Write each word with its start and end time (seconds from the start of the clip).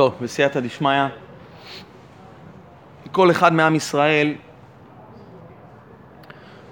טוב, 0.00 0.14
בסייעתא 0.20 0.60
דשמיא, 0.60 1.06
כל 3.12 3.30
אחד 3.30 3.52
מעם 3.52 3.74
ישראל 3.74 4.34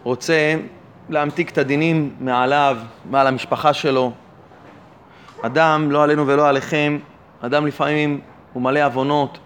רוצה 0.03 0.55
להמתיק 1.09 1.51
את 1.51 1.59
הדינים 1.59 2.17
מעליו, 2.21 2.77
מעל 3.11 3.27
המשפחה 3.27 3.73
שלו. 3.73 4.13
אדם, 5.43 5.91
לא 5.91 6.03
עלינו 6.03 6.27
ולא 6.27 6.49
עליכם, 6.49 6.99
אדם 7.41 7.67
לפעמים 7.67 8.21
הוא 8.53 8.63
מלא 8.63 8.87
עוונות, 8.87 9.39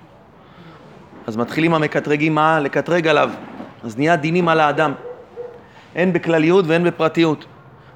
אז 1.26 1.36
מתחילים 1.36 1.74
המקטרגים 1.74 2.34
מה? 2.34 2.60
לקטרג 2.60 3.06
עליו. 3.06 3.30
אז 3.84 3.98
נהיה 3.98 4.16
דינים 4.16 4.48
על 4.48 4.60
האדם. 4.60 4.92
הן 5.94 6.12
בכלליות 6.12 6.64
והן 6.68 6.84
בפרטיות. 6.84 7.44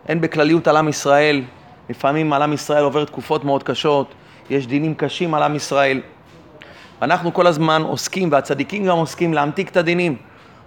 הן 0.09 0.21
בכלליות 0.21 0.68
על 0.68 0.77
עם 0.77 0.89
ישראל, 0.89 1.43
לפעמים 1.91 2.32
על 2.32 2.43
עם 2.43 2.53
ישראל 2.53 2.84
עובר 2.84 3.05
תקופות 3.05 3.45
מאוד 3.45 3.62
קשות, 3.62 4.14
יש 4.51 4.67
דינים 4.67 4.95
קשים 4.95 5.35
על 5.35 5.43
עם 5.43 5.55
ישראל. 5.55 6.00
אנחנו 7.03 7.35
כל 7.35 7.46
הזמן 7.46 7.82
עוסקים, 7.82 8.32
והצדיקים 8.32 8.87
גם 8.87 8.96
עוסקים, 8.96 9.35
להמתיק 9.35 9.68
את 9.68 9.77
הדינים. 9.77 10.17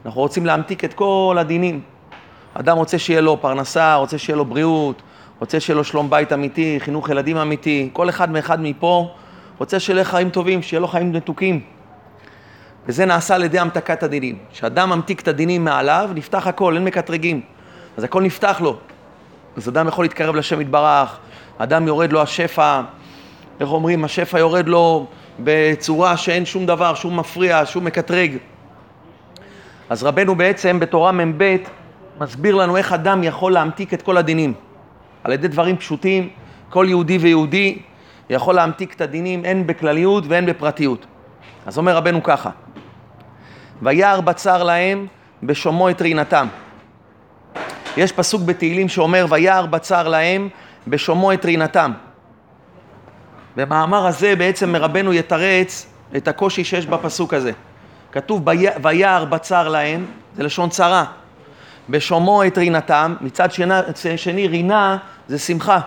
אנחנו 0.06 0.22
רוצים 0.22 0.46
להמתיק 0.46 0.86
את 0.86 0.94
כל 0.94 1.38
הדינים. 1.40 1.82
אדם 2.54 2.78
רוצה 2.78 3.00
שיהיה 3.00 3.22
לו 3.22 3.42
פרנסה, 3.42 3.96
רוצה 3.96 4.18
שיהיה 4.18 4.38
לו 4.38 4.46
בריאות, 4.46 5.02
רוצה 5.40 5.60
שיהיה 5.60 5.78
לו 5.78 5.84
שלום 5.84 6.10
בית 6.10 6.34
אמיתי, 6.34 6.80
חינוך 6.80 7.10
ילדים 7.10 7.38
אמיתי. 7.38 7.90
כל 7.94 8.10
אחד 8.10 8.32
מאחד 8.32 8.62
מפה 8.62 9.14
רוצה 9.58 9.80
שיהיה 9.80 10.00
לו 10.00 10.06
חיים 10.06 10.30
טובים, 10.30 10.62
שיהיה 10.62 10.80
לו 10.80 10.88
חיים 10.88 11.12
מתוקים. 11.12 11.62
וזה 12.88 13.06
נעשה 13.06 13.36
על 13.36 13.44
ידי 13.44 13.60
המתקת 13.60 14.04
הדינים. 14.04 14.38
כשאדם 14.52 14.90
ממתיק 14.90 15.22
את 15.22 15.28
הדינים 15.28 15.64
מעליו, 15.64 16.10
נפתח 16.16 16.48
הכל, 16.48 16.76
אין 16.76 16.84
מקטרגים. 16.84 17.42
אז 17.98 18.04
הכל 18.04 18.22
נפתח 18.22 18.62
לו. 18.64 18.78
אז 19.58 19.70
אדם 19.70 19.88
יכול 19.88 20.06
להתקרב 20.06 20.36
לשם 20.36 20.62
יתברך, 20.62 21.18
אדם 21.58 21.88
יורד 21.88 22.12
לו 22.12 22.22
השפע, 22.22 22.82
איך 23.60 23.70
אומרים, 23.70 24.04
השפע 24.04 24.40
יורד 24.40 24.68
לו 24.68 25.06
בצורה 25.40 26.18
שאין 26.18 26.46
שום 26.46 26.66
דבר, 26.66 26.94
שום 26.96 27.20
מפריע, 27.20 27.62
שום 27.66 27.86
מקטרג. 27.86 28.38
אז 29.90 30.04
רבנו 30.04 30.36
בעצם 30.36 30.80
בתורה 30.80 31.12
מ"ב 31.12 31.56
מסביר 32.20 32.56
לנו 32.56 32.78
איך 32.78 32.94
אדם 32.94 33.24
יכול 33.24 33.52
להמתיק 33.54 33.94
את 33.94 34.02
כל 34.02 34.18
הדינים. 34.18 34.54
על 35.24 35.32
ידי 35.32 35.48
דברים 35.48 35.78
פשוטים, 35.78 36.30
כל 36.70 36.86
יהודי 36.90 37.18
ויהודי 37.18 37.78
יכול 38.30 38.56
להמתיק 38.56 38.94
את 38.94 39.02
הדינים 39.02 39.46
הן 39.46 39.68
בכלליות 39.68 40.24
והן 40.28 40.46
בפרטיות. 40.46 41.06
אז 41.66 41.78
אומר 41.78 41.96
רבנו 41.96 42.24
ככה, 42.24 42.50
וירא 43.82 44.22
בצר 44.22 44.64
להם 44.64 45.08
בשומו 45.44 45.90
את 45.90 46.02
רינתם. 46.02 46.48
יש 47.98 48.12
פסוק 48.12 48.42
בתהילים 48.42 48.90
שאומר 48.90 49.26
וירא 49.30 49.66
בצר 49.66 50.08
להם 50.08 50.50
בשומו 50.88 51.34
את 51.34 51.46
רינתם. 51.46 51.92
במאמר 53.56 54.08
הזה 54.08 54.36
בעצם 54.36 54.76
רבנו 54.76 55.14
יתרץ 55.14 55.88
את 56.18 56.28
הקושי 56.28 56.64
שיש 56.64 56.86
בפסוק 56.86 57.34
הזה. 57.34 57.52
כתוב 58.12 58.48
וירא 58.84 59.26
בצר 59.26 59.68
להם, 59.68 60.06
זה 60.36 60.44
לשון 60.44 60.70
צרה. 60.70 61.06
בשומו 61.90 62.44
את 62.48 62.58
רינתם, 62.58 63.16
מצד 63.22 63.52
שני, 63.52 63.74
שני 64.16 64.48
רינה 64.48 64.98
זה 65.28 65.40
שמחה. 65.40 65.80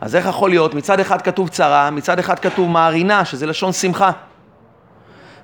אז 0.00 0.16
איך 0.16 0.26
יכול 0.26 0.50
להיות? 0.50 0.74
מצד 0.74 1.00
אחד 1.00 1.22
כתוב 1.22 1.48
צרה, 1.48 1.90
מצד 1.90 2.18
אחד 2.18 2.38
כתוב 2.38 2.70
מערינה, 2.70 3.24
שזה 3.24 3.46
לשון 3.46 3.72
שמחה. 3.72 4.10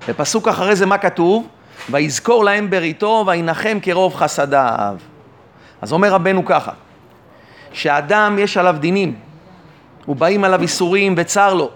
בפסוק 0.07 0.47
אחרי 0.47 0.75
זה 0.75 0.85
מה 0.85 0.97
כתוב? 0.97 1.47
ויזכור 1.89 2.45
להם 2.45 2.69
בריתו 2.69 3.23
וינחם 3.27 3.77
כרוב 3.81 4.15
חסדיו. 4.15 4.95
אז 5.81 5.93
אומר 5.93 6.13
רבנו 6.13 6.45
ככה, 6.45 6.71
שאדם 7.73 8.37
יש 8.39 8.57
עליו 8.57 8.75
דינים, 8.79 9.15
ובאים 10.07 10.43
עליו 10.43 10.61
איסורים 10.61 11.13
וצר 11.17 11.53
לו, 11.53 11.69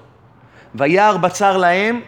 וירא 0.76 1.18
בצר 1.18 1.58
להם, 1.58 2.02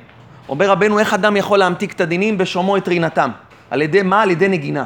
אומר 0.50 0.70
רבנו 0.70 1.00
איך 1.00 1.14
אדם 1.14 1.38
יכול 1.38 1.60
להמתיק 1.60 1.94
את 1.94 2.02
הדינים 2.02 2.38
בשומו 2.38 2.78
את 2.78 2.88
רינתם. 2.88 3.30
על 3.72 3.82
ידי 3.82 4.02
מה? 4.02 4.22
על 4.22 4.32
ידי 4.32 4.48
נגינה. 4.48 4.84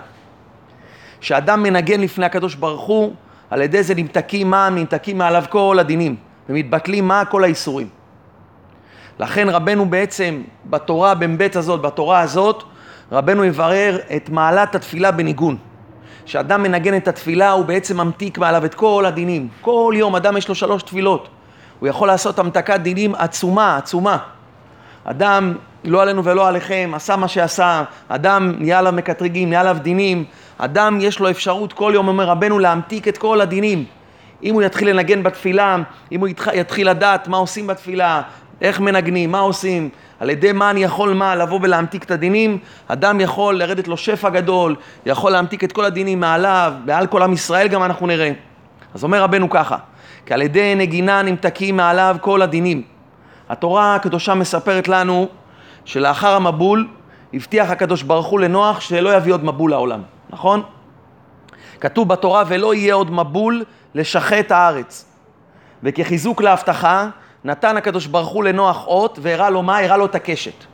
שאדם 1.22 1.64
מנגן 1.64 2.02
לפני 2.02 2.26
הקדוש 2.26 2.56
ברוך 2.56 2.82
הוא, 2.82 3.14
על 3.50 3.62
ידי 3.62 3.84
זה 3.84 3.96
נמתקים 3.96 4.50
מה? 4.50 4.70
נמתקים 4.70 5.18
מעליו 5.18 5.44
כל 5.50 5.78
הדינים, 5.80 6.16
ומתבטלים 6.50 7.08
מה? 7.08 7.26
כל 7.26 7.44
האיסורים. 7.44 7.88
לכן 9.20 9.50
רבנו 9.50 9.90
בעצם 9.90 10.42
בתורה 10.66 11.16
במ"ב 11.16 11.48
הזאת, 11.56 11.82
בתורה 11.82 12.20
הזאת, 12.20 12.64
רבנו 13.12 13.46
יברר 13.46 13.98
את 14.16 14.30
מעלת 14.30 14.76
התפילה 14.76 15.12
בניגון. 15.12 15.58
כשאדם 16.26 16.64
מנגן 16.64 16.98
את 16.98 17.08
התפילה 17.08 17.52
הוא 17.52 17.66
בעצם 17.66 17.98
ממתיק 17.98 18.38
מעליו 18.38 18.66
את 18.66 18.74
כל 18.74 19.04
הדינים. 19.08 19.48
כל 19.62 19.94
יום 19.98 20.16
אדם 20.16 20.38
יש 20.38 20.50
לו 20.50 20.56
שלוש 20.56 20.84
תפילות. 20.84 21.28
הוא 21.80 21.88
יכול 21.88 22.08
לעשות 22.08 22.40
המתקת 22.40 22.80
דינים 22.80 23.16
עצומה, 23.16 23.78
עצומה. 23.78 24.18
אדם, 25.04 25.54
לא 25.84 26.02
עלינו 26.02 26.24
ולא 26.24 26.48
עליכם, 26.48 26.92
עשה 26.96 27.16
מה 27.16 27.28
שעשה, 27.28 27.84
אדם 28.08 28.54
נהיה 28.60 28.80
עליו 28.80 28.92
מקטרגים, 28.92 29.50
נהיה 29.50 29.62
עליו 29.62 29.78
דינים, 29.82 30.26
אדם 30.58 30.98
יש 31.02 31.20
לו 31.20 31.30
אפשרות 31.30 31.74
כל 31.74 31.92
יום, 31.96 32.08
אומר 32.08 32.26
רבנו, 32.26 32.60
להמתיק 32.60 33.08
את 33.08 33.18
כל 33.18 33.42
הדינים. 33.42 33.86
אם 34.44 34.54
הוא 34.54 34.62
יתחיל 34.62 34.90
לנגן 34.90 35.24
בתפילה, 35.24 35.78
אם 36.12 36.20
הוא 36.20 36.28
יתחיל 36.54 36.90
לדעת 36.90 37.28
מה 37.28 37.38
עושים 37.38 37.68
בתפילה, 37.68 38.22
איך 38.62 38.80
מנגנים, 38.80 39.32
מה 39.32 39.40
עושים, 39.40 39.90
על 40.22 40.30
ידי 40.30 40.52
מה 40.52 40.70
אני 40.70 40.84
יכול 40.84 41.14
מה 41.14 41.36
לבוא 41.36 41.60
ולהמתיק 41.62 42.04
את 42.04 42.12
הדינים, 42.12 42.58
אדם 42.88 43.20
יכול 43.20 43.58
לרדת 43.58 43.88
לו 43.88 43.98
שפע 43.98 44.30
גדול, 44.30 44.76
יכול 45.06 45.32
להמתיק 45.32 45.64
את 45.64 45.72
כל 45.72 45.86
הדינים 45.86 46.20
מעליו, 46.20 46.74
מעל 46.86 47.08
כל 47.08 47.22
עם 47.22 47.34
ישראל 47.34 47.68
גם 47.68 47.84
אנחנו 47.84 48.08
נראה. 48.08 48.32
אז 48.94 49.04
אומר 49.04 49.24
רבנו 49.24 49.50
ככה, 49.50 49.78
כי 50.26 50.34
על 50.34 50.42
ידי 50.42 50.76
נגינה 50.76 51.22
נמתקים 51.22 51.78
מעליו 51.78 52.18
כל 52.22 52.42
הדינים. 52.42 52.82
התורה 53.50 53.96
הקדושה 53.96 54.34
מספרת 54.34 54.88
לנו 54.88 55.28
שלאחר 55.86 56.36
המבול 56.36 56.88
הבטיח 57.34 57.70
הקדוש 57.70 58.04
ברוך 58.04 58.28
הוא 58.28 58.40
לנוח 58.40 58.80
שלא 58.80 59.16
יביא 59.16 59.34
עוד 59.34 59.46
מבול 59.46 59.72
לעולם, 59.72 60.02
נכון? 60.30 60.64
כתוב 61.80 62.08
בתורה 62.08 62.44
ולא 62.48 62.74
יהיה 62.74 62.94
עוד 62.94 63.12
מבול 63.12 63.64
לשחט 63.96 64.52
הארץ. 64.52 65.06
וכחיזוק 65.84 66.42
להבטחה 66.42 67.08
נתן 67.46 67.78
הקדוש 67.78 68.06
ברוך 68.08 68.30
הוא 68.30 68.44
לנוח 68.44 68.88
אות 68.88 69.20
והראה 69.22 69.50
לו 69.50 69.64
מה? 69.64 69.80
הראה 69.80 69.98
לו 69.98 70.06
את 70.06 70.16
הקשת. 70.16 70.66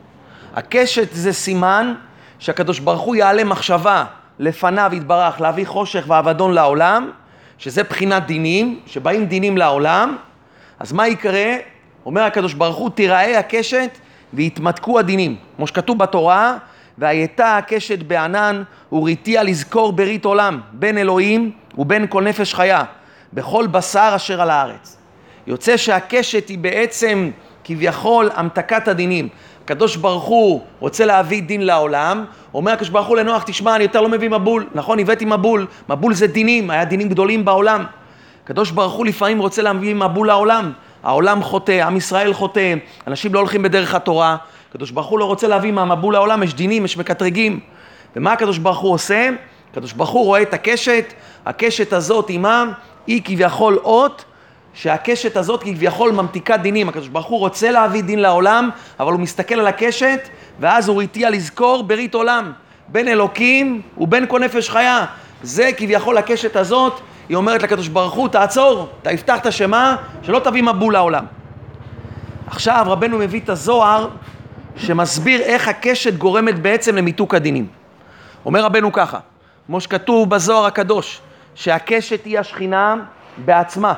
הקשת 0.54 1.12
זה 1.12 1.32
סימן 1.32 1.94
שהקדוש 2.38 2.78
ברוך 2.78 3.00
הוא 3.00 3.16
יעלה 3.16 3.44
מחשבה 3.44 4.04
לפניו 4.38 4.90
יתברך 4.94 5.40
להביא 5.40 5.66
חושך 5.66 6.04
ואבדון 6.08 6.52
לעולם, 6.52 7.10
שזה 7.58 7.82
בחינת 7.82 8.26
דינים, 8.26 8.80
שבאים 8.86 9.26
דינים 9.26 9.56
לעולם, 9.56 10.16
אז 10.78 10.92
מה 10.92 11.08
יקרה? 11.08 11.56
אומר 12.06 12.22
הקדוש 12.22 12.54
ברוך 12.54 12.76
הוא, 12.76 12.90
תיראה 12.90 13.38
הקשת 13.38 13.98
ויתמתקו 14.34 14.98
הדינים. 14.98 15.36
כמו 15.56 15.66
שכתוב 15.66 15.98
בתורה, 15.98 16.56
והייתה 16.98 17.56
הקשת 17.56 18.02
בענן 18.02 18.62
וריתיה 18.92 19.42
לזכור 19.42 19.92
ברית 19.92 20.24
עולם, 20.24 20.60
בין 20.72 20.98
אלוהים 20.98 21.52
ובין 21.78 22.06
כל 22.08 22.22
נפש 22.22 22.54
חיה, 22.54 22.84
בכל 23.32 23.66
בשר 23.66 24.12
אשר 24.16 24.42
על 24.42 24.50
הארץ. 24.50 24.97
יוצא 25.48 25.76
שהקשת 25.76 26.48
היא 26.48 26.58
בעצם 26.58 27.30
כביכול 27.64 28.30
המתקת 28.34 28.88
הדינים. 28.88 29.28
הקדוש 29.64 29.96
ברוך 29.96 30.24
הוא 30.24 30.60
רוצה 30.78 31.06
להביא 31.06 31.42
דין 31.42 31.66
לעולם, 31.66 32.24
אומר 32.54 32.72
הקדוש 32.72 32.88
ברוך 32.88 33.06
הוא 33.06 33.16
לנוח, 33.16 33.42
תשמע, 33.42 33.76
אני 33.76 33.84
יותר 33.84 34.00
לא 34.00 34.08
מביא 34.08 34.28
מבול. 34.28 34.66
נכון, 34.74 34.98
הבאתי 34.98 35.24
מבול. 35.24 35.66
מבול 35.88 36.14
זה 36.14 36.26
דינים, 36.26 36.70
היה 36.70 36.84
דינים 36.84 37.08
גדולים 37.08 37.44
בעולם. 37.44 37.84
הקדוש 38.44 38.70
ברוך 38.70 38.92
הוא 38.92 39.06
לפעמים 39.06 39.38
רוצה 39.38 39.62
להביא 39.62 39.94
מבול 39.94 40.26
לעולם. 40.26 40.72
העולם 41.02 41.42
חוטא, 41.42 41.82
עם 41.86 41.96
ישראל 41.96 42.32
חוטא, 42.32 42.74
אנשים 43.06 43.34
לא 43.34 43.38
הולכים 43.38 43.62
בדרך 43.62 43.94
התורה. 43.94 44.36
הקדוש 44.70 44.90
ברוך 44.90 45.06
הוא 45.06 45.18
לא 45.18 45.24
רוצה 45.24 45.48
להביא 45.48 45.72
מהמבול 45.72 46.14
לעולם, 46.14 46.42
יש 46.42 46.54
דינים, 46.54 46.84
יש 46.84 46.96
מקטרגים. 46.96 47.60
ומה 48.16 48.32
הקדוש 48.32 48.58
ברוך 48.58 48.78
הוא 48.78 48.92
עושה? 48.92 49.30
הקדוש 49.70 49.92
ברוך 49.92 50.10
הוא 50.10 50.24
רואה 50.24 50.42
את 50.42 50.54
הקשת, 50.54 51.12
הקשת 51.46 51.92
הזאת 51.92 52.28
עימה, 52.28 52.64
היא 53.06 53.22
כביכול 53.24 53.78
אות 53.84 54.24
שהקשת 54.78 55.36
הזאת 55.36 55.62
כביכול 55.62 56.12
ממתיקה 56.12 56.56
דינים. 56.56 56.88
הקדוש 56.88 57.08
ברוך 57.08 57.26
הוא 57.26 57.38
רוצה 57.38 57.70
להביא 57.70 58.02
דין 58.02 58.18
לעולם, 58.18 58.70
אבל 59.00 59.12
הוא 59.12 59.20
מסתכל 59.20 59.54
על 59.54 59.66
הקשת, 59.66 60.28
ואז 60.60 60.88
הוא 60.88 61.02
הטיע 61.02 61.30
לזכור 61.30 61.82
ברית 61.82 62.14
עולם, 62.14 62.52
בין 62.88 63.08
אלוקים 63.08 63.82
ובין 63.98 64.26
כל 64.28 64.40
נפש 64.40 64.70
חיה. 64.70 65.04
זה 65.42 65.70
כביכול 65.76 66.18
הקשת 66.18 66.56
הזאת, 66.56 67.00
היא 67.28 67.36
אומרת 67.36 67.62
לקדוש 67.62 67.88
ברוך 67.88 68.14
הוא, 68.14 68.28
תעצור, 68.28 68.88
אתה 69.02 69.10
הבטחת 69.10 69.52
שמה? 69.52 69.96
שלא 70.22 70.38
תביא 70.38 70.62
מבול 70.62 70.92
לעולם. 70.92 71.24
עכשיו 72.46 72.84
רבנו 72.88 73.18
מביא 73.18 73.40
את 73.40 73.48
הזוהר 73.48 74.08
שמסביר 74.76 75.40
איך 75.40 75.68
הקשת 75.68 76.14
גורמת 76.14 76.58
בעצם 76.58 76.96
למיתוק 76.96 77.34
הדינים. 77.34 77.66
אומר 78.46 78.64
רבנו 78.64 78.92
ככה, 78.92 79.18
כמו 79.66 79.80
שכתוב 79.80 80.30
בזוהר 80.30 80.66
הקדוש, 80.66 81.20
שהקשת 81.54 82.24
היא 82.24 82.38
השכינה 82.38 82.96
בעצמה. 83.44 83.94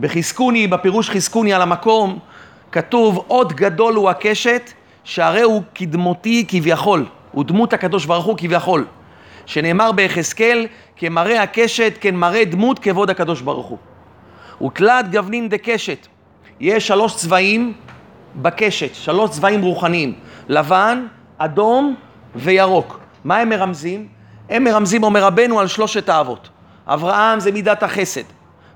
בחזקוני, 0.00 0.66
בפירוש 0.66 1.10
חזקוני 1.10 1.52
על 1.52 1.62
המקום, 1.62 2.18
כתוב 2.72 3.24
עוד 3.26 3.52
גדול 3.52 3.94
הוא 3.94 4.10
הקשת, 4.10 4.72
שהרי 5.04 5.42
הוא 5.42 5.62
קדמותי 5.74 6.44
כביכול, 6.48 7.06
הוא 7.32 7.44
דמות 7.44 7.72
הקדוש 7.72 8.06
ברוך 8.06 8.24
הוא 8.24 8.38
כביכול, 8.38 8.86
שנאמר 9.46 9.92
ביחזקאל, 9.92 10.66
כמראה 10.96 11.42
הקשת, 11.42 11.98
כן 12.00 12.16
מראה 12.16 12.44
דמות 12.44 12.78
כבוד 12.78 13.10
הקדוש 13.10 13.40
ברוך 13.40 13.66
הוא. 13.66 13.78
ותלת 14.68 15.10
גבנין 15.10 15.48
דקשת, 15.48 16.06
יש 16.60 16.86
שלוש 16.86 17.16
צבעים 17.16 17.72
בקשת, 18.36 18.94
שלוש 18.94 19.30
צבעים 19.30 19.62
רוחניים, 19.62 20.14
לבן, 20.48 21.06
אדום 21.38 21.94
וירוק. 22.36 23.00
מה 23.24 23.36
הם 23.36 23.48
מרמזים? 23.48 24.08
הם 24.50 24.64
מרמזים, 24.64 25.02
אומר 25.02 25.24
רבנו, 25.24 25.60
על 25.60 25.66
שלושת 25.66 26.08
האבות. 26.08 26.48
אברהם 26.86 27.40
זה 27.40 27.52
מידת 27.52 27.82
החסד, 27.82 28.22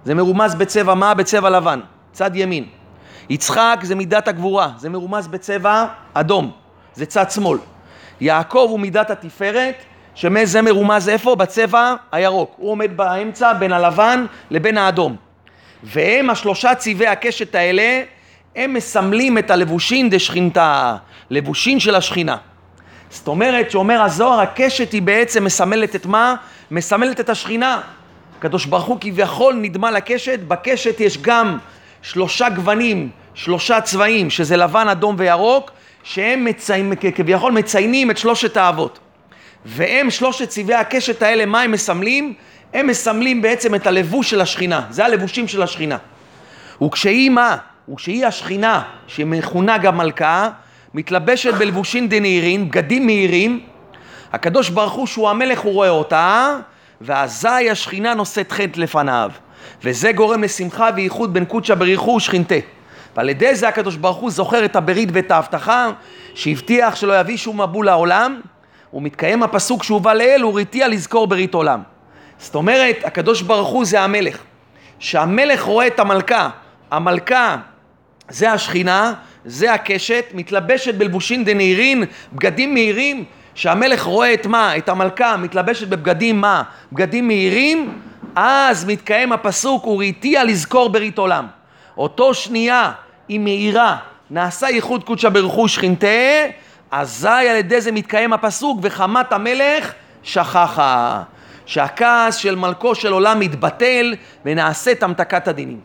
זה 0.09 0.15
מרומז 0.15 0.55
בצבע 0.55 0.95
מה? 0.95 1.15
בצבע 1.15 1.51
לבן, 1.51 1.81
צד 2.13 2.37
ימין. 2.37 2.65
יצחק 3.31 3.79
זה 3.83 3.95
מידת 3.95 4.29
הגבורה, 4.29 4.71
זה 4.77 4.89
מרומז 4.89 5.29
בצבע 5.29 5.87
אדום, 6.15 6.51
זה 6.95 7.07
צד 7.07 7.31
שמאל. 7.31 7.59
יעקב 8.21 8.67
הוא 8.71 8.81
מידת 8.81 9.11
התפארת, 9.11 9.75
שזה 10.15 10.63
מרומז 10.63 11.09
איפה? 11.09 11.35
בצבע 11.35 11.95
הירוק. 12.13 12.55
הוא 12.57 12.71
עומד 12.71 12.97
באמצע 12.97 13.53
בין 13.53 13.73
הלבן 13.73 14.27
לבין 14.51 14.79
האדום. 14.79 15.17
והם 15.83 16.31
השלושה 16.31 16.75
צבעי 16.75 17.07
הקשת 17.07 17.55
האלה, 17.55 18.03
הם 18.57 18.75
מסמלים 18.75 19.39
את 19.39 19.51
הלבושין 19.51 20.11
דשכינתה, 20.11 20.97
לבושין 21.31 21.81
של 21.81 21.95
השכינה. 21.95 22.37
זאת 23.11 23.29
אומרת, 23.29 23.71
שאומר 23.71 24.03
הזוהר, 24.03 24.41
הקשת 24.41 24.93
היא 24.93 25.03
בעצם 25.03 25.45
מסמלת 25.45 25.97
את 25.97 26.07
מה? 26.07 26.35
מסמלת 26.71 27.21
את 27.21 27.29
השכינה. 27.29 27.81
הקדוש 28.39 28.67
ברוך 28.67 28.85
הוא 28.85 28.99
כביכול 29.01 29.55
נדמה 29.55 29.91
לקשת, 29.91 30.39
בקשת 30.49 31.01
יש 31.01 31.19
גם 31.19 31.59
שלושה 32.03 32.49
גוונים, 32.49 33.11
שלושה 33.35 33.81
צבעים, 33.81 34.31
שזה 34.31 34.57
לבן, 34.57 34.89
אדום 34.89 35.15
וירוק, 35.19 35.71
שהם 36.03 36.45
מציינים, 36.45 36.93
כביכול 37.15 37.53
מציינים 37.53 38.11
את 38.11 38.19
שלושת 38.19 38.57
האבות. 38.57 38.99
והם 39.65 40.11
שלושת 40.11 40.49
צבעי 40.49 40.75
הקשת 40.77 41.23
האלה, 41.23 41.47
מה 41.47 41.61
הם 41.61 41.73
מסמלים? 41.73 42.35
הם 42.75 42.87
מסמלים 42.87 43.43
בעצם 43.43 43.75
את 43.75 43.87
הלבוש 43.87 44.31
של 44.31 44.41
השכינה, 44.41 44.83
זה 44.91 45.05
הלבושים 45.05 45.49
של 45.49 45.63
השכינה. 45.63 45.97
וכשהיא 46.83 47.31
מה? 47.31 47.57
וכשהיא 47.93 48.27
השכינה, 48.27 48.83
שמכונה 49.07 49.79
גם 49.79 49.97
מלכה, 49.99 50.49
מתלבשת 50.95 51.55
בלבושין 51.55 52.09
דנהירין, 52.09 52.69
בגדים 52.69 53.07
מהירים, 53.07 53.61
הקדוש 54.33 54.71
ברוך 54.71 54.93
הוא 54.93 55.07
שהוא 55.07 55.29
המלך 55.29 55.61
הוא 55.61 55.73
רואה 55.73 55.91
אותה, 55.91 56.57
ואזי 57.01 57.71
השכינה 57.71 58.15
נושאת 58.15 58.53
חטא 58.53 58.81
לפניו. 58.81 59.31
וזה 59.83 60.13
גורם 60.13 60.43
לשמחה 60.43 60.91
וייחוד 60.97 61.35
בין 61.35 61.45
קודשא 61.45 61.75
בריחו 61.75 62.11
ושכינתה. 62.11 62.55
ועל 63.17 63.29
ידי 63.29 63.55
זה 63.55 63.69
הקדוש 63.69 63.97
ברוך 63.97 64.17
הוא 64.17 64.31
זוכר 64.31 64.65
את 64.65 64.77
הברית 64.77 65.09
ואת 65.13 65.31
ההבטחה 65.31 65.91
שהבטיח 66.35 66.97
שלא 66.97 67.21
יביא 67.21 67.37
שום 67.37 67.61
מבול 67.61 67.87
לעולם, 67.87 68.41
ומתקיים 68.93 69.43
הפסוק 69.43 69.83
שהובא 69.83 70.13
לאל, 70.15 70.45
וריתיה 70.45 70.89
לזכור 70.89 71.27
ברית 71.27 71.55
עולם. 71.55 71.83
זאת 72.39 72.55
אומרת, 72.55 72.97
הקדוש 73.05 73.43
ברוך 73.43 73.69
הוא 73.69 73.85
זה 73.85 74.01
המלך. 74.01 74.39
שהמלך 74.99 75.63
רואה 75.63 75.87
את 75.87 76.01
המלכה, 76.01 76.49
המלכה 76.91 77.57
זה 78.29 78.53
השכינה, 78.53 79.13
זה 79.45 79.75
הקשת, 79.75 80.25
מתלבשת 80.35 80.95
בלבושין 80.95 81.45
דנהירין, 81.45 82.05
בגדים 82.33 82.75
מהירים, 82.75 83.25
שהמלך 83.59 84.03
רואה 84.03 84.35
את 84.35 84.47
מה? 84.47 84.77
את 84.77 84.89
המלכה 84.89 85.37
מתלבשת 85.37 85.89
בבגדים 85.89 86.41
מה? 86.41 86.63
בגדים 86.93 87.27
מהירים, 87.27 88.01
אז 88.37 88.85
מתקיים 88.85 89.33
הפסוק 89.33 89.87
וראיתיה 89.87 90.45
לזכור 90.45 90.89
ברית 90.89 91.19
עולם. 91.19 91.47
אותו 91.97 92.35
שנייה 92.35 92.93
היא 93.29 93.41
מאירה, 93.41 93.97
נעשה 94.31 94.69
ייחוד 94.69 95.05
קודשא 95.05 95.29
ברכו 95.29 95.69
שכינתה, 95.69 96.07
אזי 96.91 97.29
על 97.29 97.57
ידי 97.57 97.81
זה 97.81 97.93
מתקיים 97.93 98.33
הפסוק 98.33 98.79
וחמת 98.83 99.33
המלך 99.33 99.93
שכחה. 100.23 101.23
שהכעס 101.67 102.37
של 102.37 102.57
מלכו 102.57 102.95
של 102.95 103.13
עולם 103.13 103.41
מתבטל 103.41 104.15
ונעשית 104.45 105.03
המתקת 105.03 105.49
הדינים. 105.49 105.81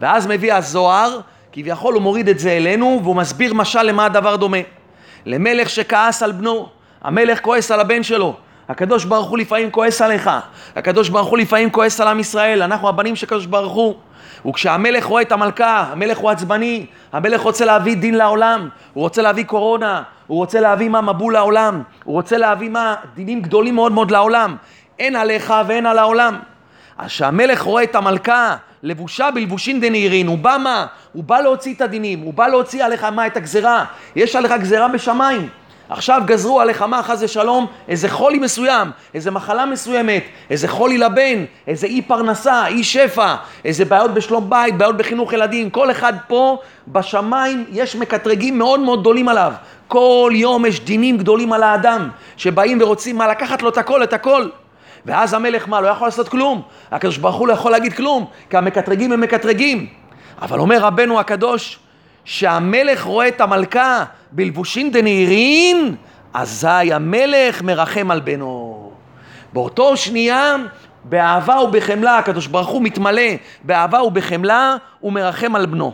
ואז 0.00 0.26
מביא 0.26 0.54
הזוהר, 0.54 1.20
כביכול 1.52 1.94
הוא 1.94 2.02
מוריד 2.02 2.28
את 2.28 2.38
זה 2.38 2.50
אלינו 2.50 3.00
והוא 3.02 3.16
מסביר 3.16 3.54
משל 3.54 3.82
למה 3.82 4.04
הדבר 4.04 4.36
דומה. 4.36 4.58
למלך 5.26 5.70
שכעס 5.70 6.22
על 6.22 6.32
בנו, 6.32 6.77
המלך 7.02 7.40
כועס 7.40 7.70
על 7.70 7.80
הבן 7.80 8.02
שלו, 8.02 8.36
הקדוש 8.68 9.04
ברוך 9.04 9.28
הוא 9.28 9.38
לפעמים 9.38 9.70
כועס 9.70 10.02
עליך, 10.02 10.30
הקדוש 10.76 11.08
ברוך 11.08 11.28
הוא 11.28 11.38
לפעמים 11.38 11.70
כועס 11.70 12.00
על 12.00 12.08
עם 12.08 12.20
ישראל, 12.20 12.62
אנחנו 12.62 12.88
הבנים 12.88 13.16
של 13.16 13.26
הקדוש 13.26 13.46
ברוך 13.46 13.72
הוא. 13.72 13.94
וכשהמלך 14.46 15.04
רואה 15.04 15.22
את 15.22 15.32
המלכה, 15.32 15.84
המלך 15.92 16.18
הוא 16.18 16.30
עצבני, 16.30 16.86
המלך 17.12 17.40
רוצה 17.40 17.64
להביא 17.64 17.96
דין 17.96 18.14
לעולם, 18.14 18.68
הוא 18.92 19.02
רוצה 19.02 19.22
להביא 19.22 19.44
קורונה, 19.44 20.02
הוא 20.26 20.38
רוצה 20.38 20.60
להביא 20.60 20.88
מה 20.88 21.00
מבול 21.00 21.32
לעולם, 21.32 21.82
הוא 22.04 22.14
רוצה 22.14 22.38
להביא 22.38 22.70
מה 22.70 22.94
דינים 23.14 23.42
גדולים 23.42 23.74
מאוד 23.74 23.92
מאוד 23.92 24.10
לעולם, 24.10 24.56
הן 24.98 25.16
עליך 25.16 25.54
והן 25.66 25.86
על 25.86 25.98
העולם. 25.98 26.38
אז 26.98 27.06
כשהמלך 27.06 27.62
רואה 27.62 27.82
את 27.82 27.94
המלכה 27.94 28.56
לבושה 28.82 29.30
בלבושין 29.30 29.80
דנהירין, 29.80 30.26
הוא 30.26 30.38
בא 30.38 30.56
מה? 30.62 30.86
הוא 31.12 31.24
בא 31.24 31.40
להוציא 31.40 31.74
את 31.74 31.80
הדינים, 31.80 32.20
הוא 32.20 32.34
בא 32.34 32.46
להוציא 32.46 32.84
עליך 32.84 33.04
מה? 33.04 33.26
את 33.26 33.36
הגזרה. 33.36 33.84
יש 34.16 34.36
עליך 34.36 34.52
גזרה 34.52 34.88
בשמיים. 34.88 35.48
עכשיו 35.88 36.22
גזרו 36.24 36.60
עליך 36.60 36.82
מה 36.82 37.02
חס 37.02 37.22
ושלום 37.22 37.66
איזה 37.88 38.08
חולי 38.08 38.38
מסוים, 38.38 38.90
איזה 39.14 39.30
מחלה 39.30 39.66
מסוימת, 39.66 40.22
איזה 40.50 40.68
חולי 40.68 40.98
לבן, 40.98 41.44
איזה 41.66 41.86
אי 41.86 42.02
פרנסה, 42.02 42.66
אי 42.66 42.84
שפע, 42.84 43.34
איזה 43.64 43.84
בעיות 43.84 44.14
בשלום 44.14 44.50
בית, 44.50 44.78
בעיות 44.78 44.96
בחינוך 44.96 45.32
ילדים, 45.32 45.70
כל 45.70 45.90
אחד 45.90 46.12
פה 46.26 46.58
בשמיים 46.88 47.64
יש 47.72 47.96
מקטרגים 47.96 48.58
מאוד 48.58 48.80
מאוד 48.80 49.00
גדולים 49.00 49.28
עליו. 49.28 49.52
כל 49.88 50.32
יום 50.34 50.66
יש 50.66 50.80
דינים 50.80 51.18
גדולים 51.18 51.52
על 51.52 51.62
האדם, 51.62 52.08
שבאים 52.36 52.78
ורוצים 52.82 53.18
מה 53.18 53.28
לקחת 53.28 53.62
לו 53.62 53.68
את 53.68 53.78
הכל, 53.78 54.02
את 54.02 54.12
הכל. 54.12 54.48
ואז 55.06 55.34
המלך 55.34 55.68
מה, 55.68 55.80
לא 55.80 55.88
יכול 55.88 56.06
לעשות 56.06 56.28
כלום. 56.28 56.62
הקדוש 56.90 57.18
ברוך 57.18 57.36
הוא 57.36 57.48
לא 57.48 57.52
יכול 57.52 57.72
להגיד 57.72 57.92
כלום, 57.92 58.24
כי 58.50 58.56
המקטרגים 58.56 59.12
הם 59.12 59.20
מקטרגים. 59.20 59.86
אבל 60.42 60.58
אומר 60.58 60.78
רבנו 60.78 61.20
הקדוש, 61.20 61.78
שהמלך 62.28 63.02
רואה 63.02 63.28
את 63.28 63.40
המלכה 63.40 64.04
בלבושין 64.32 64.90
דנהירין, 64.90 65.94
אזי 66.34 66.92
המלך 66.92 67.62
מרחם 67.62 68.10
על 68.10 68.20
בנו. 68.20 68.90
באותו 69.52 69.96
שנייה, 69.96 70.56
באהבה 71.04 71.60
ובחמלה, 71.60 72.18
הקדוש 72.18 72.46
ברוך 72.46 72.68
הוא 72.68 72.82
מתמלא 72.82 73.22
באהבה 73.64 74.02
ובחמלה, 74.02 74.76
הוא 75.00 75.12
מרחם 75.12 75.56
על 75.56 75.66
בנו. 75.66 75.92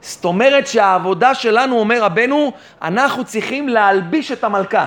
זאת 0.00 0.24
אומרת 0.24 0.66
שהעבודה 0.66 1.34
שלנו, 1.34 1.78
אומר 1.78 2.02
רבנו, 2.02 2.52
אנחנו 2.82 3.24
צריכים 3.24 3.68
להלביש 3.68 4.32
את 4.32 4.44
המלכה. 4.44 4.86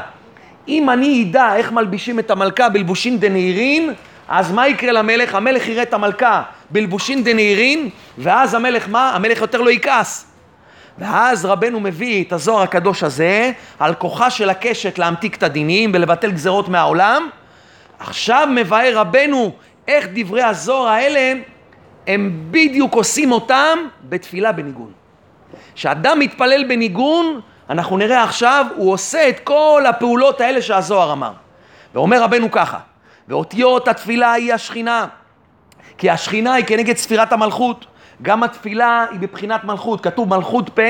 אם 0.67 0.89
אני 0.89 1.25
אדע 1.29 1.55
איך 1.55 1.71
מלבישים 1.71 2.19
את 2.19 2.31
המלכה 2.31 2.69
בלבושין 2.69 3.19
דנהירין, 3.19 3.93
אז 4.27 4.51
מה 4.51 4.67
יקרה 4.67 4.91
למלך? 4.91 5.35
המלך 5.35 5.67
יראה 5.67 5.83
את 5.83 5.93
המלכה 5.93 6.43
בלבושין 6.69 7.23
דנהירין, 7.23 7.89
ואז 8.17 8.53
המלך 8.53 8.89
מה? 8.89 9.11
המלך 9.15 9.41
יותר 9.41 9.61
לא 9.61 9.71
יכעס. 9.71 10.26
ואז 10.99 11.45
רבנו 11.45 11.79
מביא 11.79 12.23
את 12.23 12.33
הזוהר 12.33 12.61
הקדוש 12.61 13.03
הזה 13.03 13.51
על 13.79 13.93
כוחה 13.93 14.29
של 14.29 14.49
הקשת 14.49 14.99
להמתיק 14.99 15.35
את 15.35 15.43
הדינים 15.43 15.91
ולבטל 15.93 16.31
גזרות 16.31 16.69
מהעולם. 16.69 17.29
עכשיו 17.99 18.47
מבאר 18.51 18.91
רבנו 18.95 19.51
איך 19.87 20.07
דברי 20.13 20.43
הזוהר 20.43 20.87
האלה 20.87 21.33
הם 22.07 22.47
בדיוק 22.51 22.93
עושים 22.93 23.31
אותם 23.31 23.77
בתפילה 24.09 24.51
בניגון. 24.51 24.91
כשאדם 25.75 26.19
מתפלל 26.19 26.63
בניגון, 26.63 27.41
אנחנו 27.69 27.97
נראה 27.97 28.23
עכשיו, 28.23 28.65
הוא 28.75 28.93
עושה 28.93 29.29
את 29.29 29.39
כל 29.39 29.83
הפעולות 29.89 30.41
האלה 30.41 30.61
שהזוהר 30.61 31.13
אמר. 31.13 31.31
ואומר 31.93 32.23
רבנו 32.23 32.51
ככה, 32.51 32.77
ואותיות 33.27 33.87
התפילה 33.87 34.31
היא 34.31 34.53
השכינה, 34.53 35.07
כי 35.97 36.09
השכינה 36.09 36.53
היא 36.53 36.65
כנגד 36.65 36.97
ספירת 36.97 37.33
המלכות. 37.33 37.85
גם 38.21 38.43
התפילה 38.43 39.05
היא 39.11 39.19
בבחינת 39.19 39.63
מלכות, 39.63 40.01
כתוב 40.01 40.35
מלכות 40.35 40.69
פה, 40.69 40.81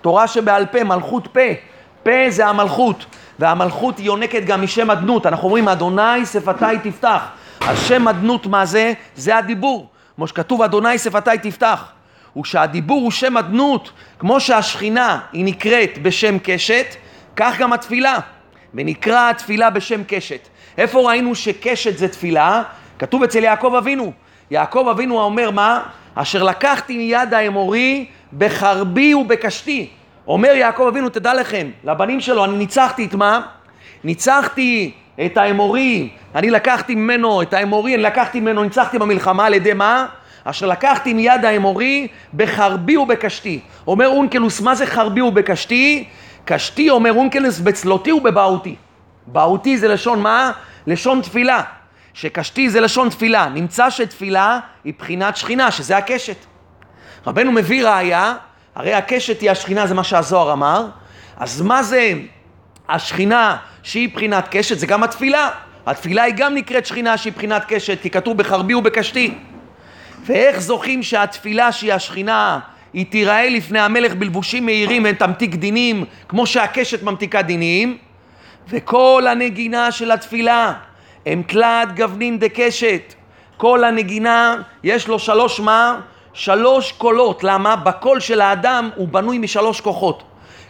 תורה 0.00 0.28
שבעל 0.28 0.66
פה, 0.66 0.84
מלכות 0.84 1.26
פה, 1.32 1.40
פה 2.02 2.10
זה 2.28 2.46
המלכות, 2.46 3.06
והמלכות 3.38 3.98
היא 3.98 4.06
יונקת 4.06 4.44
גם 4.44 4.62
משם 4.62 4.90
אדנות, 4.90 5.26
אנחנו 5.26 5.44
אומרים 5.44 5.68
אדוני 5.68 6.26
שפתיי 6.26 6.78
תפתח, 6.82 7.28
אז 7.60 7.78
שם 7.88 8.08
אדנות 8.08 8.46
מה 8.46 8.66
זה? 8.66 8.92
זה 9.16 9.36
הדיבור, 9.36 9.88
כמו 10.16 10.26
שכתוב 10.26 10.62
אדוני 10.62 10.98
שפתיי 10.98 11.38
תפתח, 11.38 11.84
וכשהדיבור 12.36 13.02
הוא 13.02 13.10
שם 13.10 13.36
אדנות, 13.36 13.90
כמו 14.18 14.40
שהשכינה 14.40 15.18
היא 15.32 15.44
נקראת 15.44 16.02
בשם 16.02 16.36
קשת, 16.42 16.86
כך 17.36 17.58
גם 17.58 17.72
התפילה, 17.72 18.18
ונקרא 18.74 19.30
התפילה 19.30 19.70
בשם 19.70 20.02
קשת. 20.06 20.48
איפה 20.78 21.08
ראינו 21.08 21.34
שקשת 21.34 21.98
זה 21.98 22.08
תפילה? 22.08 22.62
כתוב 22.98 23.22
אצל 23.22 23.44
יעקב 23.44 23.74
אבינו. 23.78 24.12
יעקב 24.50 24.88
אבינו 24.90 25.20
אומר 25.20 25.50
מה? 25.50 25.82
אשר 26.14 26.42
לקחתי 26.42 26.96
מיד 26.98 27.34
האמורי 27.34 28.06
בחרבי 28.38 29.14
ובקשתי. 29.14 29.88
אומר 30.26 30.48
יעקב 30.48 30.86
אבינו, 30.88 31.08
תדע 31.08 31.34
לכם, 31.34 31.70
לבנים 31.84 32.20
שלו, 32.20 32.44
אני 32.44 32.56
ניצחתי 32.56 33.04
את 33.04 33.14
מה? 33.14 33.40
ניצחתי 34.04 34.92
את 35.26 35.36
האמורי, 35.36 36.08
אני 36.34 36.50
לקחתי 36.50 36.94
ממנו 36.94 37.42
את 37.42 37.54
האמורי, 37.54 37.94
אני 37.94 38.02
לקחתי 38.02 38.40
ממנו, 38.40 38.62
ניצחתי 38.62 38.98
במלחמה 38.98 39.46
על 39.46 39.54
ידי 39.54 39.72
מה? 39.72 40.06
אשר 40.44 40.66
לקחתי 40.66 41.14
מיד 41.14 41.44
האמורי 41.44 42.08
בחרבי 42.34 42.96
ובקשתי. 42.96 43.60
אומר 43.86 44.08
אונקלוס, 44.08 44.60
מה 44.60 44.74
זה 44.74 44.86
חרבי 44.86 45.20
ובקשתי? 45.20 46.04
קשתי, 46.44 46.90
אומר 46.90 47.12
אונקלוס, 47.12 47.60
בצלותי 47.60 48.12
ובבעותי. 48.12 48.74
בעותי 49.26 49.78
זה 49.78 49.88
לשון 49.88 50.22
מה? 50.22 50.50
לשון 50.86 51.20
תפילה. 51.20 51.62
שקשתי 52.16 52.70
זה 52.70 52.80
לשון 52.80 53.08
תפילה. 53.08 53.48
נמצא 53.48 53.90
שתפילה 53.90 54.58
היא 54.84 54.94
בחינת 54.98 55.36
שכינה, 55.36 55.70
שזה 55.70 55.96
הקשת. 55.96 56.36
רבנו 57.26 57.52
מביא 57.52 57.88
ראיה 57.88 58.34
הרי 58.74 58.94
הקשת 58.94 59.40
היא 59.40 59.50
השכינה, 59.50 59.86
זה 59.86 59.94
מה 59.94 60.04
שהזוהר 60.04 60.52
אמר. 60.52 60.86
אז 61.36 61.62
מה 61.62 61.82
זה 61.82 62.12
השכינה 62.88 63.56
שהיא 63.82 64.08
בחינת 64.14 64.48
קשת? 64.50 64.78
זה 64.78 64.86
גם 64.86 65.02
התפילה. 65.02 65.50
התפילה 65.86 66.22
היא 66.22 66.34
גם 66.36 66.54
נקראת 66.54 66.86
שכינה 66.86 67.16
שהיא 67.16 67.32
בחינת 67.32 67.64
קשת, 67.68 68.02
כי 68.02 68.10
כתוב 68.10 68.38
בחרבי 68.38 68.74
ובקשתי. 68.74 69.34
ואיך 70.26 70.58
זוכים 70.58 71.02
שהתפילה 71.02 71.72
שהיא 71.72 71.92
השכינה 71.92 72.58
היא 72.92 73.06
תיראה 73.10 73.48
לפני 73.48 73.80
המלך 73.80 74.14
בלבושים 74.14 74.64
מהירים 74.64 75.06
ותמתיק 75.10 75.54
דינים 75.54 76.04
כמו 76.28 76.46
שהקשת 76.46 77.02
ממתיקה 77.02 77.42
דינים 77.42 77.98
וכל 78.68 79.26
הנגינה 79.30 79.92
של 79.92 80.10
התפילה 80.10 80.72
הם 81.26 81.42
תלת 81.42 81.94
גבנין 81.94 82.38
דקשת 82.38 83.14
כל 83.56 83.84
הנגינה 83.84 84.56
יש 84.82 85.08
לו 85.08 85.18
שלוש 85.18 85.60
מה? 85.60 86.00
שלוש 86.32 86.92
קולות. 86.92 87.44
למה? 87.44 87.76
בקול 87.76 88.20
של 88.20 88.40
האדם 88.40 88.90
הוא 88.94 89.08
בנוי 89.08 89.38
משלוש 89.38 89.80
כוחות. 89.80 90.22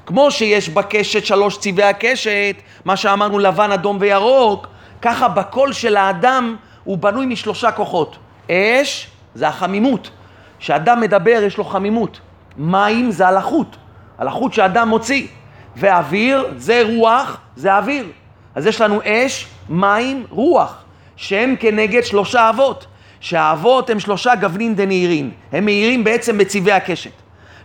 כמו 0.06 0.30
שיש 0.30 0.68
בקשת 0.68 1.26
שלוש 1.26 1.58
צבעי 1.58 1.88
הקשת, 1.88 2.56
מה 2.84 2.96
שאמרנו 2.96 3.38
לבן, 3.38 3.72
אדום 3.72 3.96
וירוק, 4.00 4.66
ככה 5.02 5.28
בקול 5.28 5.72
של 5.72 5.96
האדם 5.96 6.56
הוא 6.84 6.98
בנוי 6.98 7.26
משלושה 7.26 7.72
כוחות. 7.72 8.16
אש 8.50 9.08
זה 9.34 9.48
החמימות. 9.48 10.10
כשאדם 10.58 11.00
מדבר 11.00 11.42
יש 11.46 11.56
לו 11.56 11.64
חמימות. 11.64 12.20
מים 12.56 13.10
זה 13.10 13.28
הלחות, 13.28 13.76
הלחות 14.18 14.52
שאדם 14.52 14.88
מוציא. 14.88 15.26
ואוויר 15.76 16.46
זה 16.56 16.82
רוח, 16.96 17.40
זה 17.56 17.76
אוויר. 17.76 18.06
אז 18.56 18.66
יש 18.66 18.80
לנו 18.80 19.00
אש, 19.04 19.46
מים, 19.68 20.26
רוח, 20.30 20.84
שהם 21.16 21.54
כנגד 21.60 22.04
שלושה 22.04 22.48
אבות. 22.48 22.86
שהאבות 23.20 23.90
הם 23.90 24.00
שלושה 24.00 24.34
גוונים 24.34 24.74
דנהירין, 24.74 25.30
הם 25.52 25.64
מאירים 25.64 26.04
בעצם 26.04 26.38
בצבעי 26.38 26.72
הקשת. 26.72 27.10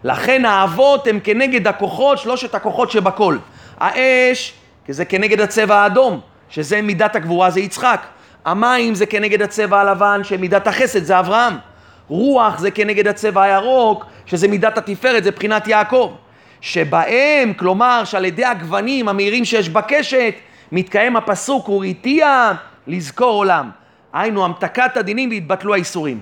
לכן 0.03 0.45
האבות 0.45 1.07
הם 1.07 1.19
כנגד 1.23 1.67
הכוחות, 1.67 2.17
שלושת 2.17 2.55
הכוחות 2.55 2.91
שבכל. 2.91 3.37
האש, 3.79 4.53
זה 4.87 5.05
כנגד 5.05 5.41
הצבע 5.41 5.75
האדום, 5.75 6.19
שזה 6.49 6.81
מידת 6.81 7.15
הגבורה, 7.15 7.49
זה 7.49 7.59
יצחק. 7.59 8.05
המים 8.45 8.95
זה 8.95 9.05
כנגד 9.05 9.41
הצבע 9.41 9.79
הלבן, 9.79 10.21
שמידת 10.23 10.67
החסד, 10.67 11.03
זה 11.03 11.19
אברהם. 11.19 11.57
רוח 12.07 12.59
זה 12.59 12.71
כנגד 12.71 13.07
הצבע 13.07 13.43
הירוק, 13.43 14.05
שזה 14.25 14.47
מידת 14.47 14.77
התפארת, 14.77 15.23
זה 15.23 15.31
בחינת 15.31 15.67
יעקב. 15.67 16.13
שבהם, 16.61 17.53
כלומר, 17.53 18.03
שעל 18.05 18.25
ידי 18.25 18.45
הגוונים 18.45 19.09
המהירים 19.09 19.45
שיש 19.45 19.69
בקשת, 19.69 20.33
מתקיים 20.71 21.15
הפסוק, 21.15 21.69
וראיתיה 21.69 22.53
לזכור 22.87 23.31
עולם. 23.31 23.69
היינו 24.13 24.45
המתקת 24.45 24.97
הדינים 24.97 25.29
והתבטלו 25.29 25.73
האיסורים. 25.73 26.19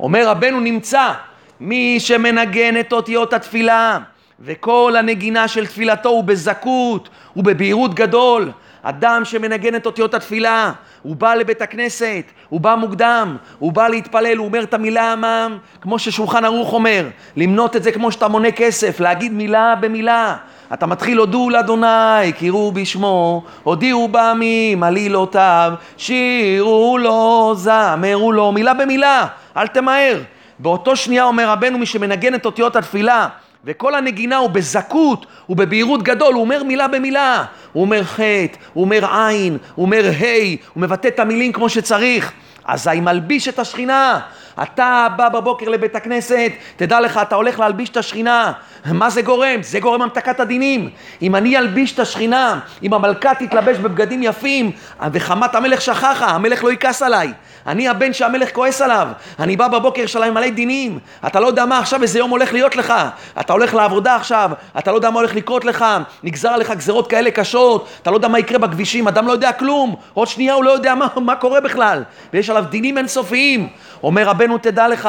אומר 0.00 0.28
רבנו 0.28 0.60
נמצא 0.60 1.12
מי 1.60 2.00
שמנגן 2.00 2.80
את 2.80 2.92
אותיות 2.92 3.32
התפילה 3.32 3.98
וכל 4.40 4.94
הנגינה 4.98 5.48
של 5.48 5.66
תפילתו 5.66 6.08
הוא 6.08 6.24
בזכות 6.24 7.08
ובבהירות 7.36 7.94
גדול 7.94 8.50
אדם 8.82 9.24
שמנגן 9.24 9.76
את 9.76 9.86
אותיות 9.86 10.14
התפילה, 10.14 10.72
הוא 11.02 11.16
בא 11.16 11.34
לבית 11.34 11.62
הכנסת, 11.62 12.24
הוא 12.48 12.60
בא 12.60 12.74
מוקדם, 12.74 13.36
הוא 13.58 13.72
בא 13.72 13.88
להתפלל, 13.88 14.36
הוא 14.36 14.46
אומר 14.46 14.62
את 14.62 14.74
המילה 14.74 15.12
עמם, 15.12 15.58
כמו 15.80 15.98
ששולחן 15.98 16.44
ערוך 16.44 16.72
אומר, 16.72 17.08
למנות 17.36 17.76
את 17.76 17.82
זה 17.82 17.92
כמו 17.92 18.12
שאתה 18.12 18.28
מונה 18.28 18.52
כסף, 18.52 19.00
להגיד 19.00 19.32
מילה 19.32 19.74
במילה. 19.80 20.36
אתה 20.74 20.86
מתחיל 20.86 21.18
הודו 21.18 21.50
לאדוני, 21.50 22.32
קראו 22.38 22.72
בשמו, 22.72 23.42
הודיעו 23.62 24.08
בעמים, 24.08 24.82
עלילותיו, 24.82 25.72
שירו 25.96 26.98
לו, 26.98 27.52
זמרו 27.56 28.32
לו, 28.32 28.52
מילה 28.52 28.74
במילה, 28.74 29.26
אל 29.56 29.66
תמהר. 29.66 30.20
באותו 30.58 30.96
שנייה 30.96 31.24
אומר 31.24 31.48
רבנו, 31.48 31.78
מי 31.78 31.86
שמנגן 31.86 32.34
את 32.34 32.46
אותיות 32.46 32.76
התפילה, 32.76 33.28
וכל 33.64 33.94
הנגינה 33.94 34.36
הוא 34.36 34.50
בזכות, 34.50 35.26
הוא 35.46 35.56
בבהירות 35.56 36.02
גדול, 36.02 36.34
הוא 36.34 36.40
אומר 36.40 36.62
מילה 36.62 36.88
במילה. 36.88 37.44
הוא 37.72 37.82
אומר 37.82 38.04
חטא, 38.04 38.56
הוא 38.72 38.84
אומר 38.84 39.14
עין, 39.14 39.58
הוא 39.74 39.86
אומר 39.86 40.06
ה', 40.06 40.56
הוא 40.74 40.82
מבטא 40.82 41.08
את 41.08 41.18
המילים 41.18 41.52
כמו 41.52 41.68
שצריך. 41.68 42.32
אזי 42.64 43.00
מלביש 43.00 43.48
את 43.48 43.58
השכינה. 43.58 44.20
אתה 44.62 45.06
בא 45.16 45.28
בבוקר 45.28 45.68
לבית 45.68 45.96
הכנסת, 45.96 46.52
תדע 46.76 47.00
לך, 47.00 47.20
אתה 47.22 47.36
הולך 47.36 47.60
להלביש 47.60 47.88
את 47.88 47.96
השכינה. 47.96 48.52
מה 48.86 49.10
זה 49.10 49.22
גורם? 49.22 49.62
זה 49.62 49.80
גורם 49.80 50.02
המתקת 50.02 50.40
הדינים. 50.40 50.90
אם 51.22 51.36
אני 51.36 51.58
אלביש 51.58 51.94
את 51.94 51.98
השכינה, 51.98 52.60
אם 52.82 52.94
המלכה 52.94 53.34
תתלבש 53.34 53.76
בבגדים 53.76 54.22
יפים, 54.22 54.70
וחמת 55.12 55.54
המלך 55.54 55.80
שכחה, 55.80 56.26
המלך 56.26 56.64
לא 56.64 56.72
יכעס 56.72 57.02
עליי. 57.02 57.32
אני 57.66 57.88
הבן 57.88 58.12
שהמלך 58.12 58.54
כועס 58.54 58.82
עליו. 58.82 59.08
אני 59.38 59.56
בא 59.56 59.68
בבוקר, 59.68 60.02
יש 60.02 60.16
עליי 60.16 60.30
מלא 60.30 60.50
דינים. 60.50 60.98
אתה 61.26 61.40
לא 61.40 61.46
יודע 61.46 61.66
מה 61.66 61.78
עכשיו, 61.78 62.02
איזה 62.02 62.18
יום 62.18 62.30
הולך 62.30 62.52
להיות 62.52 62.76
לך. 62.76 62.94
אתה 63.40 63.52
הולך 63.52 63.74
לעבודה 63.74 64.16
עכשיו, 64.16 64.50
אתה 64.78 64.90
לא 64.90 64.96
יודע 64.96 65.10
מה 65.10 65.20
הולך 65.20 65.34
לקרות 65.34 65.64
לך. 65.64 65.84
נגזר 66.22 66.48
עליך 66.48 66.70
גזרות 66.70 67.10
כאלה 67.10 67.30
קשות, 67.30 67.88
אתה 68.02 68.10
לא 68.10 68.16
יודע 68.16 68.28
מה 68.28 68.38
יקרה 68.38 68.58
בכבישים, 68.58 69.08
אדם 69.08 69.26
לא 69.26 69.32
יודע 69.32 69.52
כלום. 69.52 69.96
עוד 70.14 70.28
שנייה 70.28 70.54
הוא 70.54 70.64
לא 70.64 70.70
יודע 70.70 70.94
מה, 70.94 71.06
מה 71.16 71.36
קורה 71.36 71.60
בכלל. 71.60 72.02
ויש 72.32 72.50
עליו 72.50 72.64
דינים 72.70 72.98
אינסופיים. 72.98 73.68
אומר 74.02 74.28
רבנו, 74.28 74.51
תדע 74.58 74.88
לך, 74.88 75.08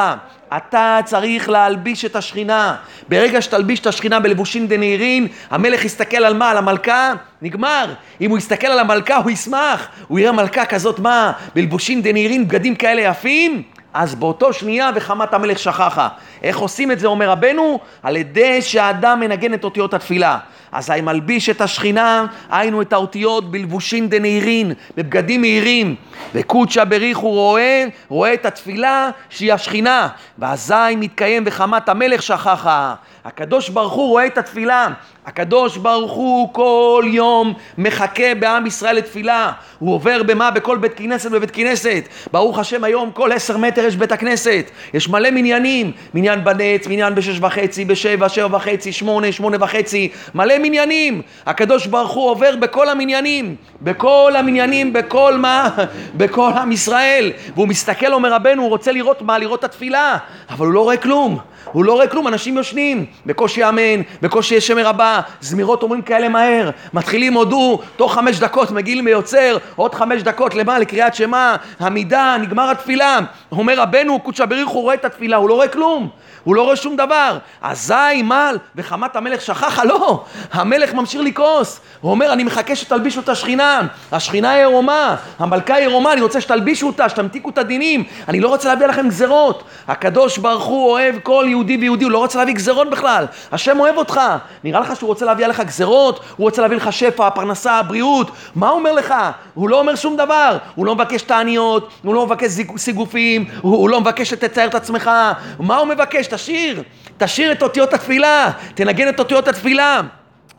אתה 0.56 0.98
צריך 1.04 1.48
להלביש 1.48 2.04
את 2.04 2.16
השכינה. 2.16 2.76
ברגע 3.08 3.42
שתלביש 3.42 3.80
את 3.80 3.86
השכינה 3.86 4.20
בלבושים 4.20 4.66
דנהירים, 4.66 5.28
המלך 5.50 5.84
יסתכל 5.84 6.24
על 6.24 6.34
מה? 6.34 6.50
על 6.50 6.56
המלכה? 6.56 7.12
נגמר. 7.42 7.94
אם 8.20 8.30
הוא 8.30 8.38
יסתכל 8.38 8.66
על 8.66 8.78
המלכה 8.78 9.16
הוא 9.16 9.30
ישמח. 9.30 9.88
הוא 10.08 10.18
יראה 10.18 10.32
מלכה 10.32 10.64
כזאת 10.64 10.98
מה? 10.98 11.32
בלבושים 11.54 12.02
דנהירים, 12.02 12.48
בגדים 12.48 12.74
כאלה 12.74 13.00
יפים? 13.00 13.62
אז 13.94 14.14
באותו 14.14 14.52
שנייה 14.52 14.90
וחמת 14.94 15.34
המלך 15.34 15.58
שכחה. 15.58 16.08
איך 16.42 16.58
עושים 16.58 16.90
את 16.90 16.98
זה, 16.98 17.06
אומר 17.06 17.30
רבנו? 17.30 17.78
על 18.02 18.16
ידי 18.16 18.62
שהאדם 18.62 19.20
מנגן 19.20 19.54
את 19.54 19.64
אותיות 19.64 19.94
התפילה. 19.94 20.38
אזי 20.74 21.00
מלביש 21.02 21.50
את 21.50 21.60
השכינה, 21.60 22.26
היינו 22.50 22.82
את 22.82 22.92
האותיות 22.92 23.50
בלבושין 23.50 24.08
דנהירין, 24.08 24.72
בבגדים 24.96 25.40
מהירים. 25.40 25.94
וקודשא 26.34 26.84
בריך 26.84 27.18
הוא 27.18 27.32
רואה, 27.32 27.84
רואה 28.08 28.34
את 28.34 28.46
התפילה 28.46 29.10
שהיא 29.30 29.52
השכינה. 29.52 30.08
ואזי 30.38 30.96
מתקיים 30.96 31.42
וחמת 31.46 31.88
המלך 31.88 32.22
שכחה. 32.22 32.94
הקדוש 33.24 33.68
ברוך 33.68 33.92
הוא 33.92 34.08
רואה 34.08 34.26
את 34.26 34.38
התפילה. 34.38 34.88
הקדוש 35.26 35.76
ברוך 35.76 36.12
הוא 36.12 36.48
כל 36.52 37.04
יום 37.06 37.54
מחכה 37.78 38.34
בעם 38.34 38.66
ישראל 38.66 38.96
לתפילה. 38.96 39.52
הוא 39.78 39.94
עובר 39.94 40.22
במה? 40.22 40.50
בכל 40.50 40.78
בית 40.78 40.92
כנסת 40.96 41.30
ובית 41.32 41.50
כנסת. 41.50 42.08
ברוך 42.32 42.58
השם 42.58 42.84
היום 42.84 43.10
כל 43.10 43.32
עשר 43.32 43.56
מטר 43.56 43.84
יש 43.84 43.96
בית 43.96 44.12
הכנסת. 44.12 44.70
יש 44.94 45.08
מלא 45.08 45.30
מניינים. 45.30 45.92
מניין 46.14 46.44
בנץ, 46.44 46.86
מניין 46.86 47.14
בשש 47.14 47.38
וחצי, 47.40 47.84
בשבע, 47.84 48.28
שבע 48.28 48.56
וחצי, 48.56 48.92
שמונה, 48.92 49.32
שמונה 49.32 49.56
וחצי. 49.60 50.08
מלא 50.34 50.58
מניינים. 50.64 51.22
הקדוש 51.46 51.86
ברוך 51.86 52.12
הוא 52.12 52.30
עובר 52.30 52.56
בכל 52.56 52.88
המניינים. 52.88 53.56
בכל 53.82 54.32
המניינים, 54.36 54.92
בכל 54.92 55.36
מה? 55.36 55.68
בכל 56.20 56.50
עם 56.56 56.72
ישראל. 56.72 57.32
והוא 57.54 57.68
מסתכל, 57.68 58.12
אומר 58.12 58.32
רבנו, 58.32 58.62
הוא 58.62 58.70
רוצה 58.70 58.92
לראות 58.92 59.22
מה? 59.22 59.38
לראות 59.38 59.58
את 59.58 59.64
התפילה. 59.64 60.16
אבל 60.50 60.66
הוא 60.66 60.74
לא 60.74 60.80
רואה 60.80 60.96
כלום. 60.96 61.38
הוא 61.72 61.84
לא 61.84 61.92
רואה 61.92 62.06
כלום, 62.06 62.28
אנשים 62.28 62.56
יושנים, 62.56 63.06
בקושי 63.26 63.68
אמן, 63.68 64.02
בקושי 64.22 64.54
יש 64.54 64.66
שמר 64.66 64.88
הבא, 64.88 65.20
זמירות 65.40 65.82
אומרים 65.82 66.02
כאלה 66.02 66.28
מהר, 66.28 66.70
מתחילים 66.92 67.34
הודו, 67.34 67.80
תוך 67.96 68.14
חמש 68.14 68.38
דקות 68.38 68.70
מגיעים 68.70 69.04
מיוצר, 69.04 69.56
עוד 69.76 69.94
חמש 69.94 70.22
דקות 70.22 70.54
למה? 70.54 70.78
לקריאת 70.78 71.14
שמע, 71.14 71.56
עמידה, 71.80 72.36
נגמר 72.40 72.70
התפילה. 72.70 73.18
אומר 73.52 73.80
רבנו, 73.80 74.20
קודשא 74.20 74.44
בריך 74.44 74.68
הוא 74.68 74.82
רואה 74.82 74.94
את 74.94 75.04
התפילה, 75.04 75.36
הוא 75.36 75.48
לא 75.48 75.54
רואה 75.54 75.68
כלום. 75.68 76.08
הוא 76.44 76.54
לא 76.54 76.62
רואה 76.62 76.76
שום 76.76 76.96
דבר. 76.96 77.38
אזי 77.62 78.22
מל 78.24 78.58
וחמת 78.76 79.16
המלך 79.16 79.40
שכחה? 79.40 79.84
לא, 79.84 80.24
המלך 80.52 80.94
ממשיך 80.94 81.22
לכעוס. 81.24 81.80
הוא 82.00 82.10
אומר, 82.10 82.32
אני 82.32 82.44
מחכה 82.44 82.76
שתלבישו 82.76 83.20
את 83.20 83.28
השכינה. 83.28 83.80
השכינה 84.12 84.50
היא 84.50 84.64
עירומה, 84.64 85.16
המלכה 85.38 85.74
היא 85.74 85.86
עירומה, 85.86 86.12
אני 86.12 86.20
רוצה 86.20 86.40
שתלבישו 86.40 86.86
אותה, 86.86 87.08
שתמתיקו 87.08 87.50
את 87.50 87.58
הדינים. 87.58 88.04
אני 88.28 88.40
לא 88.40 88.48
רוצה 88.48 88.68
להביא 88.68 88.86
לכם 88.86 89.08
גזרות. 89.08 89.64
הקדוש 89.88 90.38
ברוך 90.38 90.64
הוא 90.64 90.90
אוהב 90.90 91.14
כל 91.22 91.46
יהודי 91.48 91.76
ויהודי, 91.76 92.04
הוא 92.04 92.12
לא 92.12 92.18
רוצה 92.18 92.38
להביא 92.38 92.54
גזרות 92.54 92.90
בכלל. 92.90 93.26
השם 93.52 93.80
אוהב 93.80 93.96
אותך. 93.96 94.20
נראה 94.64 94.80
לך 94.80 94.96
שהוא 94.96 95.08
רוצה 95.08 95.24
להביא 95.24 95.44
עליך 95.44 95.60
גזרות? 95.60 96.20
הוא 96.36 96.44
רוצה 96.44 96.62
להביא 96.62 96.76
לך 96.76 96.92
שפע, 96.92 97.30
פרנסה, 97.30 97.82
בריאות. 97.82 98.30
מה 98.54 98.68
הוא 98.68 98.78
אומר 98.78 98.92
לך? 98.92 99.14
הוא 99.54 99.68
לא 99.68 99.78
אומר 99.78 99.94
שום 99.94 100.16
דבר. 100.16 100.56
הוא 100.74 100.86
לא 100.86 100.94
מבקש 100.94 101.22
תעניות, 101.22 101.88
הוא 102.02 102.14
לא 102.14 102.26
מבקש 102.26 102.50
סיגופים, 102.76 103.44
הוא 103.60 103.88
לא 103.88 104.00
מבקש 104.00 104.30
שתצייר 104.30 104.68
את 104.68 104.74
עצמך. 104.74 105.10
מה 105.58 105.76
הוא 105.76 105.86
מבקש? 105.86 106.33
תשאיר, 106.34 106.82
תשאיר 107.16 107.52
את 107.52 107.62
אותיות 107.62 107.92
התפילה, 107.92 108.50
תנגן 108.74 109.08
את 109.08 109.18
אותיות 109.18 109.48
התפילה. 109.48 110.00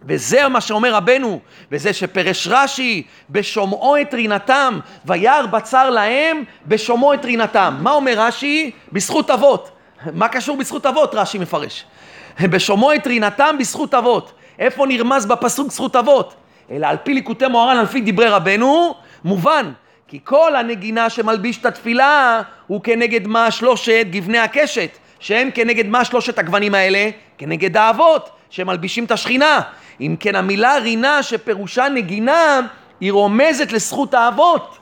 וזה 0.08 0.48
מה 0.48 0.62
שאומר 0.62 0.94
רבנו, 0.94 1.40
וזה 1.72 1.94
שפרש 1.94 2.48
רש"י, 2.52 3.04
בשומעו 3.30 4.02
את 4.02 4.14
רינתם, 4.14 4.80
וירא 5.06 5.46
בצר 5.46 5.90
להם, 5.90 6.44
בשומעו 6.68 7.14
את 7.14 7.26
רינתם. 7.26 7.78
מה 7.80 7.92
אומר 7.92 8.14
רש"י? 8.18 8.72
בזכות 8.92 9.30
אבות. 9.30 9.72
מה 10.14 10.28
קשור 10.28 10.58
בזכות 10.58 10.86
אבות? 10.86 11.16
רש"י 11.16 11.38
מפרש. 11.38 11.86
בשומעו 12.42 12.94
את 12.94 13.08
רינתם 13.08 13.56
בזכות 13.60 13.94
אבות. 13.94 14.32
איפה 14.60 14.86
נרמז 14.86 15.26
בפסוק 15.26 15.72
זכות 15.72 15.96
אבות? 15.96 16.36
אלא 16.72 16.88
על 16.88 16.98
פי 17.04 17.14
ליקוטי 17.14 17.48
מוהר"ן, 17.48 17.78
על 17.78 17.86
פי 17.86 18.02
דברי 18.02 18.28
רבנו, 18.28 18.96
מובן. 19.24 19.72
כי 20.08 20.20
כל 20.24 20.56
הנגינה 20.56 21.10
שמלביש 21.10 21.58
את 21.58 21.66
התפילה 21.66 22.42
הוא 22.68 22.82
כנגד 22.84 23.28
מה 23.28 23.52
שלושת 23.52 24.06
גבני 24.10 24.38
הקשת. 24.40 24.98
שהם 25.26 25.50
כנגד 25.54 25.88
מה 25.88 26.06
שלושת 26.06 26.40
הגוונים 26.40 26.76
האלה? 26.76 27.10
כנגד 27.38 27.78
האבות, 27.78 28.30
שמלבישים 28.50 29.06
את 29.06 29.12
השכינה. 29.12 29.62
אם 30.02 30.16
כן 30.20 30.36
המילה 30.36 30.78
רינה 30.78 31.24
שפירושה 31.24 31.90
נגינה, 31.90 32.62
היא 33.00 33.12
רומזת 33.12 33.72
לזכות 33.72 34.14
האבות. 34.14 34.78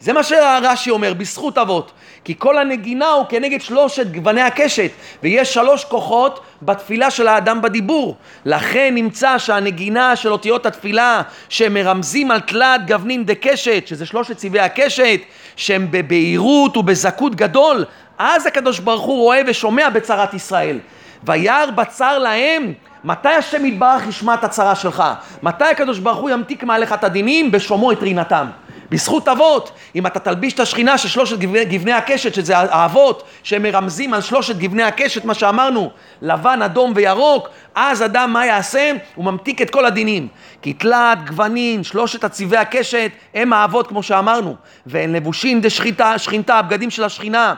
זה 0.00 0.12
מה 0.12 0.22
שרש"י 0.22 0.90
אומר, 0.90 1.14
בזכות 1.14 1.58
אבות. 1.58 1.92
כי 2.24 2.34
כל 2.38 2.58
הנגינה 2.58 3.10
הוא 3.10 3.26
כנגד 3.28 3.60
שלושת 3.60 4.06
גווני 4.06 4.42
הקשת, 4.42 4.90
ויש 5.22 5.54
שלוש 5.54 5.84
כוחות 5.84 6.40
בתפילה 6.62 7.10
של 7.10 7.28
האדם 7.28 7.62
בדיבור. 7.62 8.16
לכן 8.44 8.94
נמצא 8.94 9.38
שהנגינה 9.38 10.16
של 10.16 10.32
אותיות 10.32 10.66
התפילה, 10.66 11.22
שמרמזים 11.48 12.30
על 12.30 12.40
תלת 12.40 12.86
גוונין 12.86 13.24
דקשת, 13.24 13.86
שזה 13.86 14.06
שלושת 14.06 14.36
צבעי 14.36 14.60
הקשת, 14.60 15.20
שהם 15.56 15.88
בבהירות 15.90 16.76
ובזכות 16.76 17.34
גדול, 17.34 17.84
אז 18.18 18.46
הקדוש 18.46 18.78
ברוך 18.78 19.04
הוא 19.04 19.16
רואה 19.22 19.40
ושומע 19.46 19.88
בצרת 19.88 20.34
ישראל. 20.34 20.78
וירא 21.24 21.66
בצר 21.66 22.18
להם 22.18 22.72
מתי 23.04 23.28
השם 23.28 23.64
יתברך 23.64 24.06
ישמע 24.08 24.34
את 24.34 24.44
הצרה 24.44 24.74
שלך? 24.74 25.04
מתי 25.42 25.64
הקדוש 25.64 25.98
ברוך 25.98 26.18
הוא 26.18 26.30
ימתיק 26.30 26.64
מעליך 26.64 26.92
את 26.92 27.04
הדינים? 27.04 27.50
בשומעו 27.50 27.92
את 27.92 28.02
רינתם. 28.02 28.46
בזכות 28.90 29.28
אבות, 29.28 29.72
אם 29.94 30.06
אתה 30.06 30.18
תלביש 30.18 30.52
את 30.52 30.60
השכינה 30.60 30.98
של 30.98 31.08
שלושת 31.08 31.38
גבני, 31.38 31.64
גבני 31.64 31.92
הקשת, 31.92 32.34
שזה 32.34 32.58
האבות, 32.58 33.22
שהם 33.42 33.62
מרמזים 33.62 34.14
על 34.14 34.20
שלושת 34.20 34.56
גבני 34.56 34.82
הקשת, 34.82 35.24
מה 35.24 35.34
שאמרנו, 35.34 35.90
לבן, 36.22 36.62
אדום 36.62 36.92
וירוק, 36.96 37.48
אז 37.74 38.02
אדם 38.02 38.32
מה 38.32 38.46
יעשה? 38.46 38.92
הוא 39.14 39.24
ממתיק 39.24 39.62
את 39.62 39.70
כל 39.70 39.84
הדינים. 39.84 40.28
כי 40.62 40.72
תלת, 40.72 41.18
גוונים, 41.26 41.84
שלושת 41.84 42.24
הצבעי 42.24 42.58
הקשת, 42.58 43.10
הם 43.34 43.52
האבות 43.52 43.86
כמו 43.86 44.02
שאמרנו. 44.02 44.56
והם 44.86 45.14
לבושים 45.14 45.60
דשכינתה, 45.60 46.18
שכינתה, 46.18 46.54
הבגדים 46.58 46.90
של 46.90 47.04
השכינה. 47.04 47.54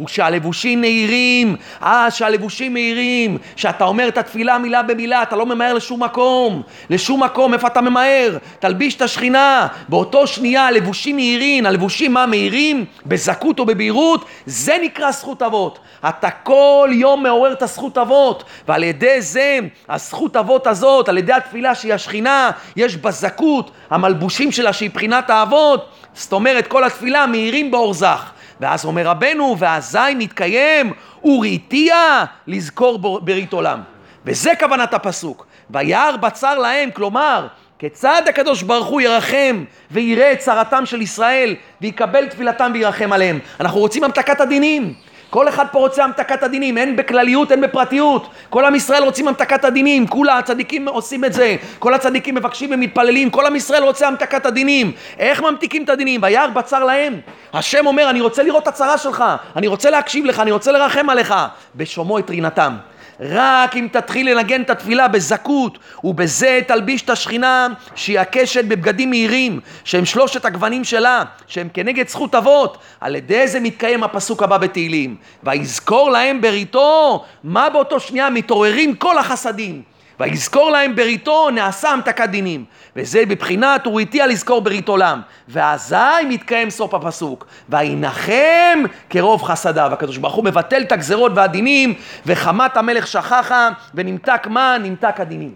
וכשהלבושים 0.00 0.80
מהירים, 0.80 1.56
אה, 1.82 2.10
שהלבושים 2.10 2.72
מהירים, 2.72 3.38
שאתה 3.56 3.84
אומר 3.84 4.08
את 4.08 4.18
התפילה 4.18 4.58
מילה 4.58 4.82
במילה, 4.82 5.22
אתה 5.22 5.36
לא 5.36 5.46
ממהר 5.46 5.74
לשום 5.74 6.02
מקום, 6.02 6.62
לשום 6.90 7.22
מקום, 7.22 7.54
איפה 7.54 7.66
אתה 7.66 7.80
ממהר? 7.80 8.38
תלביש 8.58 8.94
את 8.94 9.02
השכינה, 9.02 9.66
באותו 9.88 10.26
שנייה 10.26 10.66
הלבושים 10.66 11.16
מהירים, 11.16 11.66
הלבושים 11.66 12.12
מה 12.12 12.26
מהירים? 12.26 12.84
בזכות 13.06 13.58
או 13.58 13.66
בבהירות, 13.66 14.24
זה 14.46 14.76
נקרא 14.82 15.10
זכות 15.10 15.42
אבות. 15.42 15.78
אתה 16.08 16.30
כל 16.30 16.90
יום 16.92 17.22
מעורר 17.22 17.52
את 17.52 17.62
הזכות 17.62 17.98
אבות, 17.98 18.44
ועל 18.68 18.84
ידי 18.84 19.20
זה, 19.20 19.58
הזכות 19.88 20.36
אבות 20.36 20.66
הזאת, 20.66 21.08
על 21.08 21.18
ידי 21.18 21.32
התפילה 21.32 21.74
שהיא 21.74 21.94
השכינה, 21.94 22.50
יש 22.76 22.96
בזכות, 22.96 23.70
המלבושים 23.90 24.52
שלה 24.52 24.72
שהיא 24.72 24.90
בחינת 24.90 25.30
האבות, 25.30 25.88
זאת 26.14 26.32
אומרת 26.32 26.66
כל 26.66 26.84
התפילה 26.84 27.26
מהירים 27.26 27.70
באור 27.70 27.94
זך. 27.94 28.30
ואז 28.60 28.84
אומר 28.84 29.06
רבנו, 29.06 29.56
ואזי 29.58 30.14
מתקיים 30.16 30.92
וראיתיה 31.24 32.24
לזכור 32.46 33.20
ברית 33.20 33.52
עולם. 33.52 33.80
וזה 34.24 34.50
כוונת 34.60 34.94
הפסוק. 34.94 35.46
וירא 35.70 36.16
בצר 36.16 36.58
להם, 36.58 36.90
כלומר, 36.90 37.46
כיצד 37.78 38.22
הקדוש 38.28 38.62
ברוך 38.62 38.86
הוא 38.86 39.00
ירחם 39.00 39.64
ויראה 39.90 40.32
את 40.32 40.38
צרתם 40.38 40.86
של 40.86 41.02
ישראל 41.02 41.54
ויקבל 41.80 42.26
תפילתם 42.26 42.70
וירחם 42.74 43.12
עליהם. 43.12 43.38
אנחנו 43.60 43.80
רוצים 43.80 44.04
המתקת 44.04 44.40
הדינים. 44.40 44.94
כל 45.30 45.48
אחד 45.48 45.64
פה 45.72 45.78
רוצה 45.78 46.04
המתקת 46.04 46.42
הדינים, 46.42 46.78
הן 46.78 46.96
בכלליות, 46.96 47.50
הן 47.50 47.60
בפרטיות. 47.60 48.28
כל 48.50 48.64
עם 48.64 48.74
ישראל 48.74 49.02
רוצים 49.02 49.28
המתקת 49.28 49.64
הדינים, 49.64 50.06
כולה 50.06 50.38
הצדיקים 50.38 50.88
עושים 50.88 51.24
את 51.24 51.32
זה. 51.32 51.56
כל 51.78 51.94
הצדיקים 51.94 52.34
מבקשים 52.34 52.70
ומתפללים, 52.72 53.30
כל 53.30 53.46
עם 53.46 53.56
ישראל 53.56 53.82
רוצה 53.82 54.08
המתקת 54.08 54.46
הדינים. 54.46 54.92
איך 55.18 55.42
ממתיקים 55.42 55.84
את 55.84 55.88
הדינים? 55.88 56.20
וירא 56.22 56.46
בצר 56.46 56.84
להם. 56.84 57.20
השם 57.52 57.86
אומר, 57.86 58.10
אני 58.10 58.20
רוצה 58.20 58.42
לראות 58.42 58.62
את 58.62 58.68
הצרה 58.68 58.98
שלך, 58.98 59.24
אני 59.56 59.66
רוצה 59.66 59.90
להקשיב 59.90 60.24
לך, 60.24 60.40
אני 60.40 60.50
רוצה 60.50 60.72
לרחם 60.72 61.10
עליך. 61.10 61.34
בשומעו 61.76 62.18
את 62.18 62.30
רינתם. 62.30 62.76
רק 63.20 63.76
אם 63.76 63.88
תתחיל 63.92 64.30
לנגן 64.30 64.62
את 64.62 64.70
התפילה 64.70 65.08
בזכות 65.08 65.78
ובזה 66.04 66.60
תלביש 66.66 67.02
את 67.02 67.10
השכינה 67.10 67.68
שהיא 67.94 68.20
הקשת 68.20 68.64
בבגדים 68.64 69.10
מהירים 69.10 69.60
שהם 69.84 70.04
שלושת 70.04 70.44
הגוונים 70.44 70.84
שלה 70.84 71.22
שהם 71.46 71.68
כנגד 71.74 72.08
זכות 72.08 72.34
אבות 72.34 72.78
על 73.00 73.16
ידי 73.16 73.48
זה 73.48 73.60
מתקיים 73.60 74.04
הפסוק 74.04 74.42
הבא 74.42 74.58
בתהילים. 74.58 75.16
ויזכור 75.42 76.10
להם 76.10 76.40
בריתו 76.40 77.24
מה 77.44 77.70
באותו 77.70 78.00
שנייה 78.00 78.30
מתעוררים 78.30 78.94
כל 78.94 79.18
החסדים 79.18 79.82
ויזכור 80.20 80.70
להם 80.70 80.96
בריתו 80.96 81.50
נעשה 81.50 81.90
המתקת 81.90 82.28
דינים 82.28 82.64
וזה 82.96 83.26
בבחינת 83.26 83.86
וראיתיה 83.86 84.26
לזכור 84.26 84.60
ברית 84.60 84.88
עולם 84.88 85.20
ואזי 85.48 85.96
מתקיים 86.28 86.70
סוף 86.70 86.94
הפסוק 86.94 87.46
וינחם 87.68 88.82
כרוב 89.10 89.42
חסדיו 89.42 89.90
הקדוש 89.92 90.16
ברוך 90.16 90.34
הוא 90.34 90.44
מבטל 90.44 90.82
את 90.82 90.92
הגזרות 90.92 91.32
והדינים 91.34 91.94
וחמת 92.26 92.76
המלך 92.76 93.06
שכחה 93.06 93.68
ונמתק 93.94 94.46
מה? 94.46 94.76
נמתק 94.78 95.20
הדינים 95.20 95.54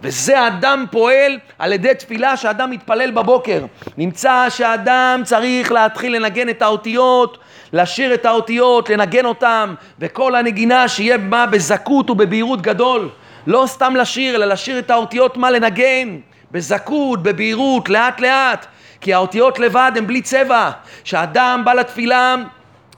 וזה 0.00 0.46
אדם 0.46 0.84
פועל 0.90 1.38
על 1.58 1.72
ידי 1.72 1.94
תפילה 1.98 2.36
שאדם 2.36 2.70
מתפלל 2.70 3.10
בבוקר. 3.10 3.64
נמצא 3.96 4.46
שאדם 4.48 5.20
צריך 5.24 5.72
להתחיל 5.72 6.16
לנגן 6.16 6.48
את 6.48 6.62
האותיות, 6.62 7.38
לשיר 7.72 8.14
את 8.14 8.26
האותיות, 8.26 8.90
לנגן 8.90 9.24
אותם, 9.24 9.74
וכל 9.98 10.34
הנגינה 10.34 10.88
שיהיה 10.88 11.18
בה 11.18 11.46
בזכות 11.46 12.10
ובבהירות 12.10 12.62
גדול. 12.62 13.08
לא 13.48 13.64
סתם 13.66 13.96
לשיר, 13.96 14.34
אלא 14.34 14.46
לשיר 14.46 14.78
את 14.78 14.90
האותיות 14.90 15.36
מה 15.36 15.50
לנגן, 15.50 16.18
בזכות, 16.50 17.22
בבהירות, 17.22 17.88
לאט 17.88 18.20
לאט. 18.20 18.66
כי 19.00 19.14
האותיות 19.14 19.58
לבד 19.58 19.92
הן 19.96 20.06
בלי 20.06 20.22
צבע. 20.22 20.70
כשאדם 21.04 21.62
בא 21.64 21.72
לתפילה 21.72 22.36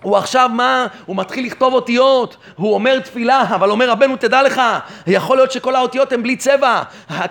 הוא 0.02 0.16
עכשיו 0.16 0.50
מה? 0.52 0.86
הוא 1.06 1.16
מתחיל 1.16 1.46
לכתוב 1.46 1.74
אותיות, 1.74 2.36
הוא 2.56 2.74
אומר 2.74 2.98
תפילה, 2.98 3.42
אבל 3.42 3.70
אומר 3.70 3.90
רבנו 3.90 4.16
תדע 4.16 4.42
לך, 4.42 4.62
יכול 5.06 5.36
להיות 5.36 5.52
שכל 5.52 5.76
האותיות 5.76 6.12
הן 6.12 6.22
בלי 6.22 6.36
צבע, 6.36 6.82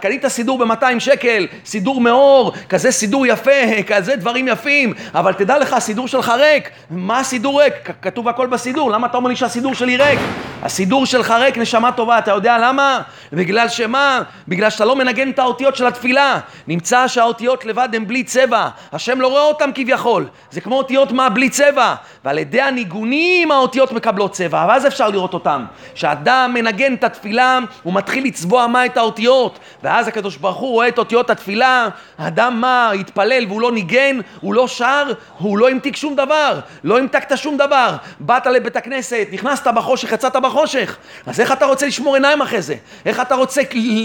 קנית 0.01 0.27
סידור 0.27 0.57
ב-200 0.57 0.99
שקל, 0.99 1.47
סידור 1.65 2.01
מאור, 2.01 2.53
כזה 2.69 2.91
סידור 2.91 3.25
יפה, 3.25 3.51
כזה 3.87 4.15
דברים 4.15 4.47
יפים, 4.47 4.93
אבל 5.15 5.33
תדע 5.33 5.57
לך, 5.57 5.73
הסידור 5.73 6.07
שלך 6.07 6.29
ריק, 6.29 6.69
מה 6.89 7.19
הסידור 7.19 7.61
ריק? 7.61 7.73
כתוב 8.01 8.27
הכל 8.27 8.47
בסידור, 8.47 8.91
למה 8.91 9.07
אתה 9.07 9.17
אומר 9.17 9.29
לי 9.29 9.35
שהסידור 9.35 9.73
שלי 9.73 9.97
ריק? 9.97 10.19
הסידור 10.63 11.05
שלך 11.05 11.31
ריק, 11.31 11.57
נשמה 11.57 11.91
טובה, 11.91 12.19
אתה 12.19 12.31
יודע 12.31 12.57
למה? 12.57 13.01
בגלל 13.33 13.69
שמה? 13.69 14.21
בגלל 14.47 14.69
שאתה 14.69 14.85
לא 14.85 14.95
מנגן 14.95 15.29
את 15.29 15.39
האותיות 15.39 15.75
של 15.75 15.87
התפילה, 15.87 16.39
נמצא 16.67 17.07
שהאותיות 17.07 17.65
לבד 17.65 17.89
הן 17.93 18.07
בלי 18.07 18.23
צבע, 18.23 18.67
השם 18.93 19.21
לא 19.21 19.27
רואה 19.27 19.41
אותן 19.41 19.69
כביכול, 19.75 20.25
זה 20.51 20.61
כמו 20.61 20.77
אותיות 20.77 21.11
מה? 21.11 21.29
בלי 21.29 21.49
צבע, 21.49 21.95
ועל 22.25 22.37
ידי 22.37 22.58
ידי 22.59 22.67
הניגונים 22.67 23.51
האותיות 23.51 23.91
מקבלות 23.91 24.31
צבע, 24.31 24.65
ואז 24.69 24.87
אפשר 24.87 25.09
לראות 25.09 25.33
אותם. 25.33 25.65
כשאדם 25.95 26.51
מנגן 26.53 26.93
את 26.93 27.03
התפילה, 27.03 27.59
הוא 27.83 27.93
מתחיל 27.93 28.23
לצבוע 28.23 28.67
מה 28.67 28.85
את 28.85 28.97
האותיות, 28.97 29.59
ואז 29.83 30.07
הקדוש 30.07 30.37
ברוך 30.37 30.57
הוא 30.57 30.71
רואה 30.71 30.87
את 30.87 30.97
אותיות 30.97 31.29
התפילה, 31.29 31.87
האדם 32.17 32.61
מה, 32.61 32.91
התפלל 32.91 33.45
והוא 33.47 33.61
לא 33.61 33.71
ניגן, 33.71 34.19
הוא 34.41 34.53
לא 34.53 34.67
שר, 34.67 35.03
הוא 35.37 35.57
לא 35.57 35.69
המתיק 35.69 35.95
שום 35.95 36.15
דבר, 36.15 36.59
לא 36.83 36.99
המתקת 36.99 37.37
שום 37.37 37.57
דבר. 37.57 37.95
באת 38.19 38.45
לבית 38.45 38.75
הכנסת, 38.75 39.27
נכנסת 39.31 39.67
בחושך, 39.67 40.11
יצאת 40.11 40.35
בחושך, 40.35 40.97
אז 41.25 41.39
איך 41.39 41.51
אתה 41.51 41.65
רוצה 41.65 41.87
לשמור 41.87 42.15
עיניים 42.15 42.41
אחרי 42.41 42.61
זה? 42.61 42.75
איך 43.05 43.19
אתה 43.19 43.35
רוצה, 43.35 43.61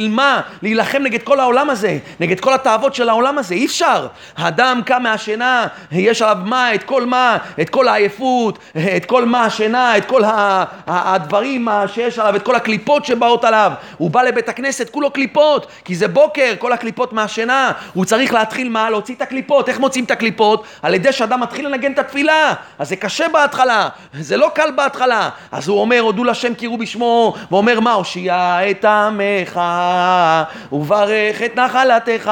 מה, 0.09 0.41
להילחם 0.63 1.03
נגד 1.03 1.23
כל 1.23 1.41
העולם 1.41 1.71
הזה, 1.71 1.99
נגד 2.21 2.41
כל 2.41 2.55
התאוות 2.55 2.95
של 2.95 3.09
העולם 3.09 3.39
הזה? 3.39 3.55
אי 3.55 3.67
אפשר. 3.67 4.07
האדם 4.37 4.81
קם 4.87 5.03
מהשינה, 5.03 5.67
יש 5.93 6.23
עליו 6.23 6.37
מה, 6.45 6.75
את 6.75 6.83
כל 6.83 7.07
מה, 7.07 7.37
את 7.61 7.71
כל 7.71 7.89
העייפות. 7.89 8.44
הבריאות, 8.49 8.59
את 8.97 9.05
כל 9.05 9.25
מה 9.25 9.45
השינה, 9.45 9.97
את 9.97 10.05
כל 10.05 10.23
הדברים 10.87 11.69
שיש 11.87 12.19
עליו, 12.19 12.37
את 12.37 12.43
כל 12.43 12.55
הקליפות 12.55 13.05
שבאות 13.05 13.45
עליו. 13.45 13.73
הוא 13.99 14.11
בא 14.11 14.23
לבית 14.23 14.49
הכנסת, 14.49 14.91
כולו 14.91 15.11
קליפות, 15.11 15.67
כי 15.85 15.95
זה 15.95 16.09
בוקר, 16.09 16.53
כל 16.59 16.73
הקליפות 16.73 17.13
מהשינה. 17.13 17.73
הוא 17.95 18.05
צריך 18.05 18.33
להתחיל 18.33 18.69
מה? 18.69 18.91
להוציא 18.91 19.15
את 19.15 19.23
הקליפות. 19.23 19.69
איך 19.69 19.81
מוציאים 19.81 20.05
את 20.05 20.11
הקליפות? 20.11 20.65
על 20.83 20.95
ידי 20.95 21.13
שאדם 21.13 21.41
מתחיל 21.41 21.69
לנגן 21.69 21.93
את 21.93 21.99
התפילה. 21.99 22.55
אז 22.79 22.89
זה 22.89 22.97
קשה 22.97 23.29
בהתחלה, 23.29 23.89
זה 24.21 24.37
לא 24.37 24.51
קל 24.55 24.71
בהתחלה. 24.71 25.29
אז 25.53 25.69
הוא 25.69 25.81
אומר, 25.81 26.01
הודו 26.01 26.25
לשם 26.25 26.55
קראו 26.55 26.79
בשמו, 26.79 27.35
ואומר 27.51 27.81
מה? 27.81 27.93
הושיע 27.93 28.59
את 28.71 28.85
עמך, 28.85 29.61
וברך 30.73 31.43
את 31.43 31.59
נחלתך. 31.59 32.31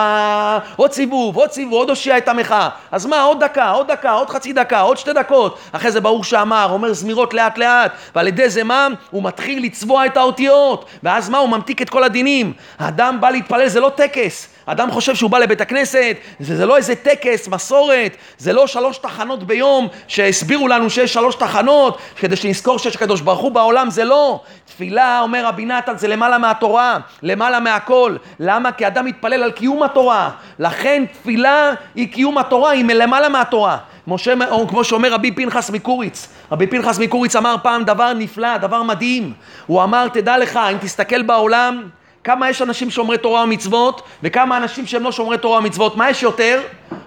עוד 0.76 0.92
סיבוב, 0.92 1.36
עוד 1.36 1.50
סיבוב, 1.52 1.74
עוד 1.74 1.88
הושיע 1.88 2.18
את 2.18 2.28
עמך. 2.28 2.54
אז 2.92 3.06
מה? 3.06 3.22
עוד 3.22 3.44
דקה, 3.44 3.70
עוד 3.70 3.92
דקה, 3.92 4.10
עוד 4.10 4.30
חצי 4.30 4.52
דקה, 4.52 4.80
עוד 4.80 4.96
שתי 4.96 5.12
דקות. 5.12 5.58
אחרי 5.72 5.90
זה 5.90 6.00
ברוך 6.02 6.24
שאמר, 6.24 6.68
אומר 6.70 6.92
זמירות 6.92 7.34
לאט 7.34 7.58
לאט, 7.58 7.92
ועל 8.14 8.28
ידי 8.28 8.50
זה 8.50 8.64
מה? 8.64 8.88
הוא 9.10 9.22
מתחיל 9.22 9.64
לצבוע 9.64 10.06
את 10.06 10.16
האותיות, 10.16 10.84
ואז 11.02 11.28
מה? 11.28 11.38
הוא 11.38 11.48
ממתיק 11.48 11.82
את 11.82 11.90
כל 11.90 12.04
הדינים. 12.04 12.52
האדם 12.78 13.20
בא 13.20 13.30
להתפלל, 13.30 13.68
זה 13.68 13.80
לא 13.80 13.90
טקס. 13.96 14.48
אדם 14.66 14.90
חושב 14.90 15.14
שהוא 15.14 15.30
בא 15.30 15.38
לבית 15.38 15.60
הכנסת, 15.60 16.16
זה, 16.40 16.56
זה 16.56 16.66
לא 16.66 16.76
איזה 16.76 16.94
טקס, 16.94 17.48
מסורת, 17.48 18.16
זה 18.38 18.52
לא 18.52 18.66
שלוש 18.66 18.98
תחנות 18.98 19.44
ביום 19.44 19.88
שהסבירו 20.08 20.68
לנו 20.68 20.90
שיש 20.90 21.12
שלוש 21.12 21.34
תחנות 21.34 21.98
כדי 22.16 22.36
שנזכור 22.36 22.78
שיש 22.78 22.96
הקדוש 22.96 23.20
ברוך 23.20 23.40
הוא 23.40 23.52
בעולם, 23.52 23.90
זה 23.90 24.04
לא. 24.04 24.40
תפילה, 24.64 25.20
אומר 25.20 25.46
רבי 25.46 25.64
נתן, 25.64 25.96
זה 25.96 26.08
למעלה 26.08 26.38
מהתורה, 26.38 26.98
למעלה 27.22 27.60
מהכל. 27.60 28.16
למה? 28.40 28.72
כי 28.72 28.86
אדם 28.86 29.04
מתפלל 29.04 29.42
על 29.42 29.50
קיום 29.50 29.82
התורה. 29.82 30.30
לכן 30.58 31.04
תפילה 31.12 31.72
היא 31.94 32.12
קיום 32.12 32.38
התורה, 32.38 32.70
היא 32.70 32.84
מלמעלה 32.84 33.28
מהתורה. 33.28 33.78
משה, 34.06 34.34
או 34.50 34.68
כמו 34.68 34.84
שאומר 34.84 35.12
רבי 35.12 35.32
פנחס 35.32 35.70
מקוריץ, 35.70 36.28
רבי 36.52 36.66
פנחס 36.66 36.98
מקוריץ 36.98 37.36
אמר 37.36 37.56
פעם 37.62 37.84
דבר 37.84 38.12
נפלא, 38.12 38.56
דבר 38.56 38.82
מדהים. 38.82 39.32
הוא 39.66 39.82
אמר, 39.82 40.08
תדע 40.08 40.38
לך, 40.38 40.56
אם 40.56 40.78
תסתכל 40.78 41.22
בעולם, 41.22 41.82
כמה 42.24 42.50
יש 42.50 42.62
אנשים 42.62 42.90
שומרי 42.90 43.18
תורה 43.18 43.42
ומצוות, 43.42 44.02
וכמה 44.22 44.56
אנשים 44.56 44.86
שהם 44.86 45.02
לא 45.02 45.12
שומרי 45.12 45.38
תורה 45.38 45.58
ומצוות, 45.58 45.96
מה 45.96 46.10
יש 46.10 46.22
יותר? 46.22 46.60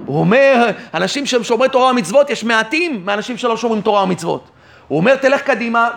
הוא 0.05 0.19
אומר, 0.19 0.69
אנשים 0.93 1.25
שהם 1.25 1.43
שומרי 1.43 1.69
תורה 1.69 1.91
ומצוות, 1.91 2.29
יש 2.29 2.43
מעטים 2.43 3.05
מאנשים 3.05 3.37
שלא 3.37 3.57
שומרים 3.57 3.81
תורה 3.81 4.03
ומצוות. 4.03 4.49
הוא 4.87 4.97
אומר, 4.97 5.15
תלך 5.15 5.41
קדימה, 5.41 5.89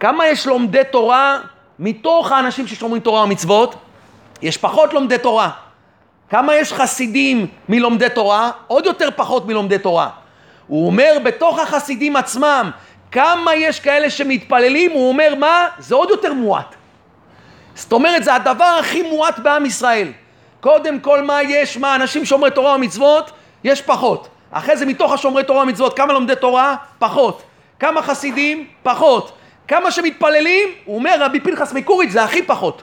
כמה 0.00 0.26
יש 0.26 0.46
לומדי 0.46 0.82
תורה 0.90 1.38
מתוך 1.78 2.32
האנשים 2.32 2.66
ששומרים 2.66 3.02
תורה 3.02 3.22
ומצוות? 3.22 3.74
יש 4.42 4.56
פחות 4.56 4.92
לומדי 4.92 5.18
תורה. 5.18 5.50
כמה 6.30 6.56
יש 6.56 6.72
חסידים 6.72 7.46
מלומדי 7.68 8.08
תורה? 8.14 8.50
עוד 8.66 8.86
יותר 8.86 9.08
פחות 9.16 9.46
מלומדי 9.46 9.78
תורה. 9.78 10.08
הוא 10.70 10.86
אומר, 10.86 11.18
בתוך 11.24 11.58
החסידים 11.58 12.16
עצמם, 12.16 12.70
כמה 13.12 13.54
יש 13.54 13.80
כאלה 13.80 14.10
שמתפללים? 14.10 14.90
הוא 14.90 15.08
אומר, 15.08 15.34
מה? 15.38 15.68
זה 15.78 15.94
עוד 15.94 16.10
יותר 16.10 16.32
מועט. 16.32 16.74
זאת 17.74 17.92
אומרת, 17.92 18.24
זה 18.24 18.34
הדבר 18.34 18.76
הכי 18.80 19.02
מועט 19.02 19.38
בעם 19.38 19.66
ישראל. 19.66 20.12
קודם 20.60 21.00
כל, 21.00 21.22
מה 21.22 21.42
יש? 21.42 21.76
מה, 21.76 21.94
אנשים 21.94 22.24
שומרי 22.24 22.50
תורה 22.50 22.74
ומצוות? 22.74 23.30
יש 23.64 23.82
פחות. 23.82 24.28
אחרי 24.50 24.76
זה, 24.76 24.86
מתוך 24.86 25.12
השומרי 25.12 25.44
תורה 25.44 25.62
ומצוות, 25.62 25.96
כמה 25.96 26.12
לומדי 26.12 26.34
תורה? 26.40 26.76
פחות. 26.98 27.42
כמה 27.78 28.02
חסידים? 28.02 28.66
פחות. 28.82 29.32
כמה 29.68 29.90
שמתפללים? 29.90 30.68
הוא 30.84 30.96
אומר, 30.96 31.16
רבי 31.20 31.40
פנחס 31.40 31.72
מקורית, 31.72 32.10
זה 32.10 32.22
הכי 32.22 32.42
פחות. 32.42 32.82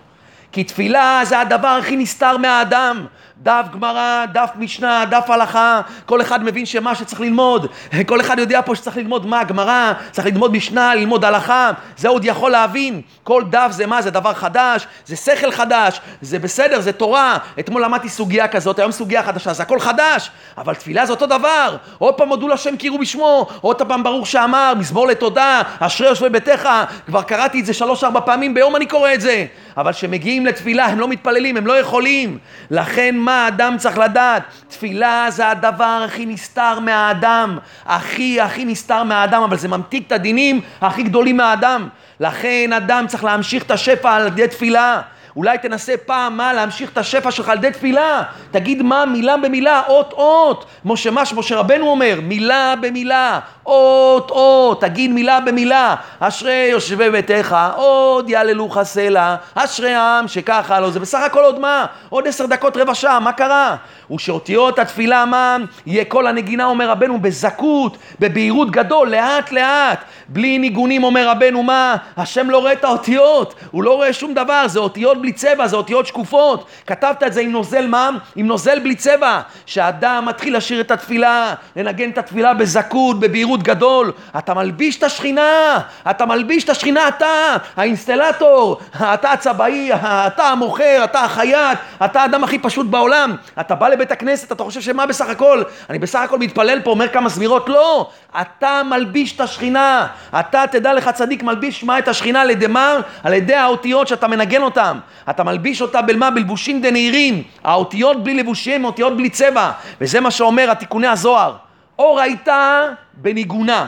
כי 0.52 0.63
תפילה 0.63 1.21
זה 1.23 1.39
הדבר 1.39 1.67
הכי 1.67 1.95
נסתר 1.97 2.38
מהאדם. 2.38 3.06
דף 3.43 3.65
גמרא, 3.73 4.26
דף 4.34 4.50
משנה, 4.56 5.06
דף 5.10 5.30
הלכה, 5.30 5.82
כל 6.06 6.21
אחד 6.21 6.43
מבין 6.43 6.65
שמה 6.65 6.95
שצריך 6.95 7.21
ללמוד, 7.21 7.67
כל 8.06 8.21
אחד 8.21 8.39
יודע 8.39 8.62
פה 8.65 8.76
שצריך 8.76 8.97
ללמוד 8.97 9.26
מה 9.26 9.43
גמרא, 9.43 9.93
צריך 10.12 10.28
ללמוד 10.28 10.52
משנה, 10.52 10.95
ללמוד 10.95 11.26
הלכה, 11.26 11.71
זה 11.97 12.08
עוד 12.08 12.26
יכול 12.26 12.52
להבין. 12.52 13.02
כל 13.23 13.43
דף 13.50 13.67
זה 13.71 13.86
מה? 13.86 14.02
זה 14.02 14.12
דבר 14.12 14.34
חדש, 14.34 14.88
זה 15.06 15.15
שכל 15.15 15.52
חדש, 15.52 16.02
זה 16.21 16.39
בסדר, 16.39 16.82
זה 16.82 16.91
תורה. 16.91 17.38
אתמול 17.60 17.84
למדתי 17.84 18.10
סוגיה 18.10 18.47
כזאת, 18.47 18.80
היום 18.80 18.91
סוגיה 18.91 19.23
חדשה, 19.23 19.54
זה 19.54 19.63
הכל 19.63 19.80
חדש, 19.80 20.32
אבל 20.58 20.76
תפילה 20.76 21.06
זה 21.06 21.12
אותו 21.12 21.26
דבר. 21.26 21.78
עוד 21.97 22.13
פעם 22.13 22.30
הודו 22.30 22.47
לשם 22.47 22.76
קירו 22.78 22.97
בשמו, 22.97 23.47
עוד 23.62 23.82
פעם 23.82 24.04
ברוך 24.04 24.28
שאמר, 24.28 24.73
מזמור 24.78 25.08
לתודה, 25.08 25.62
אשרי 25.80 26.08
יושבי 26.08 26.30
ביתך, 26.30 26.69
כבר 27.06 27.21
קראתי 27.21 27.60
את 27.60 27.65
זה 27.65 27.73
שלוש-ארבע 27.73 28.19
פעמים 28.19 28.54
ביום 28.54 28.76
אני 28.76 28.86
קורא 28.86 29.13
את 29.13 29.21
זה. 29.21 29.45
אבל 29.78 29.93
כשמגיעים 29.93 30.45
לתפילה 30.45 30.86
הם 30.86 31.00
לא 31.00 31.08
מתפללים, 31.08 31.58
הם 31.58 31.67
לא 31.67 31.80
יכולים. 31.80 32.38
לכן 32.71 33.15
מה 33.27 33.45
האדם 33.45 33.75
צריך 33.77 33.97
לדעת? 33.97 34.43
תפילה 34.67 35.25
זה 35.29 35.49
הדבר 35.49 36.01
הכי 36.05 36.25
נסתר 36.25 36.79
מהאדם, 36.79 37.57
הכי 37.85 38.41
הכי 38.41 38.65
נסתר 38.65 39.03
מהאדם, 39.03 39.43
אבל 39.43 39.57
זה 39.57 39.67
ממתיק 39.67 40.07
את 40.07 40.11
הדינים 40.11 40.61
הכי 40.81 41.03
גדולים 41.03 41.37
מהאדם. 41.37 41.87
לכן 42.19 42.73
אדם 42.73 43.05
צריך 43.07 43.23
להמשיך 43.23 43.63
את 43.63 43.71
השפע 43.71 44.15
על 44.15 44.27
ידי 44.27 44.47
תפילה. 44.47 45.01
אולי 45.38 45.58
תנסה 45.58 45.93
פעם 46.06 46.38
מה 46.38 46.54
להמשיך 46.54 46.89
את 46.89 46.97
השפע 46.97 47.32
שלך 47.32 47.50
על 47.50 47.58
ידי 47.58 47.71
תפילה. 47.71 48.23
תגיד 48.52 48.82
מה 48.82 49.06
מילה 49.06 49.38
במילה, 49.38 49.82
אות 49.88 50.13
אות. 50.13 50.65
משה 50.86 51.12
מש, 51.12 51.34
משה 51.34 51.56
רבנו 51.56 51.88
אומר, 51.88 52.19
מילה 52.23 52.73
במילה, 52.82 53.39
אות 53.65 54.32
אות. 54.32 54.82
תגיד 54.82 55.12
מילה 55.12 55.39
במילה. 55.39 55.95
אשרי 56.19 56.67
יושבי 56.71 57.10
ביתך, 57.10 57.58
עוד 57.76 58.30
יעללוך 58.30 58.84
סלע. 58.84 59.36
אשרי 59.56 59.93
העם 59.93 60.28
שככה 60.28 60.80
לא 60.80 60.89
זה. 60.89 61.00
בסך 61.00 61.19
הכל 61.26 61.43
עוד 61.43 61.60
מה? 61.60 61.86
עוד 62.10 62.28
עשר 62.28 62.45
דקות 62.45 62.78
רבע 62.78 62.95
שעה, 62.95 63.19
מה 63.19 63.32
קרה? 63.32 63.76
ושאותיות 64.12 64.80
התפילה 64.80 65.26
מה? 65.26 65.58
יהיה 65.86 66.06
כל 66.06 66.28
הנגינה 66.28 66.65
אומר 66.65 66.89
רבנו 66.89 67.21
בזכות, 67.21 67.97
בבהירות 68.19 68.71
גדול, 68.71 69.10
לאט 69.10 69.52
לאט. 69.52 70.00
בלי 70.28 70.58
ניגונים 70.58 71.04
אומר 71.04 71.30
רבנו 71.30 71.63
מה? 71.63 71.95
השם 72.17 72.50
לא 72.50 72.58
רואה 72.58 72.73
את 72.73 72.84
האותיות, 72.84 73.56
הוא 73.71 73.84
לא 73.84 73.95
רואה 73.95 74.13
שום 74.13 74.34
דבר, 74.34 74.67
זה 74.67 74.80
אותיות 74.80 75.21
בלי 75.27 75.33
צבע, 75.33 75.67
זה 75.67 75.75
אותיות 75.75 76.05
שקופות. 76.05 76.65
כתבת 76.85 77.23
את 77.23 77.33
זה 77.33 77.41
עם 77.41 77.51
נוזל 77.51 77.87
מה? 77.87 78.09
עם 78.35 78.47
נוזל 78.47 78.79
בלי 78.79 78.95
צבע. 78.95 79.41
שאדם 79.65 80.25
מתחיל 80.25 80.57
לשיר 80.57 80.81
את 80.81 80.91
התפילה, 80.91 81.53
לנגן 81.75 82.09
את 82.09 82.17
התפילה 82.17 82.53
בזכות, 82.53 83.19
בבהירות 83.19 83.63
גדול. 83.63 84.11
אתה 84.37 84.53
מלביש 84.53 84.97
את 84.97 85.03
השכינה, 85.03 85.79
אתה 86.09 86.25
מלביש 86.25 86.63
את 86.63 86.69
השכינה 86.69 87.07
אתה, 87.07 87.55
האינסטלטור, 87.77 88.79
אתה 89.13 89.31
הצבעי, 89.31 89.93
אתה 89.93 90.43
המוכר, 90.43 91.01
אתה 91.03 91.23
החייט, 91.23 91.79
אתה 92.05 92.21
האדם 92.21 92.43
הכי 92.43 92.59
פשוט 92.59 92.85
בעולם. 92.85 93.35
אתה 93.59 93.75
בא 93.75 93.87
לבית 93.87 94.11
הכנסת, 94.11 94.51
אתה 94.51 94.63
חושב 94.63 94.81
שמה 94.81 95.05
בסך 95.05 95.29
הכל? 95.29 95.63
אני 95.89 95.99
בסך 95.99 96.19
הכל 96.19 96.39
מתפלל 96.39 96.79
פה, 96.83 96.91
אומר 96.91 97.07
כמה 97.07 97.29
סמירות? 97.29 97.69
לא, 97.69 98.09
אתה 98.41 98.81
מלביש 98.89 99.35
את 99.35 99.41
השכינה. 99.41 100.07
אתה 100.39 100.63
תדע 100.71 100.93
לך 100.93 101.09
צדיק 101.09 101.43
מלביש 101.43 101.83
מה 101.83 101.99
את 101.99 102.07
השכינה 102.07 102.41
על 102.41 102.49
ידי 102.49 102.67
מה? 102.67 102.95
על 103.23 103.33
ידי 103.33 103.55
האותיות 103.55 104.07
שאתה 104.07 104.27
מנגן 104.27 104.61
אותן. 104.61 104.97
אתה 105.30 105.43
מלביש 105.43 105.82
אותה 105.82 106.02
במה? 106.02 106.32
בלבושים 106.32 106.82
דנהירים. 106.82 107.43
האותיות 107.63 108.24
בלי 108.24 108.34
לבושים, 108.34 108.86
אותיות 108.86 109.17
בלי 109.17 109.30
צבע. 109.30 109.72
וזה 110.02 110.20
מה 110.20 110.32
שאומר 110.32 110.72
התיקוני 110.72 111.08
הזוהר. 111.08 111.56
אור 112.00 112.20
הייתה 112.20 112.89
בניגונה, 113.13 113.88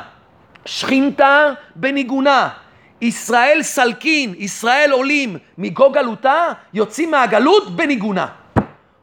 שכינתה 0.66 1.50
בניגונה. 1.76 2.50
ישראל 3.02 3.60
סלקין, 3.64 4.34
ישראל 4.38 4.92
עולים 4.92 5.38
מגו 5.58 5.92
גלותה, 5.92 6.48
יוצאים 6.74 7.12
מהגלות 7.12 7.76
בניגונה. 7.76 8.28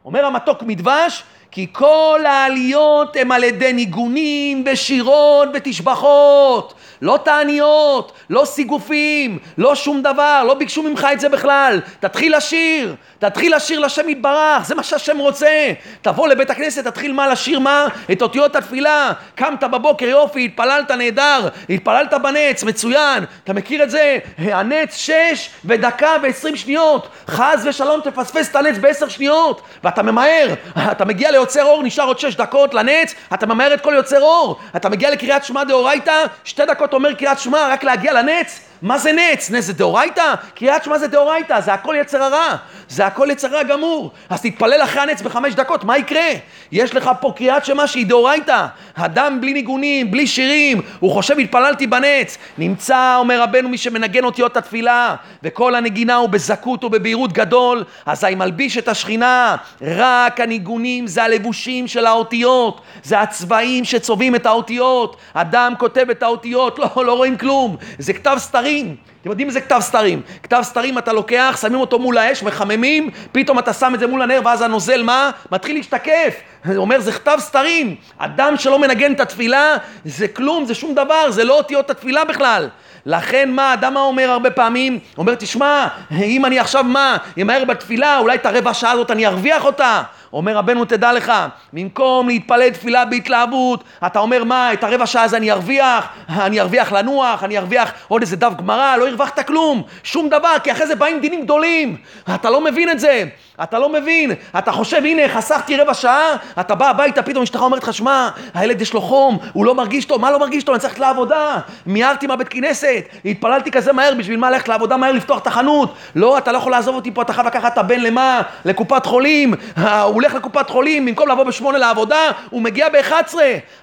אומר 0.05 0.25
המתוק 0.25 0.63
מדבש, 0.63 1.23
כי 1.51 1.67
כל 1.71 2.21
העליות 2.25 3.15
הם 3.15 3.31
על 3.31 3.43
ידי 3.43 3.73
ניגונים 3.73 4.63
בשירות 4.63 5.49
ותשבחות. 5.53 6.73
לא 7.01 7.19
תעניות, 7.23 8.11
לא 8.29 8.45
סיגופים, 8.45 9.39
לא 9.57 9.75
שום 9.75 10.01
דבר, 10.01 10.43
לא 10.47 10.53
ביקשו 10.53 10.83
ממך 10.83 11.07
את 11.13 11.19
זה 11.19 11.29
בכלל. 11.29 11.79
תתחיל 11.99 12.37
לשיר, 12.37 12.95
תתחיל 13.19 13.55
לשיר 13.55 13.79
לשם 13.79 14.09
יתברך, 14.09 14.65
זה 14.65 14.75
מה 14.75 14.83
שהשם 14.83 15.17
רוצה. 15.17 15.71
תבוא 16.01 16.27
לבית 16.27 16.49
הכנסת, 16.49 16.87
תתחיל 16.87 17.13
מה 17.13 17.27
לשיר 17.27 17.59
מה? 17.59 17.87
את 18.11 18.21
אותיות 18.21 18.55
התפילה. 18.55 19.11
קמת 19.35 19.63
בבוקר, 19.63 20.05
יופי, 20.05 20.45
התפללת 20.45 20.91
נהדר, 20.91 21.47
התפללת 21.69 22.13
בנץ, 22.13 22.63
מצוין. 22.63 23.23
אתה 23.43 23.53
מכיר 23.53 23.83
את 23.83 23.89
זה? 23.89 24.17
הנץ 24.37 24.95
שש 24.95 25.49
ודקה 25.65 26.11
ועשרים 26.23 26.55
שניות. 26.55 27.07
חס 27.27 27.63
ושלום 27.65 28.01
תפספס 28.03 28.49
את 28.49 28.55
הנץ 28.55 28.77
בעשר 28.77 29.07
שניות, 29.09 29.61
ואתה 29.83 30.03
ממהר. 30.03 30.53
אתה 30.91 31.05
מגיע 31.05 31.31
ליוצר 31.31 31.63
אור, 31.63 31.83
נשאר 31.83 32.05
עוד 32.05 32.19
שש 32.19 32.35
דקות 32.35 32.73
לנץ, 32.73 33.15
אתה 33.33 33.45
ממהר 33.45 33.73
את 33.73 33.81
כל 33.81 33.93
יוצר 33.95 34.21
אור. 34.21 34.59
אתה 34.75 34.89
מגיע 34.89 35.11
לקריאת 35.11 35.43
שמע 35.43 35.63
דאורייתא, 35.63 36.25
שתי 36.43 36.65
דקות 36.65 36.86
אומר 36.93 37.13
קריאת 37.13 37.39
שמע, 37.39 37.67
רק 37.71 37.83
להגיע 37.83 38.13
לנץ, 38.13 38.66
מה 38.81 38.97
זה 38.97 39.11
נץ? 39.11 39.51
נץ 39.51 39.63
זה 39.63 39.73
דאורייתא? 39.73 40.33
קריאת 40.55 40.83
שמע 40.83 40.97
זה 40.97 41.07
דאורייתא, 41.07 41.61
זה 41.61 41.73
הכל 41.73 41.95
יצר 42.01 42.23
הרע, 42.23 42.55
זה 42.89 43.05
הכל 43.05 43.27
יצר 43.31 43.47
הרע 43.47 43.63
גמור. 43.63 44.11
אז 44.29 44.41
תתפלל 44.41 44.81
אחרי 44.83 45.01
הנץ 45.01 45.21
בחמש 45.21 45.53
דקות, 45.53 45.83
מה 45.83 45.97
יקרה? 45.97 46.29
יש 46.71 46.95
לך 46.95 47.11
פה 47.21 47.33
קריאת 47.35 47.65
שמע 47.65 47.87
שהיא 47.87 48.05
דאורייתא. 48.05 48.65
אדם 48.95 49.41
בלי 49.41 49.53
ניגונים, 49.53 50.11
בלי 50.11 50.27
שירים, 50.27 50.81
הוא 50.99 51.11
חושב 51.11 51.39
התפללתי 51.39 51.87
בנץ. 51.87 52.37
נמצא, 52.57 53.15
אומר 53.19 53.41
רבנו, 53.41 53.69
מי 53.69 53.77
שמנגן 53.77 54.23
אותיות 54.23 54.57
התפילה, 54.57 55.15
וכל 55.43 55.75
הנגינה 55.75 56.15
הוא 56.15 56.29
בזכות 56.29 56.83
ובבהירות 56.83 57.33
גדול, 57.33 57.83
אזי 58.05 58.35
מלביש 58.35 58.77
את 58.77 58.87
השכינה. 58.87 59.55
רק 59.81 60.39
הניגונים 60.39 61.07
זה 61.07 61.23
הלבושים 61.23 61.87
של 61.87 62.05
האותיות, 62.05 62.81
זה 63.03 63.19
הצבעים 63.19 63.85
שצובעים 63.85 64.35
את 64.35 64.45
האותיות. 64.45 65.17
אדם 65.33 65.73
כותב 65.79 66.09
את 66.09 66.23
האותיות, 66.23 66.79
לא, 66.79 67.05
לא 67.05 67.13
רואים 67.13 67.37
כלום. 67.37 67.77
זה 67.99 68.13
כתב 68.13 68.35
סתרים. 68.37 68.66
סתרים. 68.67 68.95
אתם 69.21 69.29
יודעים 69.29 69.47
איזה 69.47 69.61
כתב 69.61 69.79
סתרים? 69.79 70.21
כתב 70.43 70.59
סתרים 70.63 70.97
אתה 70.97 71.13
לוקח, 71.13 71.57
שמים 71.61 71.79
אותו 71.79 71.99
מול 71.99 72.17
האש, 72.17 72.43
מחממים, 72.43 73.09
פתאום 73.31 73.59
אתה 73.59 73.73
שם 73.73 73.91
את 73.95 73.99
זה 73.99 74.07
מול 74.07 74.21
הנר 74.21 74.41
ואז 74.45 74.61
הנוזל 74.61 75.03
מה? 75.03 75.31
מתחיל 75.51 75.75
להשתקף. 75.75 76.35
הוא 76.65 76.75
אומר 76.75 76.99
זה 76.99 77.11
כתב 77.11 77.37
סתרים. 77.39 77.95
אדם 78.17 78.57
שלא 78.57 78.79
מנגן 78.79 79.13
את 79.13 79.19
התפילה 79.19 79.77
זה 80.05 80.27
כלום, 80.27 80.65
זה 80.65 80.75
שום 80.75 80.95
דבר, 80.95 81.31
זה 81.31 81.43
לא 81.43 81.57
אותיות 81.57 81.89
התפילה 81.89 82.25
בכלל. 82.25 82.69
לכן 83.05 83.51
מה, 83.51 83.73
אדם 83.73 83.93
מה 83.93 83.99
אומר 83.99 84.29
הרבה 84.31 84.51
פעמים? 84.51 84.99
אומר 85.17 85.35
תשמע, 85.35 85.87
אם 86.11 86.45
אני 86.45 86.59
עכשיו 86.59 86.83
מה, 86.83 87.17
אמהר 87.41 87.65
בתפילה, 87.65 88.19
אולי 88.19 88.35
את 88.35 88.45
הרבע 88.45 88.73
שעה 88.73 88.91
הזאת 88.91 89.11
אני 89.11 89.27
ארוויח 89.27 89.65
אותה. 89.65 90.03
אומר 90.33 90.57
רבנו 90.57 90.85
תדע 90.85 91.13
לך, 91.13 91.33
במקום 91.73 92.27
להתפלל 92.27 92.69
תפילה 92.69 93.05
בהתלהבות, 93.05 93.83
אתה 94.05 94.19
אומר 94.19 94.43
מה, 94.43 94.73
את 94.73 94.83
הרבע 94.83 95.05
שעה 95.05 95.23
הזה 95.23 95.37
אני 95.37 95.51
ארוויח, 95.51 96.07
אני 96.29 96.61
ארוויח 96.61 96.91
לנוח, 96.91 97.43
אני 97.43 97.57
ארוויח 97.57 97.91
עוד 98.07 98.21
איזה 98.21 98.35
דף 98.35 98.51
גמרא, 98.57 98.97
לא 98.97 99.07
הרווחת 99.07 99.47
כלום, 99.47 99.83
שום 100.03 100.29
דבר, 100.29 100.55
כי 100.63 100.71
אחרי 100.71 100.87
זה 100.87 100.95
באים 100.95 101.19
דינים 101.19 101.43
גדולים, 101.43 101.97
אתה 102.35 102.49
לא 102.49 102.61
מבין 102.61 102.89
את 102.89 102.99
זה, 102.99 103.23
אתה 103.63 103.79
לא 103.79 103.89
מבין, 103.89 104.31
אתה 104.57 104.71
חושב 104.71 105.01
הנה 105.05 105.29
חסכתי 105.29 105.77
רבע 105.77 105.93
שעה, 105.93 106.35
אתה 106.59 106.75
בא 106.75 106.89
הביתה, 106.89 107.21
פתאום 107.21 107.43
אשתך 107.43 107.61
אומרת 107.61 107.83
לך, 107.83 107.93
שמע, 107.93 108.29
הילד 108.53 108.81
יש 108.81 108.93
לו 108.93 109.01
חום, 109.01 109.37
הוא 109.53 109.65
לא 109.65 109.75
מרגיש 109.75 110.05
טוב, 110.05 110.21
מה 110.21 110.31
לא 110.31 110.39
מרגיש 110.39 110.63
טוב, 110.63 110.73
אני 110.73 110.81
צריך 110.81 110.93
ללכת 110.93 110.99
לעבודה, 110.99 111.57
מיהרתי 111.85 112.27
מהבית 112.27 112.47
כנסת, 112.47 113.03
התפללתי 113.25 113.71
כזה 113.71 113.93
מהר, 113.93 114.13
בשביל 114.17 114.39
מה 114.39 114.49
ללכת 114.49 114.67
לעבודה 114.67 114.97
מהר 114.97 115.11
לפתוח 115.11 115.39
את 115.39 115.47
החנות, 115.47 115.93
לא, 116.15 116.37
אתה 116.37 116.51
לא 116.51 116.57
יכול 116.57 116.71
לעזוב 116.71 116.95
אותי 116.95 117.11
פה, 117.11 117.21
אתה 117.21 117.33
חייב 117.33 117.47
לקחת 117.47 117.73
את 117.73 117.77
הבן 117.77 117.99
למה, 117.99 118.41
לקופת 118.65 119.05
חולים, 119.05 119.53
הוא 119.77 119.85
הולך 119.87 120.33
לקופת 120.33 120.69
חולים, 120.69 121.05
במקום 121.05 121.29
לבוא 121.29 121.43
בשמונה 121.43 121.77
לעבודה, 121.77 122.31
הוא 122.49 122.61
מגיע 122.61 122.89
ב-11. 122.89 123.35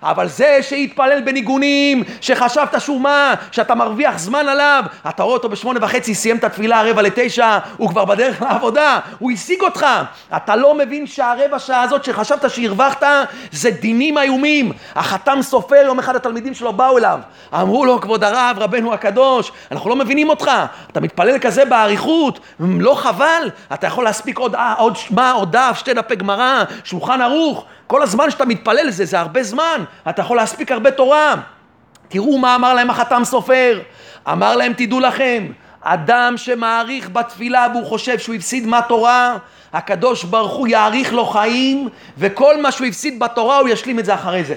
אבל 0.03 0.29
זה 0.29 0.59
שהתפלל 0.63 1.21
בניגונים, 1.21 2.03
שחשבת 2.21 2.81
שהוא 2.81 3.01
מה, 3.01 3.35
שאתה 3.51 3.75
מרוויח 3.75 4.19
זמן 4.19 4.49
עליו, 4.49 4.85
אתה 5.09 5.23
רואה 5.23 5.35
אותו 5.35 5.49
בשמונה 5.49 5.79
וחצי, 5.83 6.15
סיים 6.15 6.37
את 6.37 6.45
התפילה 6.45 6.83
רבע 6.83 7.03
לתשע, 7.03 7.59
הוא 7.77 7.89
כבר 7.89 8.05
בדרך 8.05 8.43
לעבודה, 8.43 8.99
הוא 9.19 9.33
השיג 9.33 9.64
אותך. 9.65 9.87
אתה 10.37 10.57
לא 10.57 10.75
מבין 10.75 11.07
שהרבע 11.07 11.59
שעה 11.59 11.83
הזאת 11.83 12.05
שחשבת 12.05 12.51
שהרווחת, 12.51 13.03
זה 13.53 13.71
דינים 13.71 14.19
איומים. 14.19 14.73
החתם 14.95 15.39
סופר, 15.43 15.77
יום 15.77 15.99
אחד 15.99 16.17
התלמידים 16.17 16.55
שלו 16.55 16.73
באו 16.73 16.99
אליו, 16.99 17.19
אמרו 17.55 17.85
לו, 17.85 18.01
כבוד 18.01 18.25
הרב, 18.25 18.57
רבנו 18.59 18.95
הקדוש, 18.95 19.53
אנחנו 19.73 19.91
לא 19.91 19.97
מבינים 19.97 20.29
אותך, 20.29 20.51
אתה 20.91 21.01
מתפלל 21.01 21.39
כזה 21.39 21.65
באריכות, 21.65 22.41
לא 22.61 22.95
חבל? 22.95 23.51
אתה 23.75 23.87
יכול 23.87 24.05
להספיק 24.05 24.39
עוד, 24.39 24.55
אה, 24.55 24.75
עוד, 24.79 24.97
מה, 25.11 25.33
עוד 25.33 25.53
דף, 25.53 25.77
שתי 25.79 25.95
דפי 25.95 26.17
גמרא, 26.17 26.65
שולחן 26.85 27.21
ערוך, 27.21 27.65
כל 27.87 28.03
הזמן 28.03 28.31
שאתה 28.31 28.45
מתפלל 28.45 28.87
לזה, 28.87 29.05
זה 29.05 29.21
הרבה 29.21 29.43
זמן, 29.43 29.85
אתה 30.09 30.23
יכול 30.23 30.37
להספיק 30.37 30.73
הרבה 30.73 30.91
תורה. 30.91 31.35
תראו 32.09 32.39
מה 32.39 32.55
אמר 32.55 32.75
להם 32.75 32.91
החתם 32.91 33.23
סופר, 33.25 33.81
אמר 34.33 34.57
להם, 34.57 34.73
תדעו 34.77 35.01
לכם, 35.01 35.47
אדם 35.85 36.35
שמעריך 36.37 37.11
בתפילה 37.11 37.67
והוא 37.73 37.87
חושב 37.87 38.19
שהוא 38.19 38.35
הפסיד 38.35 38.67
מהתורה, 38.67 39.37
הקדוש 39.73 40.25
ברוך 40.25 40.53
הוא 40.53 40.69
יאריך 40.69 41.13
לו 41.13 41.27
חיים, 41.27 41.89
וכל 42.19 42.61
מה 42.63 42.73
שהוא 42.73 42.87
הפסיד 42.87 43.19
בתורה 43.19 43.59
הוא 43.59 43.69
ישלים 43.69 43.99
את 43.99 44.05
זה 44.05 44.15
אחרי 44.15 44.45
זה. 44.45 44.55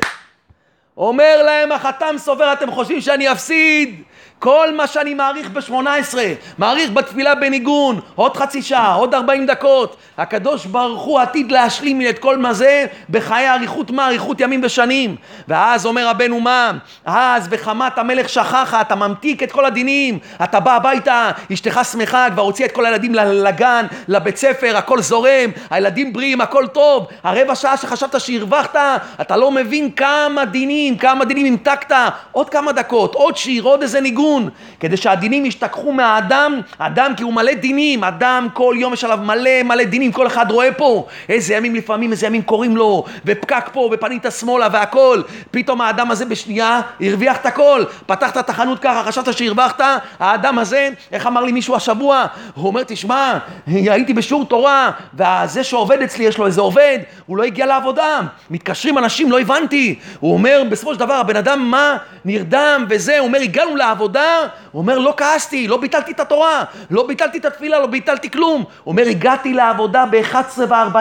אומר 0.98 1.44
להם 1.44 1.72
החתם 1.72 2.16
סופר, 2.18 2.54
אתם 2.54 2.72
חושבים 2.72 3.02
שאני 3.02 3.32
אפסיד? 3.32 4.04
כל 4.39 4.73
מה 4.76 4.88
שאני 4.88 5.13
מעריך 5.13 5.50
ב-18, 5.50 6.17
מעריך 6.58 6.91
בתפילה 6.91 7.36
בניגון, 7.36 8.00
עוד 8.15 8.38
חצי 8.38 8.62
שעה, 8.62 8.93
עוד 8.93 9.13
40 9.13 9.45
דקות. 9.45 9.97
הקדוש 10.17 10.65
ברוך 10.65 11.02
הוא 11.02 11.19
עתיד 11.19 11.52
להשלים 11.52 12.00
לי 12.00 12.10
את 12.10 12.19
כל 12.19 12.38
מה 12.38 12.54
זה 12.54 12.86
בחיי 13.10 13.50
אריכות 13.50 13.91
מה? 13.91 14.08
אריכות 14.08 14.39
ימים 14.39 14.62
ושנים. 14.63 15.15
ואז 15.47 15.86
אומר 15.86 16.08
רבנו 16.10 16.39
מה? 16.39 16.71
אז 17.06 17.47
וחמת 17.52 17.97
המלך 17.97 18.30
שכחה, 18.30 18.82
אתה 18.82 18.95
ממתיק 18.95 19.43
את 19.43 19.52
כל 19.52 19.65
הדינים, 19.65 20.19
אתה 20.43 20.60
בא 20.60 20.76
הביתה, 20.76 21.32
אשתך 21.54 21.80
שמחה, 21.91 22.28
כבר 22.32 22.41
הוציאה 22.41 22.69
את 22.69 22.73
כל 22.76 22.86
הילדים 22.86 23.15
לגן, 23.15 23.86
לבית 24.08 24.38
ספר, 24.38 24.78
הכל 24.78 25.02
זורם, 25.02 25.50
הילדים 25.69 26.13
בריאים, 26.13 26.41
הכל 26.41 26.67
טוב. 26.67 27.08
הרבע 27.23 27.56
שעה 27.56 27.78
שחשבת 27.78 28.21
שהרווחת, 28.21 28.76
אתה 29.21 29.38
לא 29.38 29.52
מבין 29.52 29.91
כמה 29.91 30.45
דינים, 30.45 30.97
כמה 30.97 31.26
דינים 31.26 31.45
המתקת, 31.45 31.95
עוד 32.32 32.50
כמה 32.50 32.71
דקות, 32.71 33.15
עוד 33.15 33.38
שיר, 33.38 33.63
עוד 33.63 33.82
איזה 33.82 34.02
ניגון. 34.02 34.27
דיון, 34.28 34.50
כדי 34.80 34.98
שהדינים 34.98 35.46
ישתכחו 35.46 35.92
מהאדם, 35.92 36.62
אדם 36.78 37.13
כי 37.18 37.24
הוא 37.24 37.34
מלא 37.34 37.54
דינים, 37.54 38.04
אדם 38.04 38.48
כל 38.54 38.76
יום 38.78 38.94
יש 38.94 39.04
עליו 39.04 39.20
מלא 39.24 39.63
מלא 39.63 39.84
דינים, 39.84 40.12
כל 40.12 40.28
אחד 40.28 40.52
רואה 40.52 40.72
פה 40.72 41.06
איזה 41.30 41.54
ימים 41.54 41.76
לפעמים, 41.76 42.12
איזה 42.12 42.28
ימים 42.28 42.42
קוראים 42.42 42.78
לו, 42.78 43.04
ופקק 43.26 43.70
פה, 43.74 43.90
ופנית 43.94 44.26
שמאלה 44.40 44.68
והכל, 44.72 45.22
פתאום 45.52 45.82
האדם 45.82 46.12
הזה 46.12 46.26
בשנייה 46.26 46.82
הרוויח 47.02 47.38
את 47.38 47.46
הכל, 47.46 47.84
פתחת 48.06 48.38
את 48.38 48.50
החנות 48.50 48.80
ככה, 48.80 49.04
חשבת 49.04 49.38
שהרווחת, 49.38 49.82
האדם 50.20 50.60
הזה, 50.60 50.90
איך 51.12 51.28
אמר 51.28 51.44
לי 51.44 51.52
מישהו 51.52 51.76
השבוע, 51.76 52.26
הוא 52.56 52.68
אומר, 52.68 52.84
תשמע, 52.84 53.38
הייתי 53.68 54.13
בשיעור 54.13 54.46
תורה, 54.46 54.92
וזה 55.13 55.63
שעובד 55.63 56.02
אצלי, 56.02 56.26
יש 56.26 56.38
לו 56.38 56.46
איזה 56.46 56.62
עובד, 56.62 57.00
הוא 57.26 57.38
לא 57.38 57.44
הגיע 57.44 57.66
לעבודה, 57.66 58.20
מתקשרים 58.50 58.98
אנשים, 58.98 59.32
לא 59.32 59.40
הבנתי, 59.40 60.00
הוא 60.20 60.34
אומר, 60.34 60.63
בסופו 60.70 60.94
של 60.94 61.00
דבר, 61.00 61.13
הבן 61.13 61.36
אדם 61.36 61.72
מה, 61.72 61.98
נרדם 62.26 62.86
וזה, 62.90 63.20
הוא 63.20 63.28
אומר, 63.28 63.40
הגענו 63.40 63.76
לעבודה 63.76 64.16
עבודה? 64.17 64.47
הוא 64.71 64.82
אומר, 64.82 64.99
לא 64.99 65.13
כעסתי, 65.17 65.67
לא 65.67 65.77
ביטלתי 65.77 66.12
את 66.12 66.19
התורה, 66.19 66.63
לא 66.89 67.08
ביטלתי 67.08 67.38
את 67.38 67.45
התפילה, 67.45 67.80
לא 67.80 67.88
ביטלתי 67.88 68.32
כלום. 68.32 68.63
הוא 68.84 68.91
אומר, 68.91 69.03
הגעתי 69.08 69.53
לעבודה 69.53 70.06
ב-11 70.06 70.60
ו-40, 70.60 70.97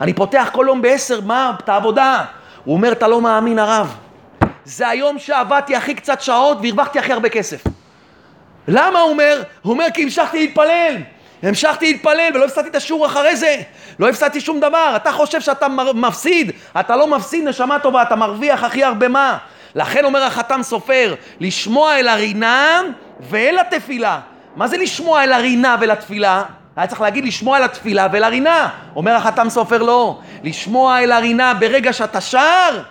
אני 0.00 0.12
פותח 0.12 0.48
כל 0.52 0.64
יום 0.68 0.82
ב-10, 0.82 1.20
מה, 1.24 1.52
את 1.64 1.68
העבודה? 1.68 2.24
הוא 2.64 2.74
אומר, 2.74 2.92
אתה 2.92 3.08
לא 3.08 3.20
מאמין 3.20 3.58
הרב, 3.58 3.96
זה 4.64 4.88
היום 4.88 5.18
שעבדתי 5.18 5.76
הכי 5.76 5.94
קצת 5.94 6.20
שעות 6.20 6.58
והרווחתי 6.62 6.98
הכי 6.98 7.12
הרבה 7.12 7.28
כסף. 7.28 7.64
למה 8.68 9.00
הוא 9.00 9.10
אומר? 9.10 9.42
הוא 9.62 9.72
אומר, 9.72 9.86
כי 9.94 10.02
המשכתי 10.02 10.38
להתפלל. 10.38 10.96
המשכתי 11.42 11.92
להתפלל 11.92 12.30
ולא 12.34 12.44
הפסדתי 12.44 12.68
את 12.68 12.74
השיעור 12.74 13.06
אחרי 13.06 13.36
זה, 13.36 13.56
לא 13.98 14.08
הפסדתי 14.08 14.40
שום 14.40 14.60
דבר. 14.60 14.92
אתה 14.96 15.12
חושב 15.12 15.40
שאתה 15.40 15.68
מפסיד, 15.94 16.50
אתה 16.80 16.96
לא 16.96 17.06
מפסיד, 17.06 17.48
נשמה 17.48 17.78
טובה, 17.78 18.02
אתה 18.02 18.16
מרוויח 18.16 18.64
הכי 18.64 18.84
הרבה 18.84 19.08
מה? 19.08 19.38
לכן 19.74 20.04
אומר 20.04 20.22
החתם 20.22 20.60
סופר, 20.62 21.14
לשמוע 21.40 21.98
אל 21.98 22.08
הרינה 22.08 22.80
ואל 23.20 23.58
התפילה. 23.58 24.20
מה 24.56 24.68
זה 24.68 24.76
לשמוע 24.76 25.24
אל 25.24 25.32
הרינה 25.32 25.76
ולתפילה? 25.80 26.42
היה 26.76 26.86
צריך 26.86 27.00
להגיד 27.00 27.24
לשמוע 27.24 27.58
אל 27.58 27.62
התפילה 27.62 28.06
ואל 28.12 28.24
הרינה. 28.24 28.68
אומר 28.96 29.12
החתם 29.12 29.48
סופר 29.48 29.82
לא. 29.82 30.18
לשמוע 30.44 31.00
אל 31.00 31.12
הרינה 31.12 31.54
ברגע 31.54 31.92
שאתה 31.92 32.20
שר, 32.20 32.82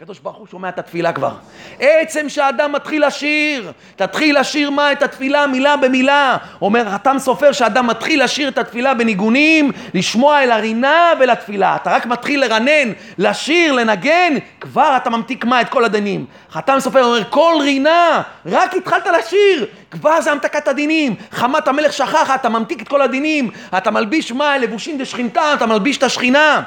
הקדוש 0.00 0.18
ברוך 0.18 0.36
הוא 0.36 0.46
שומע 0.46 0.68
את 0.68 0.78
התפילה 0.78 1.12
כבר. 1.12 1.34
עצם 1.80 2.28
שאדם 2.28 2.72
מתחיל 2.72 3.06
לשיר, 3.06 3.72
תתחיל 3.96 4.40
לשיר 4.40 4.70
מה? 4.70 4.92
את 4.92 5.02
התפילה 5.02 5.46
מילה 5.46 5.76
במילה. 5.76 6.36
אומר 6.62 6.90
חתם 6.90 7.16
סופר 7.18 7.52
שאדם 7.52 7.86
מתחיל 7.86 8.24
לשיר 8.24 8.48
את 8.48 8.58
התפילה 8.58 8.94
בניגונים, 8.94 9.72
לשמוע 9.94 10.42
אל 10.42 10.50
הרינה 10.50 11.12
ולתפילה. 11.20 11.76
אתה 11.76 11.90
רק 11.90 12.06
מתחיל 12.06 12.40
לרנן, 12.40 12.92
לשיר, 13.18 13.72
לנגן, 13.72 14.34
כבר 14.60 14.96
אתה 14.96 15.10
ממתיק 15.10 15.44
מה? 15.44 15.60
את 15.60 15.68
כל 15.68 15.84
הדינים. 15.84 16.26
חתם 16.50 16.76
סופר 16.78 17.04
אומר, 17.04 17.24
כל 17.30 17.54
רינה, 17.60 18.22
רק 18.46 18.74
התחלת 18.74 19.06
לשיר, 19.06 19.66
כבר 19.90 20.20
זה 20.20 20.32
המתקת 20.32 20.68
הדינים. 20.68 21.14
חמת 21.32 21.68
המלך 21.68 21.92
שכחה, 21.92 22.34
אתה 22.34 22.48
ממתיק 22.48 22.82
את 22.82 22.88
כל 22.88 23.02
הדינים. 23.02 23.50
אתה 23.76 23.90
מלביש 23.90 24.32
מה? 24.32 24.58
לבושים 24.58 24.98
דשכינתה, 24.98 25.54
אתה 25.54 25.66
מלביש 25.66 25.98
את 25.98 26.02
השכינה. 26.02 26.62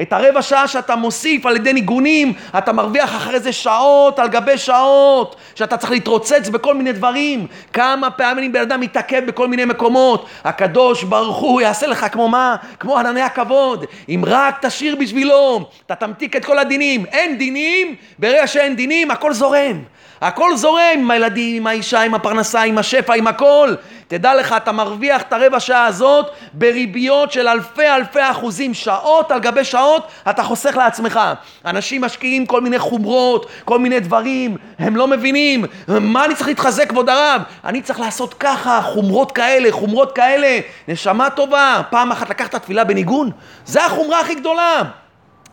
את 0.00 0.12
הרבע 0.12 0.42
שעה 0.42 0.68
שאתה 0.68 0.96
מוסיף 0.96 1.46
על 1.46 1.56
ידי 1.56 1.72
ניגונים, 1.72 2.32
אתה 2.58 2.72
מרוויח 2.72 3.16
אחרי 3.16 3.40
זה 3.40 3.52
שעות 3.52 4.18
על 4.18 4.28
גבי 4.28 4.58
שעות, 4.58 5.36
שאתה 5.54 5.76
צריך 5.76 5.90
להתרוצץ 5.90 6.48
בכל 6.48 6.74
מיני 6.74 6.92
דברים. 6.92 7.46
כמה 7.72 8.10
פעמים 8.10 8.52
בן 8.52 8.60
אדם 8.60 8.80
מתעכב 8.80 9.22
בכל 9.26 9.48
מיני 9.48 9.64
מקומות. 9.64 10.26
הקדוש 10.44 11.02
ברוך 11.02 11.36
הוא 11.36 11.60
יעשה 11.60 11.86
לך 11.86 12.06
כמו 12.12 12.28
מה? 12.28 12.56
כמו 12.80 12.98
ענני 12.98 13.22
הכבוד. 13.22 13.84
אם 14.08 14.22
רק 14.26 14.66
תשאיר 14.66 14.96
בשבילו, 14.96 15.68
אתה 15.86 15.94
תמתיק 15.94 16.36
את 16.36 16.44
כל 16.44 16.58
הדינים. 16.58 17.06
אין 17.06 17.38
דינים, 17.38 17.94
ברגע 18.18 18.46
שאין 18.46 18.76
דינים 18.76 19.10
הכל 19.10 19.32
זורם. 19.32 19.82
הכל 20.20 20.56
זורם 20.56 20.94
עם 20.94 21.10
הילדים, 21.10 21.56
עם 21.56 21.66
האישה, 21.66 22.02
עם 22.02 22.14
הפרנסה, 22.14 22.62
עם 22.62 22.78
השפע, 22.78 23.14
עם 23.14 23.26
הכל. 23.26 23.74
תדע 24.08 24.34
לך, 24.34 24.54
אתה 24.56 24.72
מרוויח 24.72 25.22
את 25.22 25.32
הרבע 25.32 25.60
שעה 25.60 25.86
הזאת 25.86 26.26
בריביות 26.52 27.32
של 27.32 27.48
אלפי 27.48 27.88
אלפי 27.88 28.30
אחוזים, 28.30 28.74
שעות 28.74 29.30
על 29.30 29.40
גבי 29.40 29.64
שעות, 29.64 30.06
אתה 30.30 30.42
חוסך 30.42 30.76
לעצמך. 30.76 31.20
אנשים 31.64 32.00
משקיעים 32.00 32.46
כל 32.46 32.60
מיני 32.60 32.78
חומרות, 32.78 33.46
כל 33.64 33.78
מיני 33.78 34.00
דברים, 34.00 34.56
הם 34.78 34.96
לא 34.96 35.06
מבינים. 35.08 35.64
מה 35.88 36.24
אני 36.24 36.34
צריך 36.34 36.48
להתחזק, 36.48 36.88
כבוד 36.88 37.08
הרב? 37.08 37.42
אני 37.64 37.82
צריך 37.82 38.00
לעשות 38.00 38.34
ככה, 38.34 38.80
חומרות 38.82 39.32
כאלה, 39.32 39.72
חומרות 39.72 40.12
כאלה. 40.12 40.60
נשמה 40.88 41.30
טובה, 41.30 41.80
פעם 41.90 42.12
אחת 42.12 42.30
לקחת 42.30 42.54
תפילה 42.54 42.84
בניגון? 42.84 43.30
זה 43.66 43.84
החומרה 43.84 44.20
הכי 44.20 44.34
גדולה. 44.34 44.82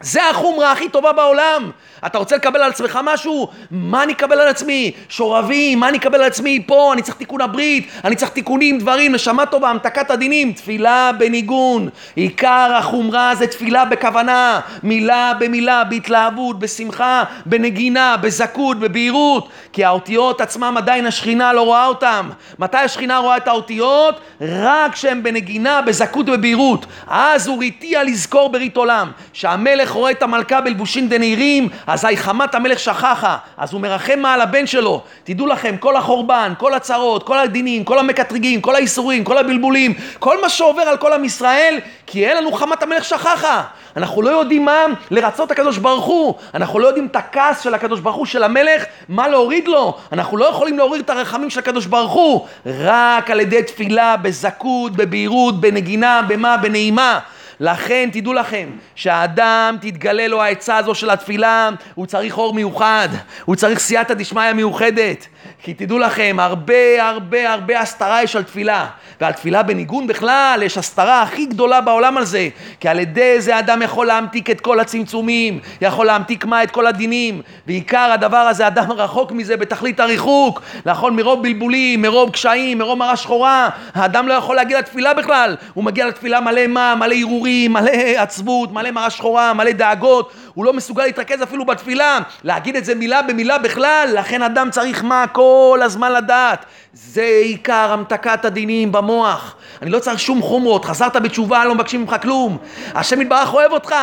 זה 0.02 0.30
החומרה 0.30 0.72
הכי 0.72 0.90
טובה 0.90 1.14
בעולם. 1.14 1.72
אתה 2.06 2.18
רוצה 2.18 2.36
לקבל 2.36 2.62
על 2.62 2.70
עצמך 2.70 3.00
משהו? 3.04 3.48
מה 3.72 4.04
אני 4.04 4.14
אקבל 4.14 4.40
על 4.40 4.48
עצמי? 4.48 4.92
שורבים, 5.10 5.80
מה 5.80 5.90
אני 5.90 5.98
אקבל 5.98 6.16
על 6.16 6.28
עצמי? 6.28 6.64
פה, 6.66 6.94
אני 6.94 7.02
צריך 7.02 7.18
תיקון 7.18 7.42
הברית, 7.42 7.88
אני 8.04 8.16
צריך 8.16 8.32
תיקונים, 8.32 8.80
דברים, 8.80 9.16
נשמה 9.16 9.46
טובה, 9.46 9.70
המתקת 9.70 10.12
הדינים, 10.12 10.54
תפילה 10.54 11.12
בניגון. 11.18 11.90
עיקר 12.16 12.74
החומרה 12.78 13.36
זה 13.36 13.48
תפילה 13.48 13.86
בכוונה, 13.86 14.60
מילה 14.84 15.34
במילה, 15.40 15.84
בהתלהבות, 15.84 16.60
בשמחה, 16.60 17.24
בנגינה, 17.46 18.18
בזכות, 18.18 18.80
בבהירות. 18.80 19.50
כי 19.74 19.86
האותיות 19.86 20.42
עצמם 20.42 20.76
עדיין 20.78 21.06
השכינה 21.06 21.54
לא 21.54 21.62
רואה 21.62 21.86
אותם. 21.86 22.30
מתי 22.60 22.78
השכינה 22.78 23.18
רואה 23.18 23.38
את 23.38 23.48
האותיות? 23.48 24.20
רק 24.42 24.94
כשהן 24.94 25.24
בנגינה, 25.24 25.82
בזכות 25.82 26.30
ובבהירות. 26.30 26.86
אז 27.08 27.48
הוא 27.48 27.60
ריתיה 27.60 28.04
לזכור 28.04 28.50
ברית 28.50 28.78
עולם. 28.78 29.12
שהמלך 29.34 29.85
רואה 29.92 30.12
את 30.12 30.24
המלכה 30.24 30.62
בלבושים 30.62 31.10
דנהירים, 31.10 31.70
אזי 31.88 32.18
חמת 32.18 32.56
המלך 32.56 32.80
שכחה, 32.80 33.38
אז 33.58 33.74
הוא 33.74 33.82
מרחם 33.82 34.20
מה 34.20 34.34
על 34.34 34.42
הבן 34.42 34.68
שלו. 34.68 35.02
תדעו 35.24 35.48
לכם, 35.48 35.76
כל 35.80 35.96
החורבן, 35.96 36.54
כל 36.58 36.74
הצרות, 36.74 37.24
כל 37.24 37.40
הדינים, 37.40 37.84
כל 37.84 38.00
המקטרגים, 38.00 38.62
כל 38.62 38.76
האיסורים, 38.76 39.24
כל 39.24 39.38
הבלבולים, 39.38 39.94
כל 40.20 40.42
מה 40.42 40.50
שעובר 40.50 40.82
על 40.82 40.98
כל 40.98 41.14
עם 41.14 41.24
ישראל, 41.24 41.80
כי 42.08 42.28
אין 42.28 42.38
לנו 42.38 42.52
חמת 42.52 42.84
המלך 42.84 43.04
שכחה. 43.04 43.64
אנחנו 43.98 44.22
לא 44.22 44.30
יודעים 44.30 44.66
מה 44.66 44.86
לרצות 45.12 45.52
הקדוש 45.52 45.78
ברוך 45.78 46.06
הוא, 46.06 46.36
אנחנו 46.54 46.80
לא 46.80 46.88
יודעים 46.88 47.06
את 47.06 47.16
הכעס 47.16 47.62
של 47.62 47.74
הקדוש 47.74 48.00
ברוך 48.00 48.16
הוא, 48.16 48.26
של 48.26 48.44
המלך, 48.44 48.84
מה 49.10 49.28
להוריד 49.28 49.68
לו. 49.68 49.98
אנחנו 50.12 50.38
לא 50.38 50.46
יכולים 50.46 50.78
להוריד 50.78 51.02
את 51.02 51.10
הרחמים 51.10 51.50
של 51.50 51.60
הקדוש 51.60 51.86
ברוך 51.86 52.12
הוא, 52.12 52.48
רק 52.66 53.32
על 53.32 53.40
ידי 53.40 53.64
תפילה, 53.64 54.18
בזכות, 54.18 54.92
בבהירות, 54.92 55.62
בנגינה, 55.62 56.22
במה, 56.28 56.58
בנעימה. 56.58 57.20
לכן 57.60 58.10
תדעו 58.12 58.34
לכם, 58.34 58.70
שהאדם 58.96 59.78
תתגלה 59.82 60.28
לו 60.28 60.42
העצה 60.42 60.78
הזו 60.78 60.96
של 60.96 61.10
התפילה, 61.10 61.70
הוא 61.96 62.06
צריך 62.06 62.38
אור 62.38 62.54
מיוחד, 62.54 63.10
הוא 63.46 63.56
צריך 63.56 63.80
סייעתא 63.80 64.14
דשמיא 64.14 64.54
מיוחדת. 64.54 65.28
כי 65.64 65.74
תדעו 65.74 66.00
לכם, 66.00 66.38
הרבה 66.40 67.10
הרבה 67.10 67.54
הרבה 67.54 67.80
הסתרה 67.80 68.24
יש 68.24 68.36
על 68.36 68.44
תפילה. 68.44 68.86
ועל 69.22 69.34
תפילה 69.34 69.64
בניגון 69.64 70.08
בכלל, 70.08 70.62
יש 70.66 70.78
הסתרה 70.78 71.22
הכי 71.22 71.46
גדולה 71.46 71.82
בעולם 71.82 72.18
על 72.18 72.26
זה. 72.26 72.50
כי 72.80 72.88
על 72.88 73.00
ידי 73.00 73.42
זה 73.42 73.60
אדם 73.60 73.82
יכול 73.82 74.08
להמתיק 74.08 74.50
את 74.50 74.62
כל 74.62 74.80
הצמצומים, 74.80 75.60
יכול 75.82 76.06
להמתיק 76.06 76.46
מה 76.46 76.64
את 76.64 76.72
כל 76.72 76.88
הדינים. 76.88 77.42
ועיקר 77.68 78.12
הדבר 78.14 78.38
הזה, 78.38 78.68
אדם 78.68 78.92
רחוק 78.92 79.32
מזה 79.32 79.58
בתכלית 79.58 80.00
הריחוק. 80.00 80.62
נכון, 80.86 81.16
מרוב 81.16 81.44
בלבולים, 81.44 82.02
מרוב 82.02 82.30
קשיים, 82.30 82.78
מרוב 82.78 83.00
מראה 83.00 83.16
שחורה, 83.16 83.70
האדם 83.94 84.28
לא 84.28 84.34
יכול 84.34 84.56
להגיע 84.56 84.80
לתפילה 84.80 85.14
בכלל. 85.14 85.56
הוא 85.74 85.84
מגיע 85.84 86.08
לתפילה 86.08 86.40
מלא 86.40 86.68
מה? 86.68 86.96
מלא 86.96 87.16
הרהורים, 87.16 87.45
מלא 87.48 87.92
עצבות, 88.18 88.72
מלא 88.72 88.92
מראה 88.92 89.10
שחורה, 89.10 89.54
מלא 89.54 89.72
דאגות. 89.72 90.32
הוא 90.54 90.66
לא 90.66 90.74
מסוגל 90.74 91.04
להתרכז 91.04 91.44
אפילו 91.44 91.66
בתפילה, 91.66 92.20
להגיד 92.44 92.76
את 92.76 92.86
זה 92.86 92.96
מילה 92.96 93.22
במילה 93.22 93.58
בכלל, 93.58 94.10
לכן 94.14 94.42
אדם 94.42 94.70
צריך 94.72 95.04
מה? 95.04 95.28
כל 95.28 95.80
הזמן 95.84 96.12
לדעת. 96.12 96.66
זה 96.94 97.40
עיקר 97.44 97.92
המתקת 97.92 98.46
הדינים 98.46 98.92
במוח. 98.92 99.56
אני 99.82 99.90
לא 99.90 100.00
צריך 100.00 100.20
שום 100.20 100.42
חומרות, 100.42 100.86
חזרת 100.86 101.16
בתשובה, 101.16 101.66
לא 101.66 101.76
מבקשים 101.76 102.02
ממך 102.02 102.16
כלום. 102.22 102.58
השם 102.94 103.22
יתברך 103.22 103.54
אוהב 103.54 103.72
אותך, 103.72 103.96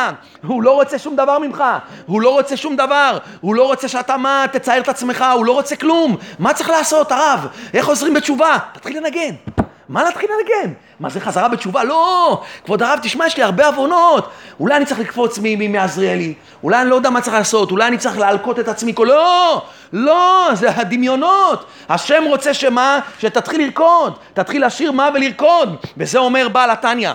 הוא 0.47 0.63
לא 0.63 0.71
רוצה 0.71 0.99
שום 0.99 1.15
דבר 1.15 1.39
ממך, 1.39 1.63
הוא 2.05 2.21
לא 2.21 2.29
רוצה 2.29 2.57
שום 2.57 2.75
דבר, 2.75 3.17
הוא 3.41 3.55
לא 3.55 3.67
רוצה 3.67 3.87
שאתה 3.87 4.17
מה, 4.17 4.45
תצייר 4.51 4.81
את 4.81 4.89
עצמך, 4.89 5.25
הוא 5.35 5.45
לא 5.45 5.51
רוצה 5.51 5.75
כלום. 5.75 6.17
מה 6.39 6.53
צריך 6.53 6.69
לעשות, 6.69 7.11
הרב? 7.11 7.47
איך 7.73 7.87
עוזרים 7.87 8.13
בתשובה? 8.13 8.57
תתחיל 8.73 8.97
לנגן. 8.97 9.62
מה 9.89 10.03
להתחיל 10.03 10.29
לנגן? 10.29 10.73
מה 10.99 11.09
זה 11.09 11.19
חזרה 11.19 11.47
בתשובה? 11.47 11.83
לא! 11.83 12.41
כבוד 12.65 12.83
הרב, 12.83 12.99
תשמע, 13.03 13.27
יש 13.27 13.37
לי 13.37 13.43
הרבה 13.43 13.67
עוונות. 13.67 14.29
אולי 14.59 14.75
אני 14.75 14.85
צריך 14.85 14.99
לקפוץ 14.99 15.39
מעזריאלי, 15.69 16.33
אולי 16.63 16.81
אני 16.81 16.89
לא 16.89 16.95
יודע 16.95 17.09
מה 17.09 17.21
צריך 17.21 17.35
לעשות, 17.35 17.71
אולי 17.71 17.87
אני 17.87 17.97
צריך 17.97 18.17
להלקות 18.17 18.59
את 18.59 18.67
עצמי. 18.67 18.93
לא! 18.97 19.61
לא! 19.93 20.49
זה 20.53 20.69
הדמיונות. 20.75 21.65
השם 21.89 22.23
רוצה 22.27 22.53
שמה? 22.53 22.99
שתתחיל 23.19 23.61
לרקוד. 23.61 24.17
תתחיל 24.33 24.65
לשיר 24.65 24.91
מה 24.91 25.09
ולרקוד. 25.13 25.75
וזה 25.97 26.19
אומר 26.19 26.47
בעל 26.49 26.69
התניא. 26.69 27.11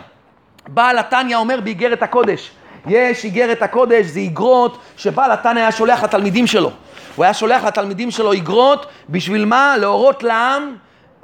בעל 0.69 0.99
התניא 0.99 1.37
אומר 1.37 1.61
באיגרת 1.61 2.03
הקודש. 2.03 2.51
יש 2.87 3.25
איגרת 3.25 3.63
הקודש, 3.63 4.07
זה 4.07 4.21
איגרות 4.21 4.79
שבעל 4.97 5.33
התניא 5.33 5.63
היה 5.63 5.73
שולח 5.73 6.05
לתלמידים 6.05 6.47
שלו. 6.47 6.71
הוא 7.17 7.25
היה 7.25 7.35
שולח 7.35 7.65
לתלמידים 7.65 8.11
שלו 8.11 8.33
איגרות, 8.33 8.87
בשביל 9.09 9.45
מה? 9.45 9.77
להורות 9.77 10.23
לעם 10.23 10.75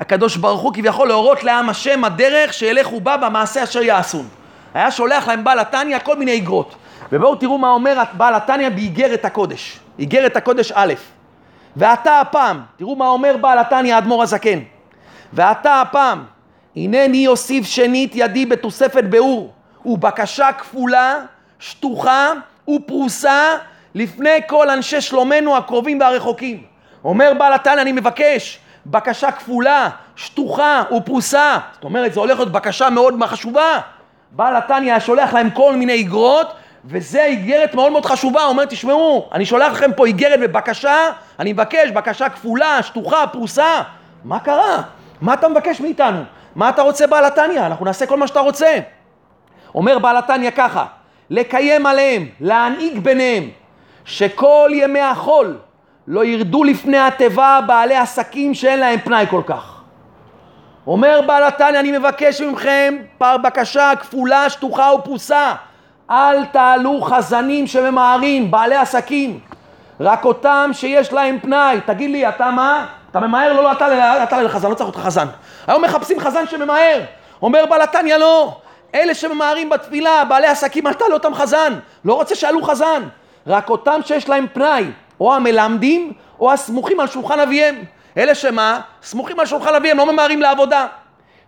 הקדוש 0.00 0.37
ברוך 0.37 0.61
הוא 0.61 0.74
כביכול 0.74 1.09
להורות 1.09 1.44
לעם 1.44 1.70
השם 1.70 2.04
הדרך 2.04 2.52
שילכו 2.52 3.00
בה 3.00 3.16
במעשה 3.16 3.64
אשר 3.64 3.83
יעשון. 3.83 4.28
היה 4.74 4.90
שולח 4.90 5.28
להם 5.28 5.44
בעל 5.44 5.59
התניא 5.59 5.98
כל 5.98 6.16
מיני 6.16 6.30
איגרות. 6.30 6.74
ובואו 7.12 7.35
תראו 7.35 7.59
מה 7.59 7.70
אומר 7.70 8.02
בעל 8.12 8.35
התניא 8.35 8.68
באיגרת 8.68 9.24
הקודש. 9.24 9.80
איגרת 9.98 10.37
הקודש 10.37 10.72
א', 10.74 10.94
ועתה 11.76 12.20
הפעם, 12.20 12.61
תראו 12.76 12.96
מה 12.96 13.09
אומר 13.09 13.37
בעל 13.40 13.59
התניא 13.59 13.94
האדמו"ר 13.94 14.22
הזקן. 14.22 14.59
ועתה 15.33 15.80
הפעם, 15.80 16.24
הנני 16.76 17.26
אוסיף 17.26 17.66
שנית 17.66 18.12
ידי 18.14 18.46
בתוספת 18.46 19.04
ביאור, 19.04 19.52
ובקשה 19.87 20.52
כפולה, 20.52 21.18
שטוחה 21.59 22.33
ופרוסה 22.68 23.57
לפני 23.94 24.40
כל 24.46 24.70
אנשי 24.70 25.00
שלומנו 25.00 25.57
הקרובים 25.57 26.00
והרחוקים. 26.00 26.62
אומר 27.04 27.33
בעל 27.38 27.52
התניא, 27.52 27.83
אני 27.83 27.92
מבקש 27.92 28.59
בקשה 28.87 29.33
כפולה, 29.33 29.88
שטוחה 30.16 30.83
ופרוסה. 30.97 31.59
זאת 31.73 31.85
אומרת, 31.85 32.12
זו 32.12 32.20
הולכת 32.20 32.38
להיות 32.38 32.53
בקשה 32.53 32.90
מאוד 32.90 33.14
חשובה. 33.27 33.81
בעל 34.31 34.57
התניא 34.57 34.99
שולח 34.99 35.35
להם 35.35 35.51
כל 35.51 35.77
מיני 35.77 35.92
איגרות, 35.92 36.53
וזה 36.85 37.25
איגרת 37.25 37.75
מאוד 37.75 37.92
מאוד 37.92 38.07
חשובה. 38.07 38.42
הוא 38.42 38.49
אומר, 38.49 38.64
תשמעו, 38.64 39.29
אני 39.33 39.47
שולח 39.47 39.73
לכם 39.73 39.90
פה 39.97 40.07
איגרת 40.07 40.40
בבקשה, 40.40 40.97
אני 41.38 41.53
מבקש 41.53 41.90
בקשה 41.90 42.29
כפולה, 42.29 42.83
שטוחה, 42.83 43.27
פרוסה. 43.27 43.83
מה 44.25 44.40
קרה? 44.40 44.83
מה 45.20 45.35
אתה 45.35 45.49
מבקש 45.49 45.81
מאיתנו? 45.81 46.23
מה 46.55 46.68
אתה 46.68 46.83
רוצה 46.83 47.07
בעל 47.07 47.25
התניא? 47.25 47.66
אנחנו 47.66 47.85
נעשה 47.85 48.07
כל 48.07 48.16
מה 48.16 48.27
שאתה 48.27 48.40
רוצה. 48.40 48.79
אומר 49.75 49.99
בעל 49.99 50.16
התניא 50.16 50.51
ככה, 50.51 50.85
לקיים 51.31 51.87
עליהם, 51.87 52.29
להנהיג 52.40 52.99
ביניהם, 52.99 53.49
שכל 54.05 54.70
ימי 54.75 55.01
החול 55.01 55.59
לא 56.07 56.25
ירדו 56.25 56.64
לפני 56.64 56.99
התיבה 56.99 57.61
בעלי 57.67 57.97
עסקים 57.97 58.55
שאין 58.55 58.81
להם 58.81 58.99
פנאי 58.99 59.27
כל 59.31 59.43
כך. 59.47 59.81
אומר 60.87 61.21
בעל 61.27 61.43
התניא, 61.43 61.81
אני 61.81 61.99
מבקש 61.99 62.40
מכם 62.40 62.97
פר 63.19 63.37
בקשה 63.37 63.93
כפולה, 64.01 64.51
שטוחה 64.51 64.93
ופרוסה. 64.95 65.53
אל 66.11 66.45
תעלו 66.45 67.01
חזנים 67.01 67.67
שממהרים, 67.67 68.51
בעלי 68.51 68.75
עסקים. 68.75 69.40
רק 70.01 70.25
אותם 70.25 70.71
שיש 70.73 71.12
להם 71.12 71.38
פנאי. 71.43 71.81
תגיד 71.87 72.11
לי, 72.11 72.29
אתה 72.29 72.51
מה? 72.51 72.87
אתה 73.11 73.21
ממהר? 73.21 73.53
לא, 73.53 73.62
לא, 73.62 73.73
אתה, 73.73 74.23
אתה 74.23 74.43
לחזן, 74.43 74.71
לא 74.71 74.75
צריך 74.75 74.88
אותך 74.88 75.01
חזן. 75.01 75.27
היום 75.67 75.85
מחפשים 75.85 76.21
חזן 76.21 76.47
שממהר. 76.47 77.01
אומר 77.43 77.64
בעל 77.71 77.83
התניא, 77.83 78.17
לא. 78.17 78.57
אלה 78.95 79.14
שממהרים 79.14 79.71
בתפילה, 79.71 80.25
בעלי 80.25 80.47
עסקים, 80.47 80.87
אל 80.87 80.93
תעלו 80.93 81.14
אותם 81.14 81.35
חזן. 81.35 81.73
לא 82.05 82.14
רוצה 82.14 82.35
שיעלו 82.35 82.62
חזן. 82.62 83.03
רק 83.47 83.71
אותם 83.71 84.01
שיש 84.05 84.29
להם 84.29 84.47
פנאי. 84.53 84.85
או 85.25 85.35
המלמדים 85.35 86.13
או 86.41 86.53
הסמוכים 86.53 87.01
על 87.01 87.07
שולחן 87.07 87.41
אביהם. 87.41 87.85
אלה 88.17 88.35
שמה? 88.35 88.81
סמוכים 89.03 89.41
על 89.41 89.47
שולחן 89.47 89.75
אביהם, 89.75 89.99
לא 89.99 90.13
ממהרים 90.13 90.43
לעבודה. 90.43 90.87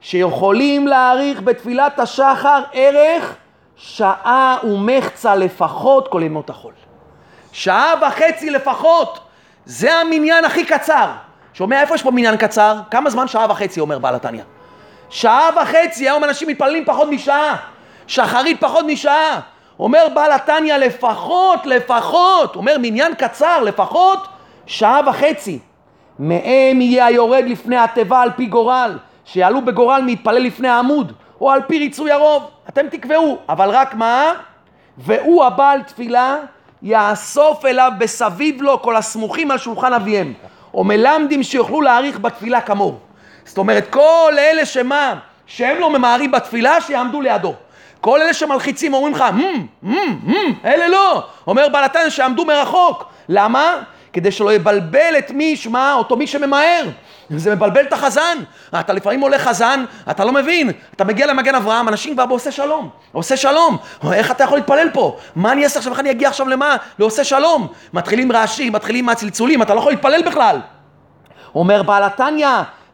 שיכולים 0.00 0.86
להאריך 0.86 1.42
בתפילת 1.42 1.98
השחר 1.98 2.62
ערך 2.72 3.34
שעה 3.76 4.56
ומחצה 4.64 5.34
לפחות 5.34 6.08
כל 6.08 6.22
ימות 6.22 6.50
החול. 6.50 6.72
שעה 7.52 7.94
וחצי 8.00 8.50
לפחות, 8.50 9.20
זה 9.64 9.94
המניין 9.94 10.44
הכי 10.44 10.64
קצר. 10.64 11.06
שומע 11.54 11.80
איפה 11.80 11.94
יש 11.94 12.02
פה 12.02 12.10
מניין 12.10 12.36
קצר? 12.36 12.78
כמה 12.90 13.10
זמן 13.10 13.28
שעה 13.28 13.46
וחצי 13.50 13.80
אומר 13.80 13.98
בעל 13.98 14.14
התניא? 14.14 14.42
שעה 15.10 15.50
וחצי, 15.62 16.08
היום 16.08 16.24
אנשים 16.24 16.48
מתפללים 16.48 16.84
פחות 16.84 17.08
משעה, 17.08 17.56
שחרית 18.06 18.60
פחות 18.60 18.84
משעה. 18.88 19.40
אומר 19.78 20.06
בעל 20.14 20.32
התניא 20.32 20.76
לפחות, 20.76 21.66
לפחות, 21.66 22.56
אומר 22.56 22.76
מניין 22.78 23.14
קצר, 23.14 23.62
לפחות 23.62 24.28
שעה 24.66 25.00
וחצי. 25.06 25.58
מהם 26.18 26.80
יהיה 26.80 27.06
היורד 27.06 27.44
לפני 27.46 27.76
התיבה 27.76 28.22
על 28.22 28.30
פי 28.36 28.46
גורל, 28.46 28.98
שיעלו 29.24 29.62
בגורל 29.62 30.02
מתפלל 30.06 30.42
לפני 30.42 30.68
העמוד, 30.68 31.12
או 31.40 31.50
על 31.50 31.60
פי 31.66 31.78
ריצוי 31.78 32.12
הרוב, 32.12 32.50
אתם 32.68 32.88
תקבעו, 32.88 33.38
אבל 33.48 33.70
רק 33.70 33.94
מה? 33.94 34.32
והוא 34.98 35.44
הבעל 35.44 35.82
תפילה 35.82 36.36
יאסוף 36.82 37.64
אליו 37.64 37.92
בסביב 37.98 38.62
לו 38.62 38.82
כל 38.82 38.96
הסמוכים 38.96 39.50
על 39.50 39.58
שולחן 39.58 39.92
אביהם, 39.92 40.32
או 40.74 40.84
מלמדים 40.84 41.42
שיוכלו 41.42 41.80
להעריך 41.80 42.20
בתפילה 42.20 42.60
כמוהו. 42.60 42.98
זאת 43.44 43.58
אומרת, 43.58 43.86
כל 43.90 44.32
אלה 44.38 44.66
שמה? 44.66 45.14
שהם 45.46 45.80
לא 45.80 45.90
ממהרים 45.90 46.30
בתפילה, 46.30 46.80
שיעמדו 46.80 47.20
לידו. 47.20 47.54
כל 48.06 48.22
אלה 48.22 48.34
שמלחיצים 48.34 48.94
אומרים 48.94 49.14
לך, 49.14 49.20
hmm, 49.20 49.86
hmm, 49.86 50.28
hmm, 50.28 50.66
אלה 50.66 50.88
לא. 50.88 51.26
אומר 51.46 51.68
בעל 51.68 51.84
התניא 51.84 52.08
שעמדו 52.08 52.44
מרחוק. 52.44 53.04
למה? 53.28 53.82
כדי 54.12 54.30
שלא 54.30 54.52
יבלבל 54.52 55.14
את 55.18 55.30
מי, 55.30 55.56
שמע, 55.56 55.94
אותו 55.94 56.16
מי 56.16 56.26
שממהר. 56.26 56.84
זה 57.30 57.54
מבלבל 57.54 57.82
את 57.82 57.92
החזן. 57.92 58.38
אתה 58.80 58.92
לפעמים 58.92 59.20
עולה 59.20 59.38
חזן, 59.38 59.84
אתה 60.10 60.24
לא 60.24 60.32
מבין. 60.32 60.70
אתה 60.96 61.04
מגיע 61.04 61.26
למגן 61.26 61.54
אברהם, 61.54 61.88
אנשים 61.88 62.14
כבר 62.14 62.26
בעושה 62.26 62.50
שלום. 62.50 62.88
עושה 63.12 63.36
שלום. 63.36 63.76
איך 64.12 64.30
אתה 64.30 64.44
יכול 64.44 64.58
להתפלל 64.58 64.90
פה? 64.92 65.16
מה 65.36 65.52
אני 65.52 65.64
אעשה 65.64 65.78
עכשיו? 65.78 65.92
איך 65.92 66.00
אני 66.00 66.10
אגיע 66.10 66.28
עכשיו 66.28 66.48
למה? 66.48 66.76
לעושה 66.98 67.24
שלום. 67.24 67.68
מתחילים 67.92 68.32
רעשים, 68.32 68.72
מתחילים 68.72 69.06
מהצלצולים, 69.06 69.62
אתה 69.62 69.74
לא 69.74 69.80
יכול 69.80 69.92
להתפלל 69.92 70.22
בכלל. 70.22 70.60
אומר 71.54 71.82
בעל 71.82 72.02
התניא, 72.02 72.48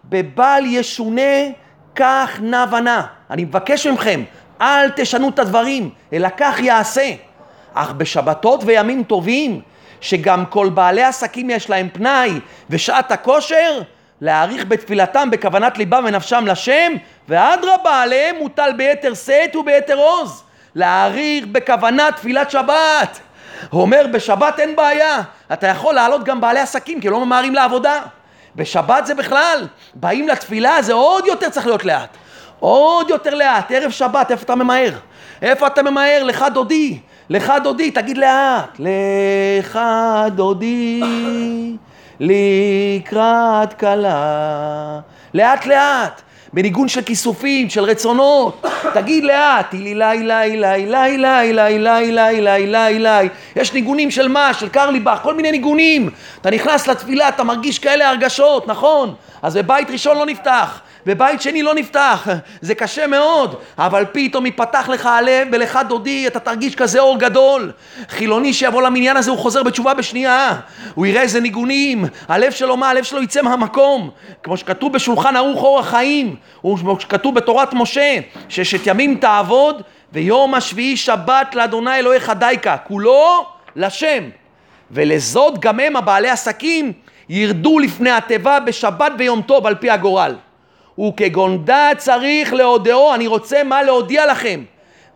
בבל 0.04 0.62
ישונה 0.66 1.32
כך 1.96 2.38
נע 2.40 2.64
ונע. 2.72 3.00
אני 3.30 3.44
מבקש 3.44 3.86
מכם, 3.86 4.22
אל 4.62 4.90
תשנו 4.90 5.28
את 5.28 5.38
הדברים, 5.38 5.90
אלא 6.12 6.28
כך 6.36 6.60
יעשה. 6.60 7.10
אך 7.74 7.92
בשבתות 7.92 8.60
וימים 8.64 9.02
טובים, 9.02 9.60
שגם 10.00 10.46
כל 10.46 10.68
בעלי 10.68 11.02
עסקים 11.02 11.50
יש 11.50 11.70
להם 11.70 11.88
פנאי 11.92 12.40
ושעת 12.70 13.12
הכושר, 13.12 13.80
להעריך 14.20 14.64
בתפילתם 14.66 15.30
בכוונת 15.30 15.78
ליבם 15.78 16.04
ונפשם 16.06 16.44
לשם, 16.46 16.92
ואדרבה 17.28 18.02
עליהם 18.02 18.36
מוטל 18.38 18.72
ביתר 18.76 19.14
שאת 19.14 19.56
וביתר 19.56 19.96
עוז. 19.96 20.42
להעריך 20.74 21.46
בכוונת 21.46 22.16
תפילת 22.16 22.50
שבת. 22.50 23.20
הוא 23.70 23.82
אומר, 23.82 24.06
בשבת 24.12 24.60
אין 24.60 24.76
בעיה, 24.76 25.22
אתה 25.52 25.66
יכול 25.66 25.94
לעלות 25.94 26.24
גם 26.24 26.40
בעלי 26.40 26.60
עסקים, 26.60 27.00
כי 27.00 27.08
לא 27.08 27.24
ממהרים 27.24 27.54
לעבודה. 27.54 28.00
בשבת 28.56 29.06
זה 29.06 29.14
בכלל, 29.14 29.66
באים 29.94 30.28
לתפילה, 30.28 30.82
זה 30.82 30.92
עוד 30.92 31.26
יותר 31.26 31.50
צריך 31.50 31.66
להיות 31.66 31.84
לאט. 31.84 32.16
עוד 32.62 33.10
יותר 33.10 33.34
לאט, 33.34 33.72
ערב 33.72 33.90
שבת, 33.90 34.30
איפה 34.30 34.44
אתה 34.44 34.54
ממהר? 34.54 34.92
איפה 35.42 35.66
אתה 35.66 35.82
ממהר? 35.82 36.22
לך 36.22 36.44
דודי, 36.54 36.98
לך 37.30 37.52
דודי, 37.64 37.90
תגיד 37.90 38.18
לאט. 38.18 38.80
לך 38.80 39.80
דודי, 40.34 41.02
לקראת 42.20 43.72
כלה. 43.80 44.98
לאט 45.34 45.66
לאט. 45.66 46.22
בניגון 46.52 46.88
של 46.88 47.02
כיסופים, 47.02 47.70
של 47.70 47.84
רצונות. 47.84 48.66
תגיד 48.94 49.24
לאט, 49.24 49.74
אילי 49.74 49.94
לי 49.94 50.18
לי 50.18 50.28
לי 50.28 50.68
לי 50.68 51.18
לי 51.18 51.48
לי 51.52 52.10
לי 52.10 52.12
לי 52.12 52.40
לי 52.40 52.66
לי 52.66 52.98
לי 52.98 53.28
יש 53.56 53.72
ניגונים 53.72 54.10
של 54.10 54.28
מה? 54.28 54.54
של 54.54 54.68
קרליבך, 54.68 55.18
כל 55.22 55.34
מיני 55.34 55.50
ניגונים. 55.50 56.10
אתה 56.40 56.50
נכנס 56.50 56.86
לתפילה, 56.86 57.28
אתה 57.28 57.44
מרגיש 57.44 57.78
כאלה 57.78 58.08
הרגשות, 58.08 58.68
נכון? 58.68 59.14
אז 59.42 59.56
בבית 59.56 59.90
ראשון 59.90 60.18
לא 60.18 60.26
נפתח. 60.26 60.80
ובית 61.06 61.42
שני 61.42 61.62
לא 61.62 61.74
נפתח, 61.74 62.28
זה 62.60 62.74
קשה 62.74 63.06
מאוד, 63.06 63.54
אבל 63.78 64.04
פתאום 64.12 64.46
יפתח 64.46 64.88
לך 64.88 65.06
הלב, 65.06 65.48
ולך 65.52 65.78
דודי, 65.88 66.26
אתה 66.26 66.40
תרגיש 66.40 66.74
כזה 66.74 67.00
אור 67.00 67.18
גדול. 67.18 67.72
חילוני 68.08 68.52
שיבוא 68.52 68.82
למניין 68.82 69.16
הזה, 69.16 69.30
הוא 69.30 69.38
חוזר 69.38 69.62
בתשובה 69.62 69.94
בשנייה. 69.94 70.56
הוא 70.94 71.06
יראה 71.06 71.22
איזה 71.22 71.40
ניגונים, 71.40 72.04
הלב 72.28 72.52
שלו, 72.52 72.76
מה? 72.76 72.90
הלב 72.90 73.04
שלו 73.04 73.22
יצא 73.22 73.42
מהמקום. 73.42 74.10
כמו 74.42 74.56
שכתוב 74.56 74.92
בשולחן 74.92 75.36
ערוך 75.36 75.62
אור 75.62 75.78
החיים, 75.78 76.36
כמו 76.62 77.00
שכתוב 77.00 77.34
בתורת 77.34 77.74
משה, 77.74 78.18
ששת 78.48 78.86
ימים 78.86 79.14
תעבוד, 79.14 79.82
ויום 80.12 80.54
השביעי 80.54 80.96
שבת 80.96 81.54
לאדוני 81.54 81.94
אלוהיך 81.94 82.32
דייקה, 82.38 82.76
כולו 82.76 83.46
לשם. 83.76 84.24
ולזאת 84.90 85.58
גם 85.58 85.80
הם, 85.80 85.96
הבעלי 85.96 86.30
עסקים, 86.30 86.92
ירדו 87.28 87.78
לפני 87.78 88.10
התיבה 88.10 88.60
בשבת 88.60 89.12
ויום 89.18 89.42
טוב 89.42 89.66
על 89.66 89.74
פי 89.74 89.90
הגורל. 89.90 90.34
וכגונדה 91.00 91.90
צריך 91.96 92.52
להודיעו, 92.52 93.14
אני 93.14 93.26
רוצה 93.26 93.62
מה 93.64 93.82
להודיע 93.82 94.26
לכם. 94.26 94.64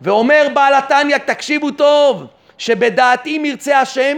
ואומר 0.01 0.47
בעל 0.53 0.73
התניא, 0.73 1.17
תקשיבו 1.17 1.71
טוב, 1.71 2.23
שבדעתי 2.57 3.39
מרצה 3.39 3.79
השם, 3.79 4.17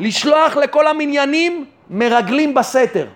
לשלוח 0.00 0.56
לכל 0.56 0.86
המניינים 0.86 1.64
מרגלים 1.90 2.54
בסתר. 2.54 3.06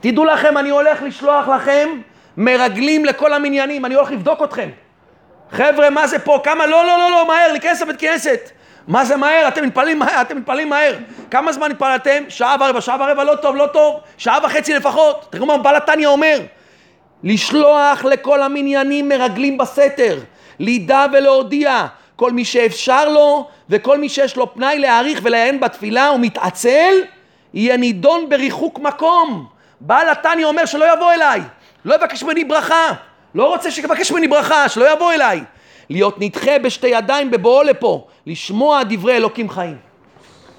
תדעו 0.00 0.24
לכם, 0.24 0.58
אני 0.58 0.70
הולך 0.70 1.02
לשלוח 1.02 1.48
לכם 1.48 1.88
מרגלים 2.36 3.04
לכל 3.04 3.32
המניינים, 3.32 3.84
אני 3.84 3.94
הולך 3.94 4.10
לבדוק 4.10 4.42
אתכם. 4.42 4.68
חבר'ה, 5.50 5.90
מה 5.90 6.06
זה 6.06 6.18
פה? 6.18 6.40
כמה? 6.44 6.66
לא, 6.66 6.84
לא, 6.84 6.98
לא, 6.98 7.10
לא, 7.10 7.26
מהר, 7.26 7.52
להיכנס 7.52 7.82
לבית 7.82 8.00
כנסת. 8.00 8.50
מה 8.86 9.04
זה 9.04 9.16
מהר? 9.16 9.48
אתם 9.48 9.64
מתפללים 9.64 9.98
מהר, 9.98 10.20
אתם 10.20 10.36
מתפללים 10.36 10.68
מהר. 10.68 10.96
כמה 11.30 11.52
זמן 11.52 11.70
התפללתם? 11.70 12.24
שעה 12.28 12.56
ורבע, 12.60 12.80
שעה 12.80 12.96
ורבע 13.00 13.24
לא 13.24 13.36
טוב, 13.36 13.56
לא 13.56 13.66
טוב, 13.66 14.00
שעה 14.18 14.38
וחצי 14.44 14.74
לפחות. 14.74 15.26
תראו 15.30 15.46
מה 15.46 15.58
בעל 15.58 15.76
התניא 15.76 16.06
אומר. 16.06 16.40
לשלוח 17.24 18.04
לכל 18.04 18.42
המניינים 18.42 19.08
מרגלים 19.08 19.58
בסתר, 19.58 20.18
לידע 20.58 21.06
ולהודיע, 21.12 21.86
כל 22.16 22.32
מי 22.32 22.44
שאפשר 22.44 23.08
לו 23.08 23.48
וכל 23.70 23.98
מי 23.98 24.08
שיש 24.08 24.36
לו 24.36 24.54
פנאי 24.54 24.78
להעריך 24.78 25.20
ולעיין 25.22 25.60
בתפילה 25.60 26.10
ומתעצל, 26.14 26.94
יהיה 27.54 27.76
נידון 27.76 28.28
בריחוק 28.28 28.78
מקום. 28.78 29.46
בעל 29.80 30.08
התניא 30.08 30.46
אומר 30.46 30.64
שלא 30.64 30.92
יבוא 30.92 31.12
אליי, 31.12 31.40
לא 31.84 31.94
יבקש 31.94 32.22
ממני 32.22 32.44
ברכה, 32.44 32.92
לא 33.34 33.48
רוצה 33.48 33.70
שיבקש 33.70 34.12
ממני 34.12 34.28
ברכה, 34.28 34.68
שלא 34.68 34.92
יבוא 34.92 35.12
אליי. 35.12 35.44
להיות 35.90 36.16
נדחה 36.18 36.58
בשתי 36.58 36.86
ידיים 36.86 37.30
בבואו 37.30 37.62
לפה, 37.62 38.06
לשמוע 38.26 38.82
דברי 38.82 39.16
אלוקים 39.16 39.50
חיים. 39.50 39.76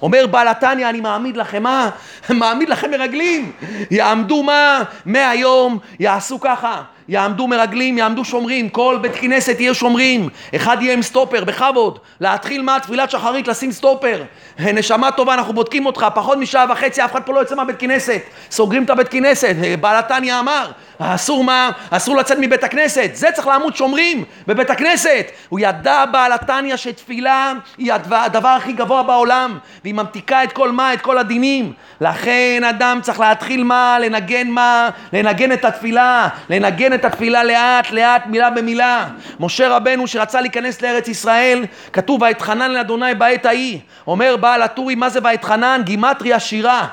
אומר 0.02 0.28
בעל 0.28 0.48
התניא, 0.48 0.90
אני 0.90 1.02
מעמיד 1.02 1.38
לכם 1.38 1.64
מה? 1.64 1.90
מעמיד 2.30 2.70
לכם 2.70 2.92
מרגלים. 2.92 3.52
יעמדו 3.92 4.44
מה? 4.44 4.84
מהיום 5.06 5.80
יעשו 6.00 6.40
ככה. 6.40 6.82
יעמדו 7.10 7.48
מרגלים, 7.48 7.98
יעמדו 7.98 8.26
שומרים, 8.26 8.70
כל 8.70 8.98
בית 9.02 9.16
כנסת 9.16 9.56
יהיה 9.60 9.74
שומרים, 9.74 10.30
אחד 10.56 10.78
יהיה 10.82 10.94
עם 10.94 11.02
סטופר, 11.02 11.44
בכבוד, 11.44 12.00
להתחיל 12.20 12.62
מה? 12.62 12.80
תפילת 12.80 13.12
שחרית, 13.12 13.48
לשים 13.48 13.72
סטופר, 13.72 14.24
נשמה 14.60 15.12
טובה, 15.12 15.34
אנחנו 15.34 15.54
בודקים 15.54 15.86
אותך, 15.86 16.08
פחות 16.16 16.38
משעה 16.38 16.66
וחצי, 16.70 17.06
אף 17.06 17.12
אחד 17.12 17.22
פה 17.22 17.34
לא 17.34 17.40
יוצא 17.40 17.56
מהבית 17.56 17.80
כנסת, 17.80 18.22
סוגרים 18.52 18.84
את 18.84 18.90
הבית 18.90 19.08
כנסת, 19.08 19.56
בעל 19.82 19.96
התניא 19.96 20.40
אמר, 20.40 20.72
אסור 21.00 21.44
מה? 21.44 21.72
אסור 21.90 22.18
לצאת 22.18 22.38
מבית 22.42 22.64
הכנסת, 22.64 23.10
זה 23.14 23.32
צריך 23.32 23.48
לעמוד 23.48 23.76
שומרים 23.76 24.24
בבית 24.48 24.70
הכנסת, 24.70 25.32
הוא 25.50 25.60
ידע 25.60 26.06
בעל 26.06 26.32
התניא 26.32 26.76
שתפילה 26.76 27.54
היא 27.78 27.94
הדבר 28.12 28.48
הכי 28.48 28.74
גבוה 28.74 29.04
בעולם, 29.04 29.58
והיא 29.84 29.94
ממתיקה 29.94 30.44
את 30.44 30.52
כל 30.52 30.72
מה? 30.72 30.94
את 30.94 31.02
כל 31.02 31.18
הדינים, 31.18 31.74
לכן 32.02 32.64
אדם 32.70 33.00
צריך 33.02 33.20
להתחיל 33.20 33.64
מה? 33.64 33.98
לנגן 34.02 34.48
מה? 34.48 34.90
לנגן 35.14 35.52
את 35.52 35.66
התפילה, 35.66 36.28
לנגן 36.50 36.93
את 36.94 37.06
התפילה 37.06 37.44
לאט 37.44 37.92
לאט 37.92 38.26
מילה 38.26 38.50
במילה. 38.50 39.08
משה 39.40 39.76
רבנו 39.76 40.08
שרצה 40.08 40.42
להיכנס 40.42 40.82
לארץ 40.82 41.08
ישראל, 41.08 41.66
כתוב 41.94 42.22
ואתחנן 42.22 42.72
לאדוני 42.72 43.16
בעת 43.16 43.46
ההיא. 43.46 43.80
אומר 44.08 44.36
בעל 44.38 44.62
הטורי 44.62 44.96
מה 44.96 45.10
זה 45.10 45.20
ואתחנן? 45.24 45.82
גימטריה 45.84 46.40
שירה. 46.40 46.88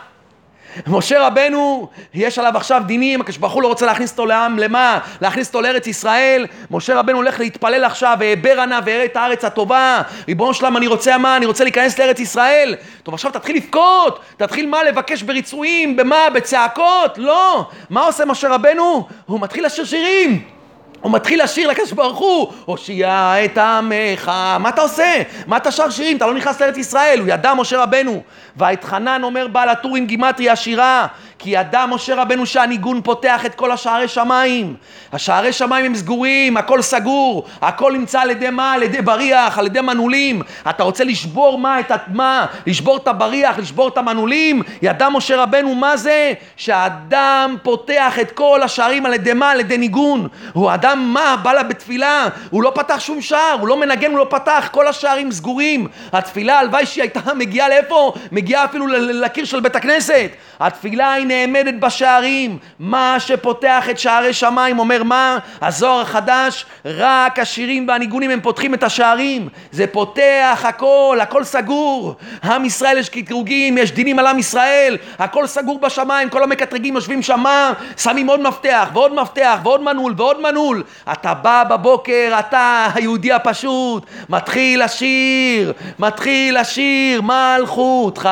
משה 0.87 1.27
רבנו, 1.27 1.89
יש 2.15 2.39
עליו 2.39 2.57
עכשיו 2.57 2.83
דינים, 2.87 3.21
הקדוש 3.21 3.37
ברוך 3.37 3.53
הוא 3.53 3.63
לא 3.63 3.69
רוצה 3.69 3.87
להכניס 3.87 4.11
אותו 4.11 4.27
לעם, 4.27 4.59
למה? 4.59 4.99
להכניס 5.21 5.49
אותו 5.49 5.61
לארץ 5.61 5.87
ישראל. 5.87 6.47
משה 6.71 6.99
רבנו 6.99 7.17
הולך 7.17 7.41
להתפלל 7.41 7.85
עכשיו, 7.85 8.17
ואעבר 8.21 8.61
ענה 8.61 8.81
ואראה 8.85 9.05
את 9.05 9.17
הארץ 9.17 9.45
הטובה. 9.45 10.03
ריבונו 10.29 10.55
שלם, 10.55 10.77
אני 10.77 10.87
רוצה 10.87 11.19
מה? 11.19 11.37
אני 11.37 11.47
רוצה 11.47 11.65
להיכנס 11.65 11.99
לארץ 11.99 12.21
ישראל. 12.21 12.75
טוב, 13.03 13.15
עכשיו 13.15 13.33
תתחיל 13.33 13.57
לבכות, 13.57 14.21
תתחיל 14.37 14.67
מה? 14.67 14.85
לבקש 14.85 15.23
בריצויים, 15.23 15.97
במה? 15.97 16.31
בצעקות? 16.35 17.19
לא. 17.19 17.67
מה 17.91 18.05
עושה 18.05 18.25
משה 18.25 18.49
רבנו? 18.49 19.07
הוא 19.27 19.41
מתחיל 19.41 19.67
לשיר 19.67 19.85
שירים. 19.85 20.60
הוא 21.01 21.13
מתחיל 21.13 21.43
לשיר 21.43 21.69
לקדוש 21.71 21.93
ברוך 21.93 22.19
הוא, 22.19 22.53
הושיע 22.65 23.35
את 23.45 23.59
עמך, 23.59 24.29
מה 24.61 24.69
אתה 24.69 24.83
עושה? 24.83 25.23
מה 25.47 25.57
אתה 25.57 25.71
שר 25.71 25.91
שירים? 25.91 26.17
אתה 26.17 26.27
לא 26.27 26.35
נכנס 26.35 26.61
לארץ 26.61 26.77
ישראל, 26.77 27.21
הוא 27.21 27.29
ידע 27.29 27.55
משה 27.55 27.83
רבנו. 27.83 28.23
ואתחנן 28.57 29.21
אומר 29.25 29.49
בעל 29.49 29.69
הטור 29.69 29.97
עם 29.97 30.07
גימטרי 30.07 30.51
השירה, 30.51 31.07
כי 31.43 31.51
ידע 31.51 31.87
משה 31.87 32.15
רבנו 32.15 32.47
שהניגון 32.47 33.01
פותח 33.03 33.47
את 33.47 33.55
כל 33.55 33.73
השערי 33.73 34.09
שמיים. 34.09 34.75
השערי 35.13 35.53
שמיים 35.53 35.85
הם 35.85 35.95
סגורים, 35.95 36.57
הכל 36.57 36.83
סגור, 36.83 37.45
הכל 37.63 37.93
נמצא 37.93 38.21
על 38.21 38.31
ידי 38.31 38.51
מה? 38.51 38.73
על 38.73 38.83
ידי 38.83 39.03
בריח, 39.03 39.59
על 39.59 39.67
ידי 39.67 39.81
מנעולים. 39.81 40.43
אתה 40.71 40.83
רוצה 40.83 41.05
לשבור 41.05 41.59
מה? 41.59 41.81
את 41.81 41.91
מה? 42.09 42.47
לשבור 42.67 42.97
את 42.97 43.09
הבריח, 43.09 43.59
לשבור 43.59 43.89
את 43.89 43.99
המנעולים? 43.99 44.63
ידע 44.83 45.09
משה 45.09 45.43
רבנו 45.43 45.75
מה 45.75 45.97
זה? 45.97 46.33
שהאדם 46.57 47.57
פותח 47.63 48.19
את 48.21 48.31
כל 48.31 48.63
השערים 48.63 49.07
על 49.07 49.15
ידי 49.15 49.33
מה? 49.33 49.51
על 49.51 49.61
ידי 49.61 49.79
ניגון. 49.79 50.29
הוא 50.53 50.75
אדם 50.75 51.11
מה? 51.13 51.37
בא 51.43 51.53
לה 51.53 51.63
בתפילה, 51.63 52.29
הוא 52.51 52.63
לא 52.63 52.73
פתח 52.75 53.01
שום 53.01 53.21
שער, 53.21 53.57
הוא 53.61 53.69
לא 53.69 53.77
מנגן, 53.77 54.11
הוא 54.11 54.19
לא 54.19 54.27
פתח, 54.31 54.69
כל 54.73 54.89
השערים 54.89 55.33
סגורים. 55.33 55.89
התפילה, 56.13 56.59
הלוואי 56.59 56.87
שהיא 56.87 57.03
הייתה 57.03 57.35
מגיעה 57.35 57.69
לאיפה? 57.69 58.13
מגיעה 58.33 58.65
אפילו 58.65 58.87
לקיר 58.87 59.45
של 59.45 59.61
בית 59.61 59.77
הכנסת. 59.77 60.31
התפילה 60.61 61.13
היא 61.13 61.27
נעמדת 61.31 61.75
בשערים. 61.75 62.59
מה 62.79 63.17
שפותח 63.19 63.91
את 63.91 63.99
שערי 63.99 64.33
שמיים 64.33 64.79
אומר 64.79 65.03
מה? 65.03 65.39
הזוהר 65.63 66.01
החדש, 66.01 66.67
רק 66.85 67.39
השירים 67.39 67.89
והניגונים 67.89 68.31
הם 68.31 68.41
פותחים 68.41 68.75
את 68.75 68.83
השערים. 68.83 69.49
זה 69.73 69.87
פותח 69.87 70.65
הכל, 70.69 71.19
הכל 71.23 71.45
סגור. 71.45 72.15
עם 72.45 72.65
ישראל 72.65 72.99
יש 72.99 73.09
קטרוגים, 73.09 73.79
יש 73.79 73.93
דינים 73.93 74.19
על 74.19 74.27
עם 74.27 74.39
ישראל, 74.39 74.97
הכל 75.19 75.47
סגור 75.47 75.79
בשמיים, 75.79 76.29
כל 76.29 76.43
המקטרגים 76.43 76.95
יושבים 76.95 77.23
שמה, 77.23 77.73
שמים 77.97 78.27
עוד 78.27 78.41
מפתח 78.41 78.89
ועוד 78.95 79.15
מפתח 79.15 79.59
ועוד 79.63 79.83
מנעול 79.83 80.15
ועוד 80.17 80.41
מנעול. 80.41 80.83
אתה 81.13 81.35
בא 81.35 81.65
בבוקר, 81.71 82.37
אתה 82.39 82.89
היהודי 82.95 83.33
הפשוט, 83.33 84.07
מתחיל 84.29 84.85
לשיר, 84.85 85.73
מתחיל 85.99 86.61
לשיר, 86.61 87.23
מלכותך, 87.23 88.29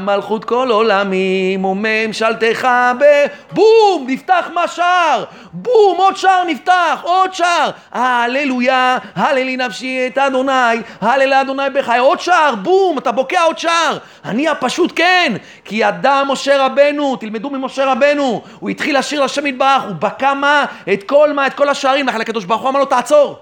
מלכות 0.00 0.44
כל 0.44 0.68
עולמים 0.70 1.64
וממשלתך 2.42 2.68
בבום, 2.98 4.06
נפתח 4.08 4.50
מה 4.54 4.68
שער, 4.68 5.24
בום, 5.52 5.96
עוד 5.96 6.16
שער 6.16 6.44
נפתח, 6.44 7.00
עוד 7.02 7.34
שער, 7.34 7.70
הללויה, 7.92 8.98
הללי 9.16 9.56
נפשי 9.56 10.06
את 10.06 10.18
אדוני, 10.18 10.52
הלל 11.00 11.34
אדוני 11.34 11.62
בחיי, 11.74 11.98
עוד 11.98 12.20
שער, 12.20 12.54
בום, 12.54 12.98
אתה 12.98 13.12
בוקע 13.12 13.42
עוד 13.42 13.58
שער, 13.58 13.98
אני 14.24 14.48
הפשוט 14.48 14.92
כן, 14.96 15.32
כי 15.64 15.76
ידע 15.76 16.22
משה 16.28 16.66
רבנו, 16.66 17.16
תלמדו 17.16 17.50
ממשה 17.50 17.84
רבנו, 17.84 18.42
הוא 18.60 18.70
התחיל 18.70 18.98
לשיר 18.98 19.24
לשם 19.24 19.46
יתברך, 19.46 19.82
הוא 19.82 19.94
בקע 19.94 20.34
מה? 20.34 20.64
את 20.92 21.02
כל 21.02 21.32
מה? 21.32 21.46
את 21.46 21.54
כל 21.54 21.68
השערים, 21.68 22.08
לכן 22.08 22.20
הקדוש 22.20 22.44
ברוך 22.44 22.62
הוא 22.62 22.70
אמר 22.70 22.80
לו 22.80 22.86
תעצור 22.86 23.38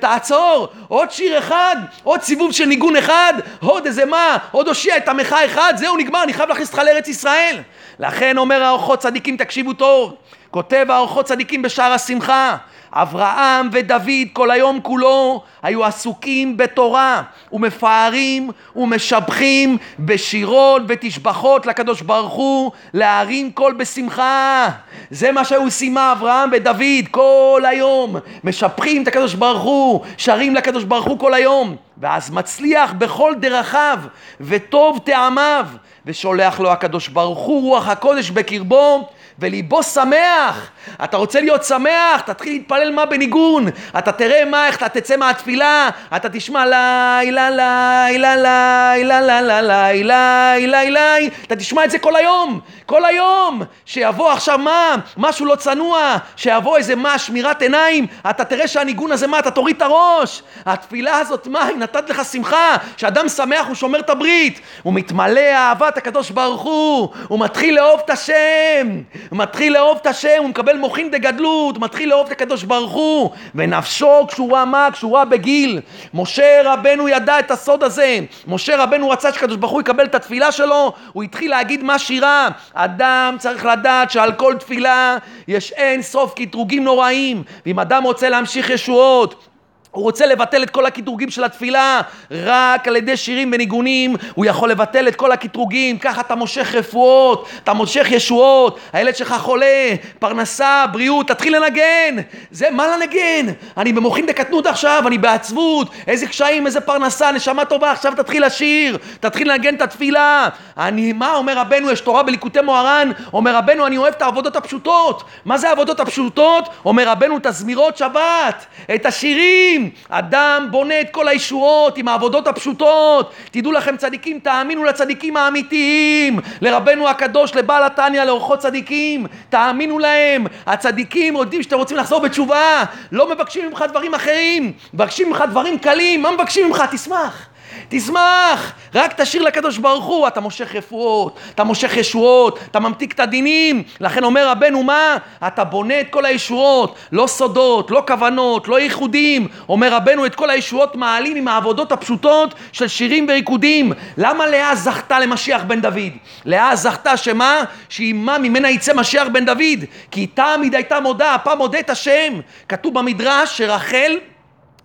תעצור, 0.00 0.68
עוד 0.88 1.10
שיר 1.10 1.38
אחד, 1.38 1.76
עוד 2.02 2.22
סיבוב 2.22 2.52
של 2.52 2.64
ניגון 2.64 2.96
אחד, 2.96 3.34
עוד 3.60 3.86
איזה 3.86 4.04
מה, 4.04 4.38
עוד 4.50 4.68
הושיע 4.68 4.96
את 4.96 5.08
עמך 5.08 5.36
אחד, 5.44 5.74
זהו 5.76 5.96
נגמר, 5.96 6.22
אני 6.22 6.32
חייב 6.32 6.48
להכניס 6.48 6.68
אותך 6.68 6.82
לארץ 6.84 7.08
ישראל. 7.08 7.62
לכן 7.98 8.38
אומר 8.38 8.62
האורחות 8.62 8.98
צדיקים, 8.98 9.36
תקשיבו 9.36 9.72
טוב, 9.72 10.14
כותב 10.50 10.86
האורחות 10.88 11.26
צדיקים 11.26 11.62
בשער 11.62 11.92
השמחה, 11.92 12.56
אברהם 13.02 13.68
ודוד 13.72 14.28
כל 14.32 14.50
היום 14.50 14.80
כולו 14.80 15.42
היו 15.62 15.84
עסוקים 15.84 16.56
בתורה 16.56 17.22
ומפארים 17.52 18.50
ומשבחים 18.76 19.78
בשירות 19.98 20.82
ותשבחות 20.88 21.66
לקדוש 21.66 22.02
ברוך 22.02 22.32
הוא 22.32 22.72
להרים 22.94 23.52
קול 23.52 23.72
בשמחה. 23.72 24.68
זה 25.10 25.32
מה 25.32 25.44
שהיו 25.44 25.62
עושים 25.62 25.98
אברהם 25.98 26.50
ודוד 26.52 27.08
כל 27.10 27.62
היום? 27.68 28.16
משבחים 28.44 29.02
את 29.02 29.08
הקדוש 29.08 29.34
ברוך 29.34 29.62
הוא 29.62 30.00
שרים 30.16 30.54
לקדוש 30.54 30.84
ברוך 30.84 31.06
הוא 31.06 31.18
כל 31.18 31.34
היום. 31.34 31.76
ואז 32.00 32.30
מצליח 32.30 32.92
בכל 32.92 33.34
דרכיו 33.40 33.98
וטוב 34.40 34.98
טעמיו 35.04 35.66
ושולח 36.06 36.60
לו 36.60 36.70
הקדוש 36.72 37.08
ברוך 37.08 37.38
הוא 37.38 37.62
רוח 37.62 37.88
הקודש 37.88 38.30
בקרבו 38.30 39.08
וליבו 39.38 39.82
שמח 39.82 40.70
אתה 41.04 41.16
רוצה 41.16 41.40
להיות 41.40 41.64
שמח? 41.64 42.20
תתחיל 42.20 42.52
להתפלל 42.52 42.92
מה 42.92 43.06
בניגון. 43.06 43.66
אתה 43.98 44.12
תראה 44.12 44.44
מה, 44.44 44.66
איך 44.66 44.76
אתה 44.76 44.88
תצא 44.88 45.16
מהתפילה, 45.16 45.88
אתה 46.16 46.28
תשמע 46.28 46.64
לי, 46.66 47.30
לה, 47.30 47.50
לה, 47.50 48.06
לה, 48.18 48.36
לה, 48.36 48.36
לה, 48.36 49.20
לה, 49.20 49.40
לה, 49.40 49.60
לה, 49.62 49.62
לה, 50.02 50.58
לה, 50.58 50.90
לה, 50.90 51.16
אתה 51.42 51.56
תשמע 51.56 51.84
את 51.84 51.90
זה 51.90 51.98
כל 51.98 52.16
היום, 52.16 52.60
כל 52.86 53.04
היום. 53.04 53.62
שיבוא 53.84 54.32
עכשיו 54.32 54.58
מה? 54.58 54.94
משהו 55.16 55.46
לא 55.46 55.54
צנוע, 55.54 56.16
שיבוא 56.36 56.76
איזה 56.76 56.96
מה, 56.96 57.18
שמירת 57.18 57.62
עיניים, 57.62 58.06
אתה 58.30 58.44
תראה 58.44 58.68
שהניגון 58.68 59.12
הזה 59.12 59.26
מה, 59.26 59.38
אתה 59.38 59.50
תוריד 59.50 59.76
את 59.76 59.82
הראש. 59.82 60.42
התפילה 60.66 61.18
הזאת 61.18 61.46
מה, 61.46 61.64
היא 61.64 61.76
נתת 61.76 62.10
לך 62.10 62.24
שמחה, 62.24 62.76
שאדם 62.96 63.28
שמח 63.28 63.66
הוא 63.66 63.74
שומר 63.74 64.00
את 64.00 64.10
הברית, 64.10 64.60
הוא 64.82 64.94
מתמלא 64.94 65.40
אהבת 65.40 65.96
הקדוש 65.96 66.30
ברוך 66.30 66.62
הוא, 66.62 67.08
הוא 67.28 67.40
מתחיל 67.40 67.74
לאהוב 67.76 68.00
את 68.04 68.10
השם, 68.10 68.88
הוא 69.30 69.38
מתחיל 69.38 69.72
לאהוב 69.72 69.98
את 70.02 70.06
השם, 70.06 70.38
הוא 70.38 70.48
מקבל 70.48 70.76
מוחין 70.78 71.10
דגדלות, 71.10 71.78
מתחיל 71.78 72.08
לאהוב 72.08 72.26
את 72.26 72.32
הקדוש 72.32 72.64
ברוך 72.64 72.92
הוא, 72.92 73.30
ונפשו 73.54 74.26
קשורה 74.28 74.64
מה? 74.64 74.88
קשורה 74.92 75.24
בגיל. 75.24 75.80
משה 76.14 76.60
רבנו 76.64 77.08
ידע 77.08 77.38
את 77.38 77.50
הסוד 77.50 77.82
הזה, 77.82 78.18
משה 78.46 78.76
רבנו 78.82 79.10
רצה 79.10 79.32
שקדוש 79.32 79.56
ברוך 79.56 79.72
הוא 79.72 79.80
יקבל 79.80 80.04
את 80.04 80.14
התפילה 80.14 80.52
שלו, 80.52 80.92
הוא 81.12 81.22
התחיל 81.22 81.50
להגיד 81.50 81.82
מה 81.82 81.98
שירה, 81.98 82.48
אדם 82.74 83.36
צריך 83.38 83.64
לדעת 83.64 84.10
שעל 84.10 84.32
כל 84.32 84.54
תפילה 84.60 85.18
יש 85.48 85.72
אין 85.72 86.02
סוף 86.02 86.34
קטרוגים 86.34 86.84
נוראים, 86.84 87.42
ואם 87.66 87.78
אדם 87.78 88.02
רוצה 88.02 88.28
להמשיך 88.28 88.70
ישועות 88.70 89.44
הוא 89.90 90.02
רוצה 90.02 90.26
לבטל 90.26 90.62
את 90.62 90.70
כל 90.70 90.86
הקטרוגים 90.86 91.30
של 91.30 91.44
התפילה, 91.44 92.00
רק 92.30 92.88
על 92.88 92.96
ידי 92.96 93.16
שירים 93.16 93.50
וניגונים 93.52 94.16
הוא 94.34 94.44
יכול 94.44 94.70
לבטל 94.70 95.08
את 95.08 95.16
כל 95.16 95.32
הקטרוגים, 95.32 95.98
ככה 95.98 96.20
אתה 96.20 96.34
מושך 96.34 96.74
רפואות, 96.74 97.48
אתה 97.64 97.72
מושך 97.72 98.06
ישועות, 98.10 98.78
הילד 98.92 99.16
שלך 99.16 99.34
חולה, 99.38 99.94
פרנסה, 100.18 100.84
בריאות, 100.92 101.28
תתחיל 101.28 101.56
לנגן, 101.56 102.16
זה 102.50 102.70
מה 102.70 102.86
לנגן? 102.86 103.52
אני 103.76 103.92
במוחין 103.92 104.26
דקטנות 104.26 104.66
עכשיו, 104.66 105.04
אני 105.06 105.18
בעצבות, 105.18 105.90
איזה 106.06 106.26
קשיים, 106.26 106.66
איזה 106.66 106.80
פרנסה, 106.80 107.32
נשמה 107.32 107.64
טובה, 107.64 107.92
עכשיו 107.92 108.12
תתחיל 108.16 108.46
לשיר, 108.46 108.98
תתחיל 109.20 109.52
לנגן 109.52 109.74
את 109.74 109.82
התפילה. 109.82 110.48
אני, 110.78 111.12
מה 111.12 111.34
אומר 111.34 111.58
רבנו, 111.58 111.90
יש 111.90 112.00
תורה 112.00 112.22
בליקוטי 112.22 112.60
מוהר"ן, 112.60 113.10
אומר 113.32 113.56
רבנו, 113.56 113.86
אני 113.86 113.96
אוהב 113.96 114.14
את 114.14 114.22
העבודות 114.22 114.56
הפשוטות. 114.56 115.22
מה 115.44 115.58
זה 115.58 115.68
העבודות 115.68 116.00
הפשוטות? 116.00 116.68
אומר 116.84 117.08
רבנו, 117.08 117.36
את 117.36 117.46
הזמירות 117.46 117.96
שבת, 117.96 118.66
את 118.94 119.06
השירים. 119.06 119.77
אדם 120.08 120.68
בונה 120.70 121.00
את 121.00 121.10
כל 121.10 121.28
הישועות 121.28 121.98
עם 121.98 122.08
העבודות 122.08 122.46
הפשוטות. 122.46 123.32
תדעו 123.50 123.72
לכם 123.72 123.96
צדיקים, 123.96 124.38
תאמינו 124.38 124.84
לצדיקים 124.84 125.36
האמיתיים, 125.36 126.40
לרבנו 126.60 127.08
הקדוש, 127.08 127.54
לבעל 127.54 127.84
התניא, 127.84 128.24
לאורחות 128.24 128.58
צדיקים, 128.58 129.26
תאמינו 129.48 129.98
להם. 129.98 130.46
הצדיקים 130.66 131.36
יודעים 131.36 131.62
שאתם 131.62 131.76
רוצים 131.76 131.96
לחזור 131.96 132.20
בתשובה, 132.20 132.84
לא 133.12 133.30
מבקשים 133.30 133.68
ממך 133.68 133.84
דברים 133.88 134.14
אחרים, 134.14 134.72
מבקשים 134.94 135.28
ממך 135.28 135.44
דברים 135.50 135.78
קלים, 135.78 136.22
מה 136.22 136.30
מבקשים 136.30 136.68
ממך? 136.68 136.82
תשמח. 136.90 137.48
תשמח, 137.88 138.72
רק 138.94 139.20
תשאיר 139.20 139.42
לקדוש 139.42 139.78
ברוך 139.78 140.04
הוא, 140.04 140.28
אתה 140.28 140.40
מושך 140.40 140.74
רפואות, 140.74 141.38
אתה 141.54 141.64
מושך 141.64 141.96
ישועות, 141.96 142.58
אתה 142.70 142.80
ממתיק 142.80 143.12
את 143.12 143.20
הדינים, 143.20 143.82
לכן 144.00 144.24
אומר 144.24 144.48
רבנו 144.48 144.82
מה? 144.82 145.16
אתה 145.46 145.64
בונה 145.64 146.00
את 146.00 146.06
כל 146.10 146.24
הישועות, 146.24 146.94
לא 147.12 147.26
סודות, 147.26 147.90
לא 147.90 148.02
כוונות, 148.06 148.68
לא 148.68 148.80
ייחודים, 148.80 149.48
אומר 149.68 149.94
רבנו 149.94 150.26
את 150.26 150.34
כל 150.34 150.50
הישועות 150.50 150.96
מעלים 150.96 151.36
עם 151.36 151.48
העבודות 151.48 151.92
הפשוטות 151.92 152.54
של 152.72 152.88
שירים 152.88 153.26
וריקודים. 153.28 153.92
למה 154.16 154.46
לאה 154.46 154.74
זכתה 154.74 155.20
למשיח 155.20 155.62
בן 155.62 155.80
דוד? 155.80 156.12
לאה 156.44 156.76
זכתה 156.76 157.16
שמה? 157.16 157.62
שעימה 157.88 158.38
ממנה 158.38 158.70
יצא 158.70 158.94
משיח 158.94 159.28
בן 159.32 159.44
דוד, 159.44 159.84
כי 160.10 160.26
תמיד 160.26 160.74
הייתה 160.74 161.00
מודה, 161.00 161.34
הפעם 161.34 161.58
מודה 161.58 161.80
את 161.80 161.90
השם. 161.90 162.40
כתוב 162.68 162.94
במדרש 162.94 163.58
שרחל 163.58 164.18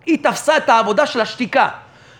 היא 0.06 0.18
תפסה 0.22 0.56
את 0.56 0.68
העבודה 0.68 1.06
של 1.06 1.20
השתיקה. 1.20 1.68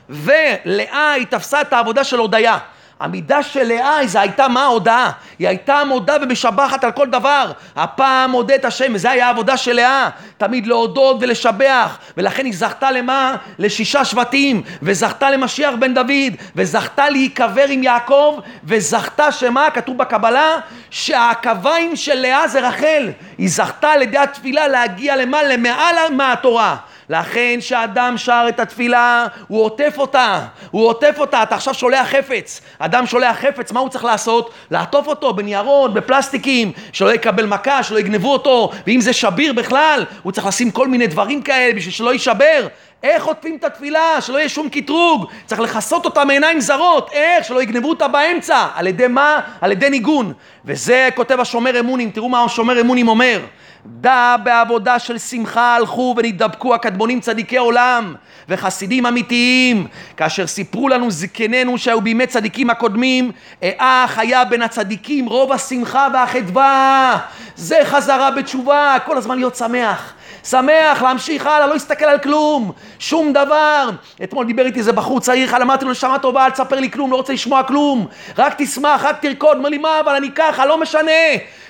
ולאה 0.08 1.12
היא 1.12 1.26
תפסה 1.26 1.60
את 1.60 1.72
העבודה 1.72 2.04
של 2.04 2.18
הודיה. 2.18 2.58
המידה 3.00 3.42
של 3.42 3.62
לאה 3.62 4.06
זה 4.06 4.20
הייתה 4.20 4.48
מה 4.48 4.62
ההודעה? 4.62 5.10
היא 5.38 5.48
הייתה 5.48 5.84
מודה 5.84 6.16
ומשבחת 6.22 6.84
על 6.84 6.92
כל 6.92 7.06
דבר. 7.06 7.52
הפעם 7.76 8.30
מודה 8.30 8.54
את 8.54 8.64
השם, 8.64 8.92
וזו 8.94 9.08
הייתה 9.08 9.26
העבודה 9.26 9.56
של 9.56 9.72
לאה. 9.72 10.08
תמיד 10.38 10.66
להודות 10.66 11.16
ולשבח. 11.20 11.98
ולכן 12.16 12.44
היא 12.44 12.54
זכתה 12.56 12.90
למה? 12.90 13.36
לשישה 13.58 14.04
שבטים. 14.04 14.62
וזכתה 14.82 15.30
למשיח 15.30 15.74
בן 15.78 15.94
דוד. 15.94 16.32
וזכתה 16.56 17.10
להיקבר 17.10 17.64
עם 17.68 17.82
יעקב. 17.82 18.38
וזכתה 18.64 19.32
שמה? 19.32 19.70
כתוב 19.70 19.98
בקבלה 19.98 20.56
שהקביים 20.90 21.96
של 21.96 22.14
לאה 22.14 22.48
זה 22.48 22.68
רחל. 22.68 23.10
היא 23.38 23.50
זכתה 23.50 23.90
על 23.90 24.02
ידי 24.02 24.18
התפילה 24.18 24.68
להגיע 24.68 25.16
למה? 25.16 25.42
למעלה 25.42 26.10
מהתורה. 26.10 26.76
לכן 27.08 27.56
כשאדם 27.60 28.14
שר 28.16 28.46
את 28.48 28.60
התפילה, 28.60 29.26
הוא 29.48 29.64
עוטף 29.64 29.94
אותה, 29.98 30.40
הוא 30.70 30.86
עוטף 30.88 31.14
אותה, 31.18 31.42
אתה 31.42 31.54
עכשיו 31.54 31.74
שולח 31.74 32.08
חפץ, 32.08 32.60
אדם 32.78 33.06
שולח 33.06 33.36
חפץ, 33.36 33.72
מה 33.72 33.80
הוא 33.80 33.88
צריך 33.88 34.04
לעשות? 34.04 34.50
לעטוף 34.70 35.06
אותו 35.06 35.34
בניירות, 35.34 35.94
בפלסטיקים, 35.94 36.72
שלא 36.92 37.14
יקבל 37.14 37.46
מכה, 37.46 37.82
שלא 37.82 37.98
יגנבו 37.98 38.32
אותו, 38.32 38.70
ואם 38.86 39.00
זה 39.00 39.12
שביר 39.12 39.52
בכלל, 39.52 40.04
הוא 40.22 40.32
צריך 40.32 40.46
לשים 40.46 40.70
כל 40.70 40.88
מיני 40.88 41.06
דברים 41.06 41.42
כאלה 41.42 41.74
בשביל 41.74 41.94
שלא 41.94 42.12
יישבר. 42.12 42.68
איך 43.04 43.24
עוטפים 43.24 43.56
את 43.56 43.64
התפילה? 43.64 44.20
שלא 44.20 44.38
יהיה 44.38 44.48
שום 44.48 44.68
קטרוג. 44.68 45.26
צריך 45.46 45.60
לכסות 45.60 46.04
אותה 46.04 46.24
מעיניים 46.24 46.60
זרות. 46.60 47.10
איך? 47.12 47.44
שלא 47.44 47.62
יגנבו 47.62 47.88
אותה 47.88 48.08
באמצע. 48.08 48.66
על 48.74 48.86
ידי 48.86 49.06
מה? 49.06 49.40
על 49.60 49.72
ידי 49.72 49.90
ניגון. 49.90 50.32
וזה 50.64 51.08
כותב 51.14 51.40
השומר 51.40 51.80
אמונים. 51.80 52.10
תראו 52.10 52.28
מה 52.28 52.44
השומר 52.44 52.80
אמונים 52.80 53.08
אומר. 53.08 53.40
דע 53.86 54.36
בעבודה 54.42 54.98
של 54.98 55.18
שמחה 55.18 55.76
הלכו 55.76 56.14
ונדבקו 56.16 56.74
הקדמונים 56.74 57.20
צדיקי 57.20 57.56
עולם 57.56 58.14
וחסידים 58.48 59.06
אמיתיים 59.06 59.86
כאשר 60.16 60.46
סיפרו 60.46 60.88
לנו 60.88 61.10
זקנינו 61.10 61.78
שהיו 61.78 62.00
בימי 62.00 62.26
צדיקים 62.26 62.70
הקודמים 62.70 63.32
אך 63.60 64.18
היה 64.18 64.44
בין 64.44 64.62
הצדיקים 64.62 65.26
רוב 65.26 65.52
השמחה 65.52 66.08
והחדווה 66.12 67.18
זה 67.56 67.78
חזרה 67.84 68.30
בתשובה 68.30 68.96
כל 69.06 69.16
הזמן 69.16 69.36
להיות 69.38 69.56
שמח 69.56 70.14
שמח, 70.44 71.02
להמשיך 71.02 71.46
הלאה, 71.46 71.66
לא 71.66 71.72
להסתכל 71.72 72.04
על 72.04 72.18
כלום, 72.18 72.72
שום 72.98 73.32
דבר. 73.32 73.90
אתמול 74.24 74.46
דיבר 74.46 74.66
איתי 74.66 74.78
איזה 74.78 74.92
בחור 74.92 75.20
צעיר 75.20 75.48
אחד, 75.48 75.60
אמרתי 75.60 75.84
לו, 75.84 75.90
נשמה 75.90 76.18
טובה, 76.18 76.44
אל 76.44 76.50
תספר 76.50 76.80
לי 76.80 76.90
כלום, 76.90 77.10
לא 77.10 77.16
רוצה 77.16 77.32
לשמוע 77.32 77.62
כלום. 77.62 78.06
רק 78.38 78.54
תשמח, 78.58 79.04
רק 79.04 79.20
תרקוד. 79.20 79.56
אומר 79.56 79.68
לי, 79.68 79.78
מה, 79.78 80.00
אבל 80.00 80.14
אני 80.14 80.30
ככה, 80.34 80.66
לא 80.66 80.78
משנה. 80.78 81.10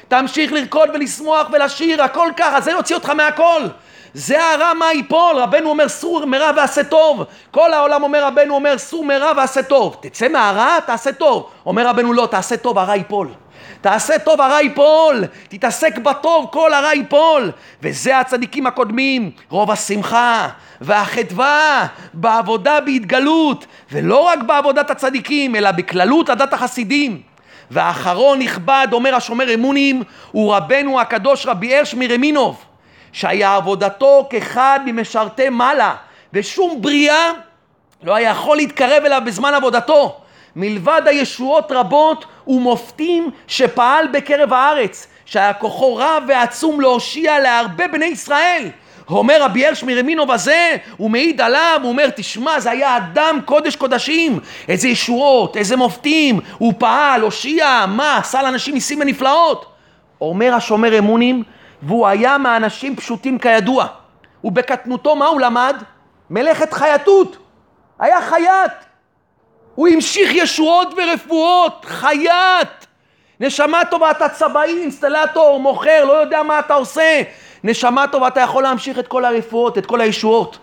תמשיך 0.09 0.53
לרקוד 0.53 0.89
ולשמוח 0.95 1.47
ולשיר, 1.53 2.03
הכל 2.03 2.29
ככה, 2.37 2.61
זה 2.61 2.71
יוציא 2.71 2.95
אותך 2.95 3.11
מהכל. 3.11 3.63
זה 4.15 4.53
הרע 4.53 4.75
מה 4.75 4.93
ייפול, 4.93 5.37
רבנו 5.37 5.71
אומר 5.71 5.89
סור 5.89 6.25
מרע 6.25 6.51
ועשה 6.57 6.85
טוב. 6.85 7.25
כל 7.51 7.73
העולם 7.73 8.03
אומר, 8.03 8.25
רבנו 8.27 8.55
אומר 8.55 8.79
סור 8.79 9.05
מרע 9.05 9.33
ועשה 9.37 9.63
טוב. 9.63 9.97
תצא 10.01 10.29
מהרע, 10.29 10.81
תעשה 10.81 11.13
טוב. 11.13 11.51
אומר 11.67 11.87
רבנו 11.87 12.13
לא, 12.13 12.29
תעשה 12.31 12.57
טוב, 12.57 12.79
הרע 12.79 12.97
ייפול. 12.97 13.29
תעשה 13.85 14.19
טוב, 14.19 14.41
הרע 14.41 14.61
ייפול. 14.61 15.25
תתעסק 15.49 15.99
בטוב, 15.99 16.49
כל 16.53 16.75
הרע 16.75 16.95
ייפול. 16.95 17.51
וזה 17.83 18.19
הצדיקים 18.19 18.67
הקודמים, 18.67 19.31
רוב 19.49 19.71
השמחה 19.71 20.49
והחדווה 20.81 21.87
בעבודה 22.15 22.81
בהתגלות, 22.81 23.67
ולא 23.93 24.19
רק 24.19 24.39
בעבודת 24.39 24.91
הצדיקים, 24.91 25.57
אלא 25.57 25.71
בכללות 25.71 26.31
עדת 26.31 26.53
החסידים. 26.53 27.23
ואחרון 27.71 28.39
נכבד, 28.39 28.89
אומר 28.93 29.15
השומר 29.15 29.55
אמונים, 29.55 30.03
הוא 30.33 30.55
רבנו 30.55 31.01
הקדוש 31.01 31.47
רבי 31.47 31.77
הרש 31.77 31.95
מרמינוב, 31.95 32.65
שהיה 33.13 33.57
עבודתו 33.57 34.27
כאחד 34.31 34.81
ממשרתי 34.87 35.49
מעלה, 35.49 35.95
ושום 36.33 36.83
בריאה 36.83 37.33
לא 38.03 38.15
היה 38.15 38.31
יכול 38.31 38.57
להתקרב 38.57 39.05
אליו 39.05 39.23
בזמן 39.27 39.55
עבודתו. 39.55 40.24
מלבד 40.57 41.03
הישועות 41.07 41.73
רבות 41.73 42.25
ומופתים 42.47 43.31
שפעל 43.47 44.07
בקרב 44.07 44.53
הארץ, 44.53 45.07
שהיה 45.27 45.53
כוחו 45.53 45.97
רב 45.97 46.23
ועצום 46.29 46.81
להושיע 46.81 47.39
להרבה 47.39 47.89
בני 47.89 48.05
ישראל. 48.05 48.69
אומר 49.11 49.43
רבי 49.43 49.67
הרש 49.67 49.83
מרמינוב 49.83 50.31
הזה, 50.31 50.77
הוא 50.97 51.11
מעיד 51.11 51.41
עליו, 51.41 51.81
הוא 51.83 51.91
אומר, 51.91 52.11
תשמע, 52.17 52.61
זה 52.61 52.71
היה 52.71 52.97
אדם 52.97 53.39
קודש 53.45 53.77
קודשים, 53.77 54.41
איזה 54.69 54.89
ישועות, 54.89 55.57
איזה 55.57 55.77
מופתים, 55.77 56.41
הוא 56.59 56.73
פעל, 56.79 57.21
הושיע, 57.21 57.85
מה, 57.89 58.17
עשה 58.19 58.43
לאנשים 58.43 58.75
ניסים 58.75 59.01
ונפלאות. 59.01 59.67
אומר 60.21 60.55
השומר 60.55 60.99
אמונים, 60.99 61.43
והוא 61.83 62.07
היה 62.07 62.39
מאנשים 62.39 62.97
פשוטים 62.97 63.39
כידוע. 63.39 63.87
ובקטנותו 64.45 65.17
מה 65.17 65.27
הוא 65.27 65.41
למד? 65.41 65.77
מלאכת 66.31 66.73
חייטות. 66.73 67.37
היה 67.99 68.21
חייט. 68.21 68.73
הוא 69.75 69.89
המשיך 69.89 70.35
ישועות 70.35 70.95
ורפואות, 70.97 71.85
חייט. 71.89 72.69
נשמה 73.41 73.85
טובה, 73.91 74.11
אתה 74.11 74.29
צבעי, 74.29 74.83
אינסטלטור, 74.83 75.61
מוכר, 75.61 76.05
לא 76.05 76.13
יודע 76.13 76.43
מה 76.43 76.59
אתה 76.59 76.75
עושה. 76.75 77.23
נשמה 77.65 78.07
טובה, 78.07 78.29
אתה 78.29 78.41
יכול 78.41 78.63
להמשיך 78.63 78.99
את 78.99 79.09
כל 79.09 79.25
הרפואות, 79.25 79.79
את 79.79 79.87
כל 79.87 80.01
הישועות. 80.01 80.59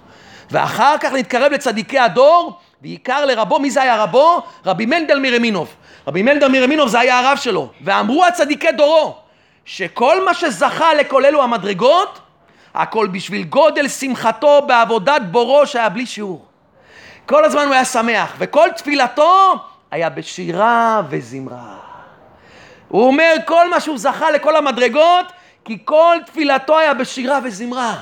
ואחר 0.52 0.98
כך 0.98 1.14
להתקרב 1.14 1.52
לצדיקי 1.52 2.00
הדור, 2.00 2.60
בעיקר 2.82 3.26
לרבו, 3.26 3.60
מי 3.60 3.72
זה 3.72 3.82
היה 3.82 4.04
רבו? 4.04 4.44
רבי 4.66 4.86
מנדל 4.86 5.20
מרמינוב. 5.20 5.76
רבי 6.08 6.22
מנדל 6.22 6.48
מרמינוב 6.48 6.90
זה 6.90 7.00
היה 7.00 7.20
הרב 7.20 7.38
שלו. 7.38 7.70
ואמרו 7.84 8.26
הצדיקי 8.26 8.72
דורו, 8.72 9.16
שכל 9.66 10.26
מה 10.26 10.34
שזכה 10.34 10.94
לכל 10.94 11.26
אלו 11.26 11.44
המדרגות, 11.44 12.20
הכל 12.74 13.08
בשביל 13.08 13.44
גודל 13.44 13.88
שמחתו 13.88 14.62
בעבודת 14.68 15.22
בורו 15.22 15.68
שהיה 15.68 15.90
בלי 15.90 16.06
שיעור. 16.06 16.51
כל 17.26 17.46
הזמן 17.46 17.66
הוא 17.66 17.74
היה 17.74 17.86
שמח, 17.86 18.36
וכל 18.38 18.70
תפילתו 18.76 19.56
היה 19.92 20.10
בשירה 20.10 21.02
וזמרה. 21.10 21.76
הוא 22.88 23.08
אומר 23.08 23.34
כל 23.46 23.70
מה 23.70 23.80
שהוא 23.80 23.98
זכה 23.98 24.32
לכל 24.32 24.56
המדרגות, 24.56 25.32
כי 25.66 25.78
כל 25.86 26.18
תפילתו 26.26 26.80
היה 26.80 26.94
בשירה 26.94 27.40
וזמרה. 27.44 27.96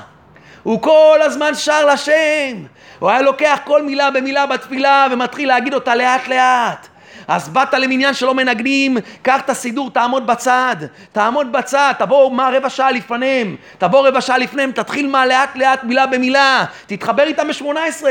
הוא 0.62 0.82
כל 0.82 1.18
הזמן 1.22 1.54
שר 1.54 1.86
לשם. 1.86 2.64
הוא 2.98 3.10
היה 3.10 3.22
לוקח 3.22 3.58
כל 3.64 3.82
מילה 3.82 4.10
במילה 4.10 4.46
בתפילה 4.46 5.06
ומתחיל 5.10 5.48
להגיד 5.48 5.74
אותה 5.74 5.94
לאט 5.94 6.28
לאט. 6.28 6.88
אז 7.30 7.48
באת 7.48 7.74
למניין 7.74 8.14
שלא 8.14 8.34
מנגנים, 8.34 8.96
קח 9.22 9.40
את 9.40 9.50
הסידור, 9.50 9.90
תעמוד 9.90 10.26
בצד, 10.26 10.76
תעמוד 11.12 11.52
בצד, 11.52 11.92
תבוא 11.98 12.32
מה 12.32 12.50
רבע 12.52 12.70
שעה 12.70 12.90
לפניהם, 12.90 13.56
תבוא 13.78 14.08
רבע 14.08 14.20
שעה 14.20 14.38
לפניהם, 14.38 14.72
תתחיל 14.72 15.06
מה 15.06 15.26
לאט 15.26 15.56
לאט 15.56 15.84
מילה 15.84 16.06
במילה, 16.06 16.64
תתחבר 16.86 17.22
איתם 17.22 17.48
ב-18, 17.48 18.04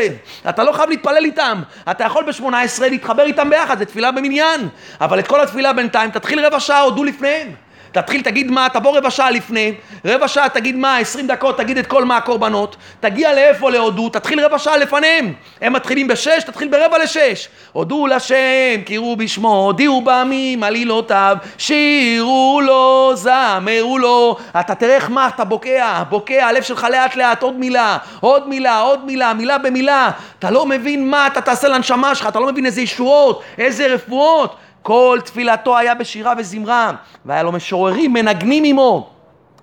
אתה 0.49 0.63
לא 0.63 0.71
חייב 0.71 0.89
להתפלל 0.89 1.25
איתם, 1.25 1.61
אתה 1.91 2.03
יכול 2.03 2.23
ב-18 2.23 2.81
להתחבר 2.81 3.23
איתם 3.23 3.49
ביחד, 3.49 3.77
זה 3.77 3.85
תפילה 3.85 4.11
במניין, 4.11 4.69
אבל 5.01 5.19
את 5.19 5.27
כל 5.27 5.41
התפילה 5.41 5.73
בינתיים 5.73 6.11
תתחיל 6.11 6.45
רבע 6.45 6.59
שעה, 6.59 6.81
הודו 6.81 7.03
לפניהם. 7.03 7.47
תתחיל, 7.91 8.21
תגיד 8.21 8.51
מה, 8.51 8.67
תבוא 8.73 8.97
רבע 8.97 9.11
שעה 9.11 9.31
לפני, 9.31 9.73
רבע 10.05 10.27
שעה 10.27 10.49
תגיד 10.49 10.75
מה, 10.75 10.97
עשרים 10.97 11.27
דקות 11.27 11.57
תגיד 11.57 11.77
את 11.77 11.87
כל 11.87 12.05
מה 12.05 12.17
הקורבנות, 12.17 12.75
תגיע 12.99 13.33
לאיפה 13.33 13.71
להודו, 13.71 14.09
תתחיל 14.09 14.45
רבע 14.45 14.59
שעה 14.59 14.77
לפניהם. 14.77 15.33
הם 15.61 15.73
מתחילים 15.73 16.07
בשש, 16.07 16.43
תתחיל 16.43 16.67
ברבע 16.67 17.03
לשש. 17.03 17.49
הודו 17.71 18.07
לשם, 18.07 18.81
קראו 18.85 19.15
בשמו, 19.15 19.55
הודיעו 19.65 20.01
בעמים, 20.01 20.63
עלילותיו, 20.63 21.37
שירו 21.57 22.61
לו, 22.63 23.11
זמרו 23.15 23.97
לו. 23.97 24.37
אתה 24.59 24.75
תראה 24.75 24.95
איך 24.95 25.09
מה, 25.09 25.27
אתה 25.27 25.43
בוקע, 25.43 26.03
בוקע, 26.09 26.45
הלב 26.45 26.63
שלך 26.63 26.87
לאט 26.91 27.15
לאט, 27.15 27.43
עוד 27.43 27.55
מילה, 27.55 27.97
עוד 28.19 28.47
מילה, 28.47 28.79
עוד 28.79 29.05
מילה, 29.05 29.33
מילה 29.33 29.57
במילה. 29.57 30.11
אתה 30.39 30.51
לא 30.51 30.65
מבין 30.65 31.09
מה 31.09 31.27
אתה 31.27 31.41
תעשה 31.41 31.67
לנשמה 31.67 32.15
שלך, 32.15 32.27
אתה 32.27 32.39
לא 32.39 32.47
מבין 32.47 32.65
איזה 32.65 32.81
ישועות, 32.81 33.43
איזה 33.57 33.87
רפואות. 33.87 34.55
כל 34.81 35.19
תפילתו 35.25 35.77
היה 35.77 35.95
בשירה 35.95 36.33
וזמרה, 36.37 36.91
והיה 37.25 37.43
לו 37.43 37.51
משוררים 37.51 38.13
מנגנים 38.13 38.63
עמו. 38.63 39.09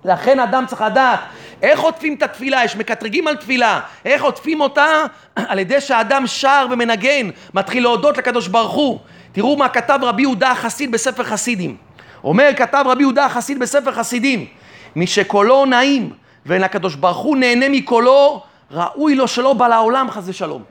לכן 0.05 0.39
אדם 0.39 0.65
צריך 0.67 0.81
לדעת 0.81 1.19
איך 1.61 1.79
עוטפים 1.79 2.13
את 2.13 2.23
התפילה, 2.23 2.63
יש 2.63 2.75
מקטרגים 2.75 3.27
על 3.27 3.35
תפילה, 3.35 3.79
איך 4.05 4.23
עוטפים 4.23 4.61
אותה? 4.61 4.87
על 5.35 5.59
ידי 5.59 5.81
שהאדם 5.81 6.27
שר 6.27 6.67
ומנגן, 6.71 7.29
מתחיל 7.53 7.83
להודות 7.83 8.17
לקדוש 8.17 8.47
ברוך 8.47 8.73
הוא. 8.73 8.99
תראו 9.31 9.57
מה 9.57 9.69
כתב 9.69 9.99
רבי 10.01 10.21
יהודה 10.21 10.51
החסיד 10.51 10.91
בספר 10.91 11.23
חסידים. 11.23 11.77
אומר, 12.23 12.49
כתב 12.55 12.83
רבי 12.87 13.03
יהודה 13.03 13.25
החסיד 13.25 13.59
בספר 13.59 13.91
חסידים, 13.91 14.45
מי 14.95 15.07
שקולו 15.07 15.65
נעים 15.65 16.09
ואין 16.45 16.63
הקדוש 16.63 16.95
ברוך 16.95 17.17
הוא 17.17 17.37
נהנה 17.37 17.69
מקולו, 17.69 18.43
ראוי 18.71 19.15
לו 19.15 19.27
שלא 19.27 19.53
בא 19.53 19.67
לעולם 19.67 20.11
חס 20.11 20.23
ושלום. 20.25 20.63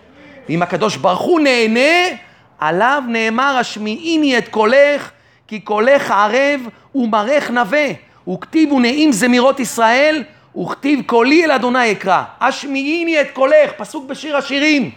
ואם 0.49 0.63
הקדוש 0.63 0.97
ברוך 0.97 1.21
הוא 1.21 1.41
נהנה, 1.41 2.17
עליו 2.59 3.03
נאמר 3.09 3.57
השמיעיני 3.61 4.39
את 4.39 4.49
קולך, 4.49 5.11
כי 5.49 5.61
קולך 5.61 6.11
ערב 6.11 6.61
ומראך 6.95 7.51
נאווה, 7.51 7.87
וכתיב 8.29 8.73
ונעים 8.73 9.13
זמירות 9.13 9.61
ישראל, 9.61 10.23
וכתיב 10.61 11.01
קולי 11.07 11.45
אל 11.45 11.51
אדוני 11.51 11.93
אקרא. 11.93 12.23
השמיעיני 12.41 13.21
את 13.21 13.31
קולך, 13.33 13.73
פסוק 13.77 14.07
בשיר 14.07 14.37
השירים. 14.37 14.91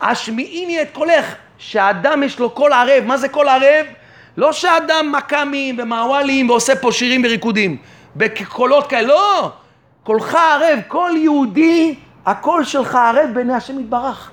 השמיעיני 0.00 0.82
את 0.82 0.88
קולך, 0.92 1.34
שאדם 1.58 2.22
יש 2.22 2.38
לו 2.38 2.50
קול 2.50 2.72
ערב, 2.72 3.04
מה 3.04 3.16
זה 3.16 3.28
קול 3.28 3.48
ערב? 3.48 3.86
לא 4.36 4.52
שאדם 4.52 5.12
מחכמים 5.12 5.76
ומעוולים 5.78 6.50
ועושה 6.50 6.76
פה 6.76 6.92
שירים 6.92 7.22
וריקודים, 7.24 7.76
בקולות 8.16 8.86
כאלה, 8.86 9.08
לא! 9.08 9.52
קולך 10.04 10.34
ערב, 10.34 10.78
קול 10.88 11.16
יהודי, 11.16 11.94
הקול 12.26 12.64
שלך 12.64 12.94
ערב 12.94 13.30
בעיני 13.34 13.54
השם 13.54 13.80
יתברך. 13.80 14.30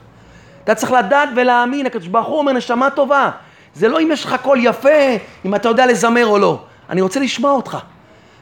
אתה 0.68 0.76
צריך 0.76 0.92
לדעת 0.92 1.30
ולהאמין, 1.36 1.86
הקדוש 1.86 2.08
ברוך 2.08 2.28
הוא 2.28 2.38
אומר 2.38 2.54
נשמה 2.54 2.90
טובה. 2.90 3.30
זה 3.74 3.88
לא 3.88 4.02
אם 4.02 4.10
יש 4.12 4.26
לך 4.26 4.36
קול 4.42 4.60
יפה, 4.62 4.90
אם 5.46 5.56
אתה 5.56 5.70
יודע 5.70 5.86
לזמר 5.86 6.26
או 6.26 6.38
לא. 6.38 6.60
אני 6.90 7.02
רוצה 7.02 7.20
לשמוע 7.20 7.52
אותך. 7.52 7.78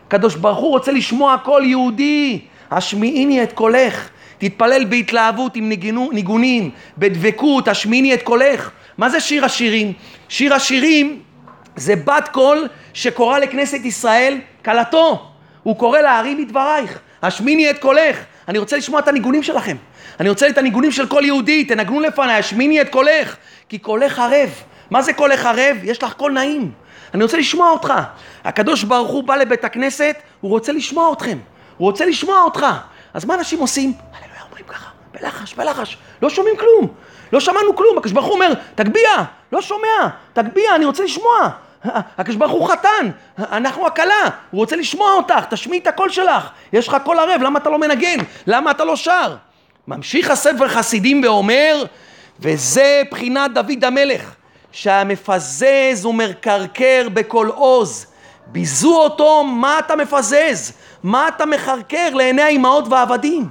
הקדוש 0.08 0.36
ברוך 0.36 0.58
הוא 0.58 0.70
רוצה 0.70 0.92
לשמוע 0.92 1.38
קול 1.44 1.64
יהודי. 1.64 2.40
השמיעיני 2.72 3.44
את 3.44 3.54
קולך. 3.54 4.10
תתפלל 4.38 4.86
בהתלהבות 4.86 5.56
עם 5.56 5.70
ניגון, 5.70 6.10
ניגונים, 6.14 6.70
בדבקות, 6.98 7.68
השמיעיני 7.68 8.14
את 8.14 8.22
קולך. 8.24 8.70
מה 8.98 9.10
זה 9.10 9.20
שיר 9.20 9.46
השירים? 9.46 9.94
שיר 10.30 10.54
השירים 10.54 11.20
זה 11.76 11.96
בת 11.96 12.30
קול 12.32 12.68
שקורא 12.94 13.40
לכנסת 13.40 13.86
ישראל 13.86 14.38
כלתו. 14.66 15.30
הוא 15.64 15.76
קורא 15.76 16.00
להרים 16.00 16.38
מדברייך. 16.38 17.00
השמיני 17.22 17.70
את 17.70 17.80
קולך. 17.80 18.18
אני 18.48 18.58
רוצה 18.58 18.78
לשמוע 18.78 19.00
את 19.00 19.08
הניגונים 19.08 19.44
שלכם. 19.44 19.78
אני 20.20 20.30
רוצה 20.30 20.50
את 20.50 20.58
הניגונים 20.58 20.92
של 20.92 21.08
כל 21.08 21.22
יהודי, 21.26 21.64
תנגנו 21.66 22.00
לפניי, 22.00 22.36
השמיני 22.36 22.82
את 22.82 22.90
קולך, 22.90 23.36
כי 23.70 23.78
קולך 23.78 24.20
ערב. 24.20 24.50
מה 24.90 25.02
זה 25.02 25.14
קולך 25.14 25.46
ערב? 25.46 25.78
יש 25.84 26.04
לך 26.04 26.14
קול 26.14 26.32
נעים. 26.32 26.72
אני 27.14 27.24
רוצה 27.24 27.38
לשמוע 27.38 27.70
אותך. 27.70 27.94
הקדוש 28.44 28.84
ברוך 28.84 29.12
הוא 29.12 29.24
בא 29.24 29.36
לבית 29.36 29.64
הכנסת, 29.64 30.16
הוא 30.42 30.52
רוצה 30.52 30.72
לשמוע 30.72 31.14
אתכם. 31.14 31.38
הוא 31.78 31.88
רוצה 31.88 32.06
לשמוע 32.06 32.42
אותך. 32.42 32.66
אז 33.14 33.26
מה 33.26 33.36
אנשים 33.36 33.60
עושים? 33.60 33.94
הללויה 34.14 34.42
אומרים 34.48 34.66
ככה, 34.68 34.90
בלחש, 35.14 35.54
בלחש. 35.54 35.98
לא 36.22 36.30
שומעים 36.30 36.56
כלום. 36.58 36.88
לא 37.34 37.40
שמענו 37.40 37.76
כלום. 37.76 37.98
הקדוש 37.98 38.12
ברוך 38.12 38.26
הוא 38.26 38.34
אומר, 38.34 38.54
תגביה. 38.76 39.24
לא 39.52 39.62
שומע. 39.62 40.08
תגביה, 40.34 40.76
אני 40.76 40.86
רוצה 40.86 41.04
לשמוע. 41.04 41.50
הקדוש 42.18 42.36
ברוך 42.36 42.52
הוא 42.52 42.70
חתן, 42.70 43.10
אנחנו 43.40 43.88
הכלה, 43.88 44.30
הוא 44.52 44.60
רוצה 44.60 44.76
לשמוע 44.76 45.12
אותך, 45.12 45.46
תשמיעי 45.50 45.82
את 45.82 45.88
הקול 45.88 46.10
שלך, 46.10 46.50
יש 46.74 46.88
לך 46.88 46.98
קול 47.04 47.20
ערב, 47.20 47.42
למה 47.42 47.60
אתה 47.60 47.70
לא 47.70 47.80
מנגן? 47.80 48.18
למה 48.48 48.72
אתה 48.72 48.86
לא 48.86 48.96
שר? 48.96 49.36
ממשיך 49.88 50.32
הספר 50.32 50.68
חסידים 50.68 51.22
ואומר, 51.24 51.84
וזה 52.40 53.02
בחינת 53.12 53.54
דוד 53.54 53.84
המלך, 53.84 54.36
שהמפזז 54.72 56.06
ומקרקר 56.06 57.08
בכל 57.14 57.48
עוז. 57.56 58.08
ביזו 58.48 58.98
אותו, 58.98 59.44
מה 59.44 59.80
אתה 59.80 59.96
מפזז? 59.96 60.74
מה 61.04 61.28
אתה 61.28 61.46
מקרקר 61.46 62.14
לעיני 62.14 62.42
האימהות 62.42 62.88
והעבדים? 62.88 63.50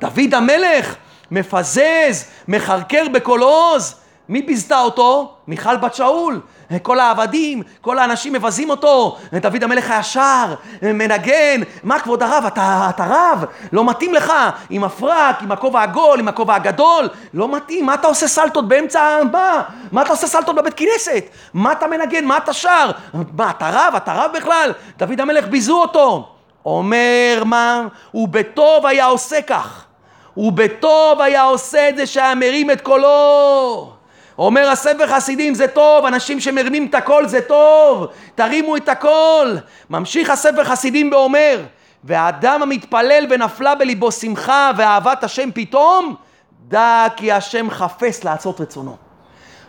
דוד 0.00 0.34
המלך 0.34 0.94
מפזז, 1.30 2.24
מקרקר 2.48 3.08
בכל 3.12 3.40
עוז. 3.40 3.94
מי 4.28 4.42
ביזתה 4.42 4.80
אותו? 4.80 5.34
מיכל 5.46 5.76
בת 5.76 5.94
שאול. 5.94 6.40
כל 6.82 7.00
העבדים, 7.00 7.62
כל 7.80 7.98
האנשים 7.98 8.32
מבזים 8.32 8.70
אותו. 8.70 9.18
דוד 9.32 9.64
המלך 9.64 9.90
הישר, 9.90 10.54
מנגן. 10.82 11.60
מה 11.82 12.00
כבוד 12.00 12.22
הרב? 12.22 12.44
אתה, 12.46 12.86
אתה 12.90 13.06
רב? 13.08 13.44
לא 13.72 13.84
מתאים 13.84 14.14
לך. 14.14 14.32
עם 14.70 14.84
הפרק, 14.84 15.42
עם 15.42 15.52
הכובע 15.52 15.80
העגול, 15.80 16.18
עם 16.18 16.28
הכובע 16.28 16.54
הגדול. 16.54 17.08
לא 17.34 17.56
מתאים. 17.56 17.86
מה 17.86 17.94
אתה 17.94 18.06
עושה 18.06 18.28
סלטות 18.28 18.68
באמצע... 18.68 19.18
מה? 19.32 19.62
מה 19.92 20.02
אתה 20.02 20.10
עושה 20.10 20.26
סלטות 20.26 20.56
בבית 20.56 20.74
כנסת? 20.76 21.24
מה 21.54 21.72
אתה 21.72 21.86
מנגן? 21.86 22.24
מה 22.24 22.36
אתה 22.36 22.52
שר? 22.52 22.90
מה, 23.32 23.50
אתה 23.50 23.70
רב? 23.72 23.94
אתה 23.96 24.12
רב 24.12 24.30
בכלל? 24.34 24.72
דוד 24.98 25.20
המלך 25.20 25.48
ביזו 25.48 25.80
אותו. 25.80 26.28
אומר 26.66 27.42
מה? 27.44 27.82
ובטוב 28.14 28.86
היה 28.86 29.06
עושה 29.06 29.42
כך. 29.42 29.84
ובטוב 30.36 31.20
היה 31.20 31.42
עושה 31.42 31.88
את 31.88 31.96
זה 31.96 32.06
שהיה 32.06 32.34
מרים 32.34 32.70
את 32.70 32.80
קולו. 32.80 33.95
אומר 34.38 34.68
הספר 34.68 35.06
חסידים 35.06 35.54
זה 35.54 35.68
טוב, 35.68 36.04
אנשים 36.04 36.40
שמרימים 36.40 36.86
את 36.86 36.94
הקול 36.94 37.26
זה 37.26 37.40
טוב, 37.40 38.06
תרימו 38.34 38.76
את 38.76 38.88
הקול. 38.88 39.58
ממשיך 39.90 40.30
הספר 40.30 40.64
חסידים 40.64 41.12
ואומר, 41.12 41.62
והאדם 42.04 42.62
המתפלל 42.62 43.26
ונפלה 43.30 43.74
בליבו 43.74 44.12
שמחה 44.12 44.70
ואהבת 44.76 45.24
השם 45.24 45.50
פתאום, 45.54 46.14
דע 46.68 47.06
כי 47.16 47.32
השם 47.32 47.70
חפש 47.70 48.24
לעשות 48.24 48.60
רצונו. 48.60 48.96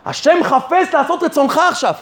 השם 0.06 0.36
חפש 0.42 0.94
לעשות 0.94 1.22
רצונך 1.22 1.60
עכשיו. 1.68 1.94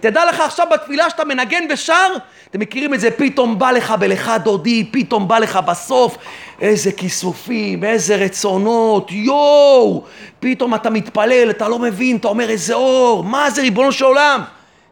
תדע 0.00 0.24
לך 0.24 0.40
עכשיו 0.40 0.66
בתפילה 0.72 1.10
שאתה 1.10 1.24
מנגן 1.24 1.64
ושר, 1.70 2.14
אתם 2.50 2.60
מכירים 2.60 2.94
את 2.94 3.00
זה, 3.00 3.10
פתאום 3.10 3.58
בא 3.58 3.70
לך 3.70 3.90
בלכה 3.90 4.38
דודי, 4.38 4.88
פתאום 4.92 5.28
בא 5.28 5.38
לך 5.38 5.56
בסוף, 5.56 6.16
איזה 6.60 6.92
כיסופים, 6.92 7.84
איזה 7.84 8.16
רצונות, 8.16 9.12
יואו, 9.12 10.04
פתאום 10.40 10.74
אתה 10.74 10.90
מתפלל, 10.90 11.50
אתה 11.50 11.68
לא 11.68 11.78
מבין, 11.78 12.16
אתה 12.16 12.28
אומר 12.28 12.50
איזה 12.50 12.74
אור, 12.74 13.24
מה 13.24 13.50
זה 13.50 13.62
ריבונו 13.62 13.92
של 13.92 14.04
עולם? 14.04 14.42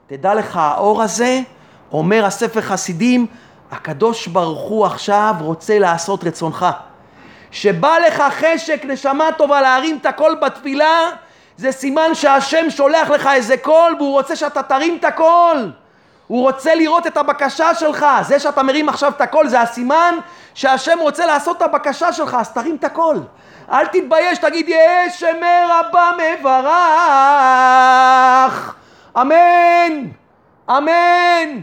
תדע 0.07 0.34
לך, 0.34 0.57
האור 0.57 1.03
הזה, 1.03 1.40
אומר 1.92 2.24
הספר 2.24 2.61
חסידים, 2.61 3.26
הקדוש 3.70 4.26
ברוך 4.26 4.61
הוא 4.61 4.86
עכשיו 4.86 5.34
רוצה 5.40 5.78
לעשות 5.78 6.24
רצונך. 6.24 6.66
שבא 7.51 7.96
לך 8.07 8.22
חשק, 8.30 8.80
נשמה 8.84 9.24
טובה, 9.38 9.61
להרים 9.61 9.98
את 10.01 10.07
הקול 10.07 10.38
בתפילה, 10.42 11.11
זה 11.61 11.72
סימן 11.72 12.14
שהשם 12.14 12.70
שולח 12.70 13.11
לך 13.11 13.28
איזה 13.34 13.56
קול 13.56 13.94
והוא 13.98 14.12
רוצה 14.12 14.36
שאתה 14.36 14.62
תרים 14.62 14.96
את 14.96 15.04
הקול. 15.04 15.72
הוא 16.26 16.42
רוצה 16.42 16.74
לראות 16.74 17.06
את 17.06 17.16
הבקשה 17.16 17.74
שלך. 17.74 18.06
זה 18.22 18.40
שאתה 18.40 18.62
מרים 18.62 18.88
עכשיו 18.88 19.12
את 19.16 19.20
הקול 19.20 19.48
זה 19.48 19.61
הסימן 19.61 20.14
שהשם 20.54 20.98
רוצה 20.98 21.26
לעשות 21.26 21.56
את 21.56 21.62
הבקשה 21.62 22.12
שלך, 22.12 22.36
אז 22.40 22.52
תרים 22.52 22.76
את 22.76 22.84
הקול. 22.84 23.22
אל 23.72 23.86
תתבייש, 23.86 24.38
תגיד 24.38 24.68
יהא 24.68 25.20
שמיה 25.20 25.68
רבא 25.70 26.12
מברך. 26.18 26.64
אמן, 29.20 30.06
אמן. 30.70 31.61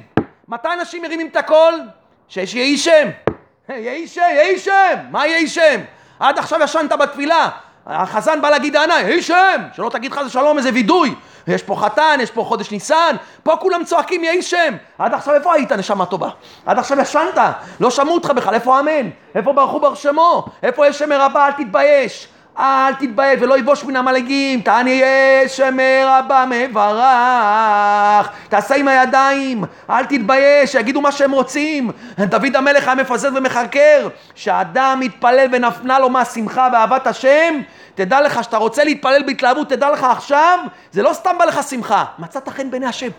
מתי 0.47 0.67
אנשים 0.79 1.01
מרימים 1.01 1.27
את 1.27 1.35
הקול? 1.35 1.81
שיש 2.27 2.53
יהא 2.53 2.77
שמיה. 2.77 3.07
יהא 3.69 4.07
שמיה, 4.07 4.21
יהא 4.21 4.59
שמיה. 4.59 4.95
מה 5.11 5.27
יהא 5.27 5.47
שמיה? 5.47 5.81
עד 6.19 6.37
עכשיו 6.39 6.59
ישנת 6.63 6.91
בתפילה. 6.91 7.49
החזן 7.88 8.41
בא 8.41 8.49
להגיד 8.49 8.75
הענה, 8.75 8.99
יהי 8.99 9.21
שם. 9.21 9.61
שלא 9.73 9.89
תגיד 9.89 10.13
חס 10.13 10.25
ושלום 10.25 10.57
איזה 10.57 10.69
וידוי. 10.73 11.15
יש 11.47 11.63
פה 11.63 11.75
חתן, 11.75 12.17
יש 12.19 12.31
פה 12.31 12.43
חודש 12.43 12.71
ניסן, 12.71 13.15
פה 13.43 13.55
כולם 13.55 13.83
צועקים 13.83 14.23
יהי 14.23 14.41
שם. 14.41 14.75
עד 14.99 15.13
עכשיו 15.13 15.33
איפה 15.35 15.53
היית 15.53 15.71
נשמה 15.71 16.05
טובה? 16.05 16.29
עד 16.65 16.79
עכשיו 16.79 16.99
ישנת, 16.99 17.38
לא 17.79 17.91
שמעו 17.91 18.13
אותך 18.13 18.29
בכלל, 18.29 18.53
איפה 18.53 18.79
אמן? 18.79 19.09
איפה 19.35 19.53
ברכו 19.53 19.79
בר 19.79 19.95
שמו? 19.95 20.45
איפה 20.63 20.88
יש 20.88 20.99
שם 20.99 21.13
רבה? 21.13 21.47
אל 21.47 21.51
תתבייש. 21.51 22.27
אל 22.59 22.93
תתבייש 22.93 23.41
ולא 23.41 23.57
יבוש 23.57 23.83
מן 23.83 23.95
המלגים, 23.95 24.61
תעני 24.61 25.01
שמר 25.47 26.07
הבא 26.09 26.45
מברך, 26.49 28.29
תעשה 28.49 28.75
עם 28.75 28.87
הידיים, 28.87 29.63
אל 29.89 30.05
תתבייש, 30.05 30.71
שיגידו 30.71 31.01
מה 31.01 31.11
שהם 31.11 31.31
רוצים. 31.31 31.91
דוד 32.17 32.55
המלך 32.55 32.87
היה 32.87 32.95
מפזר 32.95 33.29
ומחרקר, 33.35 34.07
שאדם 34.35 34.97
מתפלל 34.99 35.47
ונפנה 35.51 35.99
לו 35.99 36.09
מהשמחה 36.09 36.69
ואהבת 36.73 37.07
השם, 37.07 37.61
תדע 37.95 38.21
לך 38.21 38.43
שאתה 38.43 38.57
רוצה 38.57 38.83
להתפלל 38.83 39.23
בהתלהבות, 39.23 39.69
תדע 39.69 39.91
לך 39.91 40.03
עכשיו, 40.03 40.59
זה 40.91 41.03
לא 41.03 41.13
סתם 41.13 41.35
בא 41.39 41.45
לך 41.45 41.63
שמחה, 41.69 42.05
מצאת 42.19 42.49
חן 42.49 42.71
בעיני 42.71 42.85
השם. 42.85 43.09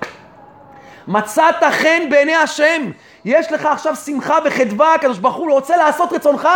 מצאת 1.08 1.64
חן 1.70 2.10
בעיני 2.10 2.34
השם. 2.34 2.90
יש 3.24 3.52
לך 3.52 3.66
עכשיו 3.66 3.96
שמחה 3.96 4.38
וחדווה, 4.44 4.94
הקדוש 4.94 5.18
ברוך 5.18 5.36
הוא 5.36 5.50
רוצה 5.50 5.76
לעשות 5.76 6.12
רצונך, 6.12 6.48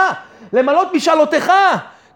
למלות 0.52 0.94
משאלותיך. 0.94 1.52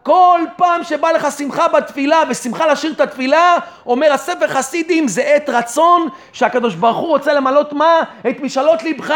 כל 0.06 0.40
פעם 0.56 0.84
שבא 0.84 1.12
לך 1.12 1.26
שמחה 1.38 1.68
בתפילה 1.68 2.22
ושמחה 2.28 2.66
לשיר 2.66 2.92
את 2.92 3.00
התפילה, 3.00 3.56
אומר 3.86 4.12
הספר 4.12 4.46
חסידים, 4.46 5.08
זה 5.08 5.22
עת 5.22 5.48
רצון 5.48 6.08
שהקדוש 6.32 6.74
ברוך 6.74 6.96
הוא 6.96 7.08
רוצה 7.08 7.32
למלות 7.32 7.72
מה? 7.72 8.02
את 8.30 8.40
משאלות 8.40 8.82
לבך. 8.82 9.14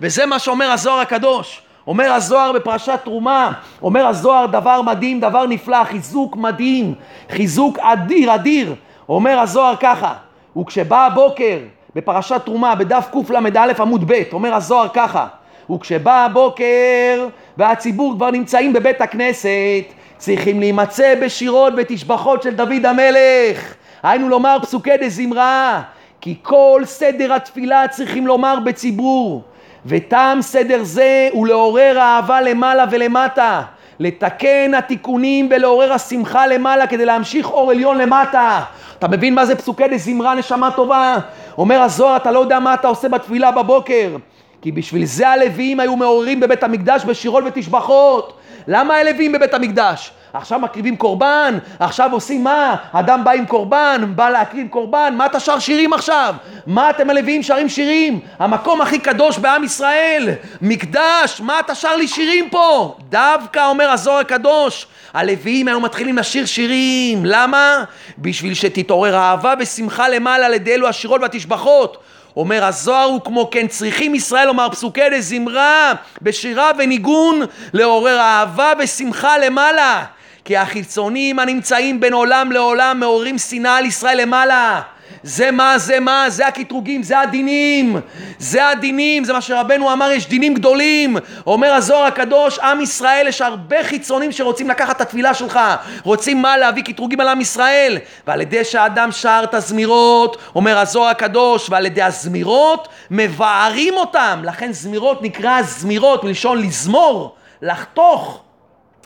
וזה 0.00 0.26
מה 0.26 0.38
שאומר 0.38 0.70
הזוהר 0.70 1.00
הקדוש. 1.00 1.62
אומר 1.86 2.12
הזוהר 2.12 2.52
בפרשת 2.52 3.00
תרומה, 3.04 3.52
אומר 3.82 4.06
הזוהר 4.06 4.46
דבר 4.46 4.82
מדהים, 4.82 5.20
דבר 5.20 5.46
נפלא, 5.46 5.84
חיזוק 5.84 6.36
מדהים, 6.36 6.94
חיזוק 7.30 7.78
אדיר 7.78 8.34
אדיר. 8.34 8.74
אומר 9.08 9.38
הזוהר 9.38 9.76
ככה, 9.80 10.14
וכשבא 10.56 11.06
הבוקר 11.06 11.58
בפרשת 11.94 12.40
תרומה 12.44 12.74
בדף 12.74 13.08
קל"א 13.12 13.72
עמוד 13.78 14.12
ב', 14.12 14.22
אומר 14.32 14.54
הזוהר 14.54 14.88
ככה, 14.94 15.26
וכשבא 15.70 16.24
הבוקר 16.24 17.28
והציבור 17.56 18.14
כבר 18.16 18.30
נמצאים 18.30 18.72
בבית 18.72 19.00
הכנסת 19.00 19.95
צריכים 20.18 20.60
להימצא 20.60 21.14
בשירות 21.22 21.72
ותשבחות 21.76 22.42
של 22.42 22.54
דוד 22.54 22.86
המלך. 22.86 23.74
היינו 24.02 24.28
לומר 24.28 24.56
פסוקי 24.62 24.96
דזמרה, 25.00 25.82
כי 26.20 26.34
כל 26.42 26.82
סדר 26.84 27.32
התפילה 27.32 27.88
צריכים 27.88 28.26
לומר 28.26 28.58
בציבור. 28.64 29.42
וטעם 29.86 30.42
סדר 30.42 30.78
זה 30.82 31.28
הוא 31.32 31.46
לעורר 31.46 31.98
אהבה 31.98 32.40
למעלה 32.40 32.84
ולמטה, 32.90 33.62
לתקן 33.98 34.74
התיקונים 34.74 35.48
ולעורר 35.50 35.92
השמחה 35.92 36.46
למעלה 36.46 36.86
כדי 36.86 37.04
להמשיך 37.04 37.50
אור 37.50 37.70
עליון 37.70 37.98
למטה. 37.98 38.60
אתה 38.98 39.08
מבין 39.08 39.34
מה 39.34 39.46
זה 39.46 39.56
פסוקי 39.56 39.88
דזמרה 39.88 40.34
נשמה 40.34 40.70
טובה? 40.70 41.16
אומר 41.58 41.82
הזוהר, 41.82 42.16
אתה 42.16 42.30
לא 42.30 42.38
יודע 42.38 42.58
מה 42.58 42.74
אתה 42.74 42.88
עושה 42.88 43.08
בתפילה 43.08 43.50
בבוקר. 43.50 44.16
כי 44.62 44.72
בשביל 44.72 45.04
זה 45.04 45.28
הלוויים 45.28 45.80
היו 45.80 45.96
מעוררים 45.96 46.40
בבית 46.40 46.62
המקדש 46.62 47.04
בשירות 47.04 47.44
ותשבחות. 47.46 48.38
למה 48.68 48.94
הלווים 48.94 49.32
בבית 49.32 49.54
המקדש? 49.54 50.10
עכשיו 50.32 50.58
מקריבים 50.58 50.96
קורבן, 50.96 51.58
עכשיו 51.78 52.12
עושים 52.12 52.44
מה? 52.44 52.76
אדם 52.92 53.24
בא 53.24 53.30
עם 53.30 53.46
קורבן, 53.46 54.12
בא 54.14 54.30
להקריב 54.30 54.68
קורבן, 54.68 55.14
מה 55.16 55.26
אתה 55.26 55.40
שר 55.40 55.58
שירים 55.58 55.92
עכשיו? 55.92 56.34
מה 56.66 56.90
אתם 56.90 57.10
הלוויים 57.10 57.42
שרים 57.42 57.68
שירים? 57.68 58.20
המקום 58.38 58.80
הכי 58.80 58.98
קדוש 58.98 59.38
בעם 59.38 59.64
ישראל, 59.64 60.28
מקדש, 60.62 61.40
מה 61.40 61.60
אתה 61.60 61.74
שר 61.74 61.96
לי 61.96 62.08
שירים 62.08 62.50
פה? 62.50 62.96
דווקא 63.08 63.66
אומר 63.66 63.90
הזוהר 63.90 64.18
הקדוש, 64.18 64.86
הלוויים 65.14 65.68
היו 65.68 65.80
מתחילים 65.80 66.18
לשיר 66.18 66.46
שירים, 66.46 67.24
למה? 67.24 67.84
בשביל 68.18 68.54
שתתעורר 68.54 69.16
אהבה 69.16 69.54
ושמחה 69.58 70.08
למעלה 70.08 70.46
על 70.46 70.54
ידי 70.54 70.74
אלו 70.74 70.88
השירות 70.88 71.20
והתשבחות. 71.22 71.96
אומר 72.36 72.64
הזוהר 72.64 73.04
הוא 73.04 73.20
כמו 73.24 73.48
כן 73.50 73.66
צריכים 73.66 74.14
ישראל 74.14 74.46
לומר 74.46 74.68
פסוקי 74.70 75.10
לזמרה 75.10 75.92
בשירה 76.22 76.70
וניגון 76.78 77.40
לעורר 77.72 78.18
אהבה 78.20 78.72
ושמחה 78.78 79.38
למעלה 79.38 80.04
כי 80.44 80.56
החיצונים 80.56 81.38
הנמצאים 81.38 82.00
בין 82.00 82.12
עולם 82.12 82.52
לעולם 82.52 83.00
מעוררים 83.00 83.38
שנאה 83.38 83.76
על 83.76 83.84
ישראל 83.84 84.22
למעלה 84.22 84.80
זה 85.26 85.50
מה, 85.50 85.78
זה 85.78 86.00
מה, 86.00 86.30
זה 86.30 86.46
הקטרוגים, 86.46 87.02
זה 87.02 87.20
הדינים, 87.20 88.00
זה 88.38 88.68
הדינים, 88.68 89.24
זה 89.24 89.32
מה 89.32 89.40
שרבנו 89.40 89.92
אמר, 89.92 90.10
יש 90.10 90.28
דינים 90.28 90.54
גדולים. 90.54 91.16
אומר 91.46 91.72
הזוהר 91.72 92.04
הקדוש, 92.04 92.58
עם 92.58 92.80
ישראל, 92.80 93.28
יש 93.28 93.40
הרבה 93.40 93.84
חיצונים 93.84 94.32
שרוצים 94.32 94.70
לקחת 94.70 94.96
את 94.96 95.00
התפילה 95.00 95.34
שלך, 95.34 95.60
רוצים 96.02 96.42
מה 96.42 96.56
להביא 96.56 96.82
קטרוגים 96.82 97.20
על 97.20 97.28
עם 97.28 97.40
ישראל. 97.40 97.98
ועל 98.26 98.40
ידי 98.40 98.64
שהאדם 98.64 99.12
שר 99.12 99.40
את 99.44 99.54
הזמירות, 99.54 100.36
אומר 100.54 100.78
הזוהר 100.78 101.08
הקדוש, 101.08 101.70
ועל 101.70 101.86
ידי 101.86 102.02
הזמירות 102.02 102.88
מבערים 103.10 103.94
אותם. 103.96 104.40
לכן 104.44 104.72
זמירות 104.72 105.22
נקרא 105.22 105.62
זמירות, 105.62 106.24
מלשון 106.24 106.62
לזמור, 106.62 107.34
לחתוך. 107.62 108.42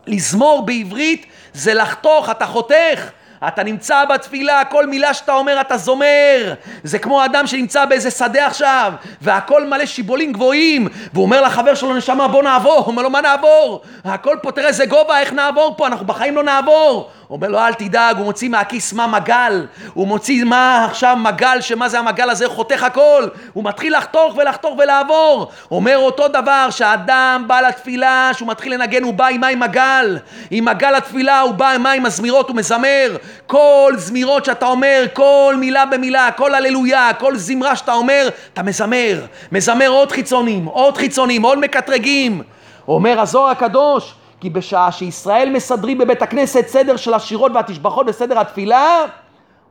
לזמור 0.06 0.62
בעברית 0.66 1.26
זה 1.52 1.74
לחתוך, 1.74 2.30
אתה 2.30 2.46
חותך. 2.46 3.10
אתה 3.48 3.62
נמצא 3.62 4.04
בתפילה, 4.04 4.64
כל 4.64 4.86
מילה 4.86 5.14
שאתה 5.14 5.32
אומר 5.32 5.60
אתה 5.60 5.76
זומר. 5.76 6.54
זה 6.82 6.98
כמו 6.98 7.24
אדם 7.24 7.46
שנמצא 7.46 7.84
באיזה 7.84 8.10
שדה 8.10 8.46
עכשיו, 8.46 8.92
והכל 9.20 9.66
מלא 9.66 9.86
שיבולים 9.86 10.32
גבוהים, 10.32 10.88
והוא 11.12 11.24
אומר 11.24 11.42
לחבר 11.42 11.74
שלו, 11.74 11.96
נשמה, 11.96 12.28
בוא 12.28 12.42
נעבור. 12.42 12.72
הוא 12.72 12.86
אומר 12.86 13.02
לו, 13.02 13.10
מה 13.10 13.20
נעבור? 13.20 13.82
הכל 14.04 14.36
פה, 14.42 14.52
תראה 14.52 14.68
איזה 14.68 14.86
גובה, 14.86 15.20
איך 15.20 15.32
נעבור 15.32 15.74
פה? 15.76 15.86
אנחנו 15.86 16.06
בחיים 16.06 16.36
לא 16.36 16.42
נעבור. 16.42 17.10
אומר 17.30 17.48
לו, 17.48 17.58
אל 17.58 17.74
תדאג, 17.74 18.16
הוא 18.16 18.24
מוציא 18.24 18.48
מהכיס 18.48 18.92
מה 18.92 19.06
מגל. 19.06 19.66
הוא 19.94 20.06
מוציא 20.06 20.44
מה 20.44 20.84
עכשיו 20.84 21.16
מגל, 21.16 21.60
שמה 21.60 21.88
זה 21.88 21.98
המגל 21.98 22.30
הזה, 22.30 22.48
חותך 22.48 22.82
הכל. 22.82 23.28
הוא 23.52 23.64
מתחיל 23.64 23.96
לחתוך 23.96 24.36
ולחתוך 24.36 24.74
ולעבור. 24.78 25.50
אומר 25.70 25.98
אותו 25.98 26.28
דבר, 26.28 26.68
שהאדם 26.70 27.44
בא 27.46 27.60
לתפילה, 27.60 28.30
שהוא 28.34 28.48
מתחיל 28.48 28.74
לנגן, 28.74 29.02
הוא 29.02 29.14
בא 29.14 29.26
עם 29.26 29.40
מים 29.40 29.60
מגל. 29.60 30.18
עם 30.50 30.64
מגל 30.64 30.94
התפילה, 30.94 31.40
הוא 31.40 31.52
בא 31.52 31.70
עם 31.70 31.82
מים 31.82 32.06
הזמירות, 32.06 32.48
הוא 32.48 32.56
מזמר. 32.56 33.16
כל 33.46 33.92
זמירות 33.96 34.44
שאתה 34.44 34.66
אומר, 34.66 35.04
כל 35.12 35.54
מילה 35.58 35.86
במילה, 35.86 36.28
כל 36.36 36.54
הללויה, 36.54 37.10
כל 37.18 37.36
זמרה 37.36 37.76
שאתה 37.76 37.92
אומר, 37.92 38.28
אתה 38.52 38.62
מזמר. 38.62 39.20
מזמר 39.52 39.88
עוד 39.88 40.12
חיצונים, 40.12 40.64
עוד 40.64 40.96
חיצונים, 40.96 41.42
עוד 41.42 41.58
מקטרגים. 41.58 42.42
אומר 42.88 43.20
הזוהר 43.20 43.50
הקדוש, 43.50 44.14
כי 44.40 44.50
בשעה 44.50 44.92
שישראל 44.92 45.50
מסדרים 45.50 45.98
בבית 45.98 46.22
הכנסת 46.22 46.64
סדר 46.66 46.96
של 46.96 47.14
השירות 47.14 47.52
והתשבחות 47.54 48.06
וסדר 48.08 48.38
התפילה, 48.38 49.04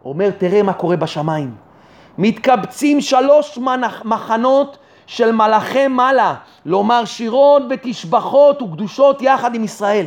אומר 0.05 0.29
תראה 0.29 0.63
מה 0.63 0.73
קורה 0.73 0.95
בשמיים. 0.95 1.55
מתקבצים 2.17 3.01
שלוש 3.01 3.59
מחנות 4.03 4.77
של 5.07 5.31
מלאכי 5.31 5.87
מעלה, 5.87 6.35
לומר 6.65 7.05
שירות 7.05 7.63
ותשבחות 7.69 8.61
וקדושות 8.61 9.21
יחד 9.21 9.55
עם 9.55 9.63
ישראל. 9.63 10.05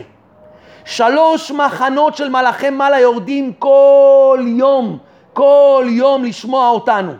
שלוש 0.84 1.50
מחנות 1.50 2.16
של 2.16 2.28
מלאכי 2.28 2.70
מעלה 2.70 3.00
יורדים 3.00 3.52
כל 3.58 4.40
יום, 4.46 4.98
כל 5.32 5.86
יום 5.88 6.24
לשמוע 6.24 6.68
אותנו. 6.68 7.12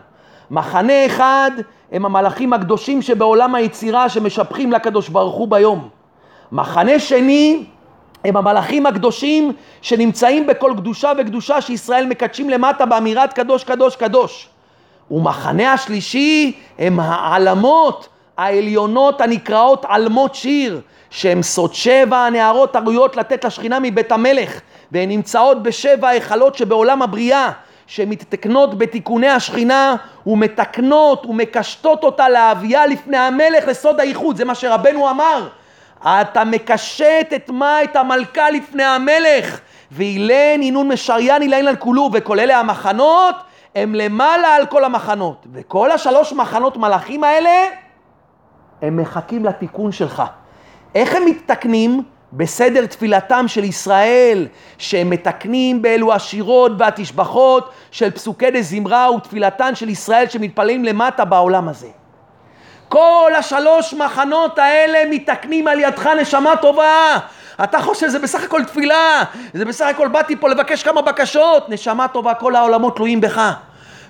מחנה 0.51 1.05
אחד 1.05 1.51
הם 1.91 2.05
המלאכים 2.05 2.53
הקדושים 2.53 3.01
שבעולם 3.01 3.55
היצירה 3.55 4.09
שמשבחים 4.09 4.71
לקדוש 4.71 5.09
ברוך 5.09 5.35
הוא 5.35 5.47
ביום. 5.47 5.89
מחנה 6.51 6.99
שני 6.99 7.63
הם 8.25 8.37
המלאכים 8.37 8.85
הקדושים 8.85 9.51
שנמצאים 9.81 10.47
בכל 10.47 10.73
קדושה 10.77 11.11
וקדושה 11.17 11.61
שישראל 11.61 12.05
מקדשים 12.05 12.49
למטה 12.49 12.85
באמירת 12.85 13.33
קדוש 13.33 13.63
קדוש 13.63 13.95
קדוש. 13.95 14.49
ומחנה 15.11 15.73
השלישי 15.73 16.57
הם 16.79 16.99
העלמות 16.99 18.07
העליונות 18.37 19.21
הנקראות 19.21 19.85
עלמות 19.89 20.35
שיר, 20.35 20.81
שהן 21.09 21.41
סוד 21.41 21.73
שבע 21.73 22.17
הנערות 22.17 22.75
הראויות 22.75 23.17
לתת 23.17 23.45
לשכינה 23.45 23.79
מבית 23.81 24.11
המלך, 24.11 24.59
והן 24.91 25.09
נמצאות 25.09 25.63
בשבע 25.63 26.07
ההיכלות 26.07 26.55
שבעולם 26.55 27.01
הבריאה, 27.01 27.51
שמתקנות 27.87 28.77
בתיקוני 28.77 29.29
השכינה 29.29 29.95
ומתקנות 30.27 31.25
ומקשטות 31.25 32.03
אותה 32.03 32.29
להביאה 32.29 32.87
לפני 32.87 33.17
המלך 33.17 33.67
לסוד 33.67 33.99
הייחוד, 33.99 34.37
זה 34.37 34.45
מה 34.45 34.55
שרבנו 34.55 35.09
אמר. 35.09 35.47
אתה 36.05 36.43
מקשט 36.43 37.33
את 37.35 37.49
מה? 37.49 37.83
את 37.83 37.95
המלכה 37.95 38.49
לפני 38.49 38.83
המלך. 38.83 39.59
ואילן 39.91 40.61
אינון 40.61 40.87
משריין 40.87 41.41
אילן 41.41 41.67
על 41.67 41.75
כולו, 41.75 42.09
וכל 42.13 42.39
אלה 42.39 42.59
המחנות 42.59 43.35
הם 43.75 43.95
למעלה 43.95 44.55
על 44.55 44.65
כל 44.65 44.83
המחנות. 44.83 45.47
וכל 45.53 45.91
השלוש 45.91 46.33
מחנות 46.33 46.77
מלאכים 46.77 47.23
האלה, 47.23 47.65
הם 48.81 48.97
מחכים 48.97 49.45
לתיקון 49.45 49.91
שלך. 49.91 50.23
איך 50.95 51.15
הם 51.15 51.25
מתקנים? 51.25 52.03
בסדר 52.33 52.85
תפילתם 52.85 53.47
של 53.47 53.63
ישראל, 53.63 54.47
שהם 54.77 55.09
מתקנים 55.09 55.81
באלו 55.81 56.13
השירות 56.13 56.71
והתשבחות 56.79 57.69
של 57.91 58.11
פסוקי 58.11 58.51
דזמרה 58.51 59.11
ותפילתן 59.11 59.75
של 59.75 59.89
ישראל 59.89 60.29
שמתפללים 60.29 60.85
למטה 60.85 61.25
בעולם 61.25 61.69
הזה. 61.69 62.02
כל 62.93 63.31
השלוש 63.37 63.93
מחנות 63.93 64.59
האלה 64.59 64.99
מתקנים 65.09 65.67
על 65.67 65.79
ידך 65.79 66.07
נשמה 66.07 66.55
טובה. 66.55 67.17
אתה 67.63 67.81
חושב 67.81 68.07
שזה 68.07 68.19
בסך 68.19 68.43
הכל 68.43 68.63
תפילה, 68.63 69.23
זה 69.53 69.65
בסך 69.65 69.85
הכל 69.85 70.07
באתי 70.07 70.35
פה 70.35 70.49
לבקש 70.49 70.83
כמה 70.83 71.01
בקשות, 71.01 71.69
נשמה 71.69 72.07
טובה, 72.07 72.33
כל 72.33 72.55
העולמות 72.55 72.95
תלויים 72.95 73.21
בך. 73.21 73.53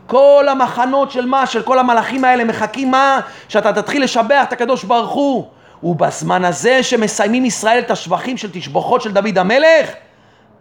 כל 0.07 0.45
המחנות 0.49 1.11
של 1.11 1.25
מה? 1.25 1.45
של 1.45 1.61
כל 1.61 1.79
המלאכים 1.79 2.23
האלה 2.23 2.43
מחכים 2.43 2.91
מה? 2.91 3.19
שאתה 3.47 3.73
תתחיל 3.73 4.03
לשבח 4.03 4.43
את 4.47 4.53
הקדוש 4.53 4.83
ברוך 4.83 5.11
הוא. 5.11 5.47
ובזמן 5.83 6.45
הזה 6.45 6.83
שמסיימים 6.83 7.45
ישראל 7.45 7.79
את 7.79 7.91
השבחים 7.91 8.37
של 8.37 8.49
תשבחות 8.53 9.01
של 9.01 9.11
דוד 9.11 9.37
המלך, 9.37 9.89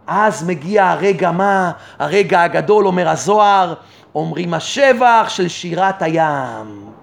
אז 0.07 0.47
מגיע 0.47 0.89
הרגע 0.89 1.31
מה? 1.31 1.71
הרגע 1.99 2.41
הגדול, 2.41 2.87
אומר 2.87 3.09
הזוהר, 3.09 3.73
אומרים 4.15 4.53
השבח 4.53 5.25
של 5.27 5.47
שירת 5.47 6.01
הים. 6.01 7.02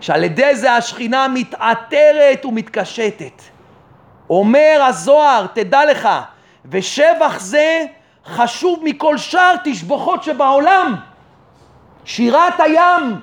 שעל 0.00 0.24
ידי 0.24 0.56
זה 0.56 0.72
השכינה 0.72 1.28
מתעטרת 1.28 2.44
ומתקשטת. 2.44 3.42
אומר 4.30 4.82
הזוהר, 4.88 5.46
תדע 5.46 5.84
לך, 5.90 6.08
ושבח 6.70 7.40
זה 7.40 7.84
חשוב 8.26 8.80
מכל 8.84 9.18
שאר 9.18 9.54
תשבחות 9.64 10.22
שבעולם. 10.22 10.94
שירת 12.04 12.60
הים. 12.60 13.20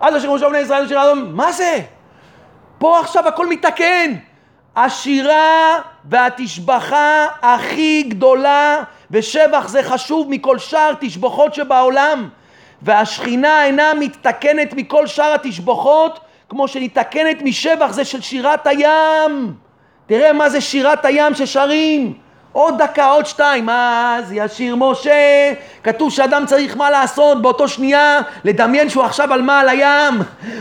עד 0.00 0.14
אשר 0.14 0.32
ראשון 0.32 0.52
בני 0.52 0.58
ישראל 0.58 0.88
שירת 0.88 1.06
הים, 1.06 1.36
מה 1.36 1.52
זה? 1.52 1.80
פה 2.78 3.00
עכשיו 3.00 3.28
הכל 3.28 3.46
מתקן. 3.46 4.14
השירה 4.76 5.78
והתשבחה 6.04 7.26
הכי 7.42 8.02
גדולה 8.02 8.82
ושבח 9.10 9.68
זה 9.68 9.82
חשוב 9.82 10.26
מכל 10.30 10.58
שאר 10.58 10.92
תשבחות 11.00 11.54
שבעולם 11.54 12.28
והשכינה 12.82 13.64
אינה 13.64 13.92
מתתקנת 14.00 14.74
מכל 14.74 15.06
שאר 15.06 15.34
התשבחות 15.34 16.20
כמו 16.48 16.68
שניתקנת 16.68 17.42
משבח 17.42 17.92
זה 17.92 18.04
של 18.04 18.20
שירת 18.20 18.66
הים. 18.66 19.54
תראה 20.06 20.32
מה 20.32 20.48
זה 20.48 20.60
שירת 20.60 21.04
הים 21.04 21.34
ששרים 21.34 22.14
עוד 22.52 22.82
דקה, 22.82 23.06
עוד 23.06 23.26
שתיים, 23.26 23.68
אז 23.68 24.32
ישיר 24.32 24.76
משה, 24.76 25.52
כתוב 25.84 26.12
שאדם 26.12 26.46
צריך 26.46 26.76
מה 26.76 26.90
לעשות 26.90 27.42
באותו 27.42 27.68
שנייה, 27.68 28.20
לדמיין 28.44 28.88
שהוא 28.88 29.04
עכשיו 29.04 29.32
על 29.32 29.42
מה? 29.42 29.60
על 29.60 29.68
הים, 29.68 30.14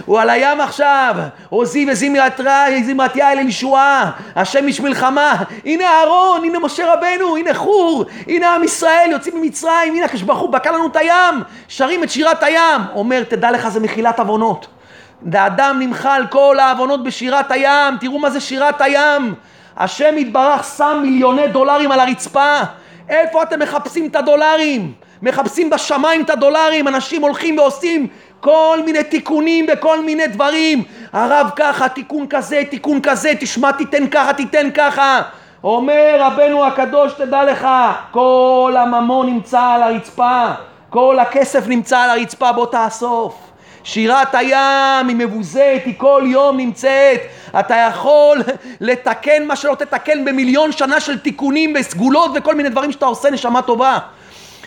הוא 0.05 0.19
על 0.19 0.29
הים 0.29 0.61
עכשיו, 0.61 1.15
עוזי 1.49 1.85
וזמרת 1.91 3.15
יעל 3.15 3.39
אל 3.39 3.47
ישועה, 3.47 4.11
השם 4.35 4.67
איש 4.67 4.79
מלחמה, 4.79 5.43
הנה 5.65 5.83
אהרון, 5.83 6.43
הנה 6.43 6.59
משה 6.59 6.93
רבנו, 6.93 7.37
הנה 7.37 7.53
חור, 7.53 8.05
הנה 8.27 8.55
עם 8.55 8.63
ישראל 8.63 9.07
יוצאים 9.11 9.41
ממצרים, 9.41 9.95
הנה 9.95 10.05
הקדוש 10.05 10.21
הוא 10.21 10.49
בקע 10.49 10.71
לנו 10.71 10.87
את 10.87 10.95
הים, 10.95 11.43
שרים 11.67 12.03
את 12.03 12.09
שירת 12.09 12.43
הים, 12.43 12.81
אומר 12.95 13.23
תדע 13.23 13.51
לך 13.51 13.69
זה 13.69 13.79
מחילת 13.79 14.19
עוונות, 14.19 14.67
האדם 15.33 15.77
נמחל 15.79 16.23
כל 16.29 16.59
העוונות 16.59 17.03
בשירת 17.03 17.51
הים, 17.51 17.97
תראו 17.99 18.19
מה 18.19 18.29
זה 18.29 18.39
שירת 18.39 18.81
הים 18.81 19.33
השם 19.77 20.17
יתברך 20.17 20.63
שם 20.77 20.99
מיליוני 21.01 21.47
דולרים 21.47 21.91
על 21.91 21.99
הרצפה. 21.99 22.59
איפה 23.09 23.43
אתם 23.43 23.59
מחפשים 23.59 24.07
את 24.07 24.15
הדולרים? 24.15 24.93
מחפשים 25.21 25.69
בשמיים 25.69 26.21
את 26.21 26.29
הדולרים, 26.29 26.87
אנשים 26.87 27.21
הולכים 27.21 27.57
ועושים 27.57 28.07
כל 28.39 28.79
מיני 28.85 29.03
תיקונים 29.03 29.65
וכל 29.73 30.05
מיני 30.05 30.27
דברים. 30.27 30.83
הרב 31.13 31.49
ככה, 31.55 31.89
תיקון 31.89 32.27
כזה, 32.29 32.61
תיקון 32.69 33.01
כזה, 33.01 33.33
תשמע 33.39 33.71
תיתן 33.71 34.07
ככה, 34.07 34.33
תיתן 34.33 34.71
ככה. 34.71 35.21
אומר 35.63 36.17
רבנו 36.19 36.65
הקדוש, 36.65 37.13
תדע 37.13 37.43
לך, 37.43 37.67
כל 38.11 38.75
הממון 38.77 39.27
נמצא 39.27 39.61
על 39.61 39.83
הרצפה, 39.83 40.45
כל 40.89 41.19
הכסף 41.19 41.67
נמצא 41.67 41.99
על 41.99 42.09
הרצפה, 42.09 42.51
בוא 42.51 42.65
תאסוף. 42.65 43.50
שירת 43.83 44.35
הים 44.35 45.07
היא 45.07 45.15
מבוזית, 45.15 45.85
היא 45.85 45.93
כל 45.97 46.23
יום 46.25 46.57
נמצאת. 46.57 47.21
אתה 47.59 47.75
יכול 47.75 48.41
לתקן 48.81 49.45
מה 49.47 49.55
שלא 49.55 49.75
תתקן 49.75 50.25
במיליון 50.25 50.71
שנה 50.71 50.99
של 50.99 51.19
תיקונים 51.19 51.73
וסגולות 51.79 52.31
וכל 52.35 52.55
מיני 52.55 52.69
דברים 52.69 52.91
שאתה 52.91 53.05
עושה, 53.05 53.29
נשמה 53.29 53.61
טובה. 53.61 53.99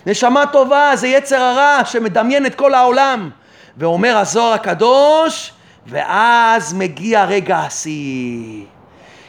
נשמה 0.06 0.46
טובה 0.46 0.90
זה 0.94 1.08
יצר 1.08 1.42
הרע 1.42 1.84
שמדמיין 1.84 2.46
את 2.46 2.54
כל 2.54 2.74
העולם. 2.74 3.30
ואומר 3.76 4.16
הזוהר 4.16 4.52
הקדוש, 4.52 5.52
ואז 5.86 6.74
מגיע 6.74 7.24
רגע 7.24 7.56
השיא. 7.58 8.64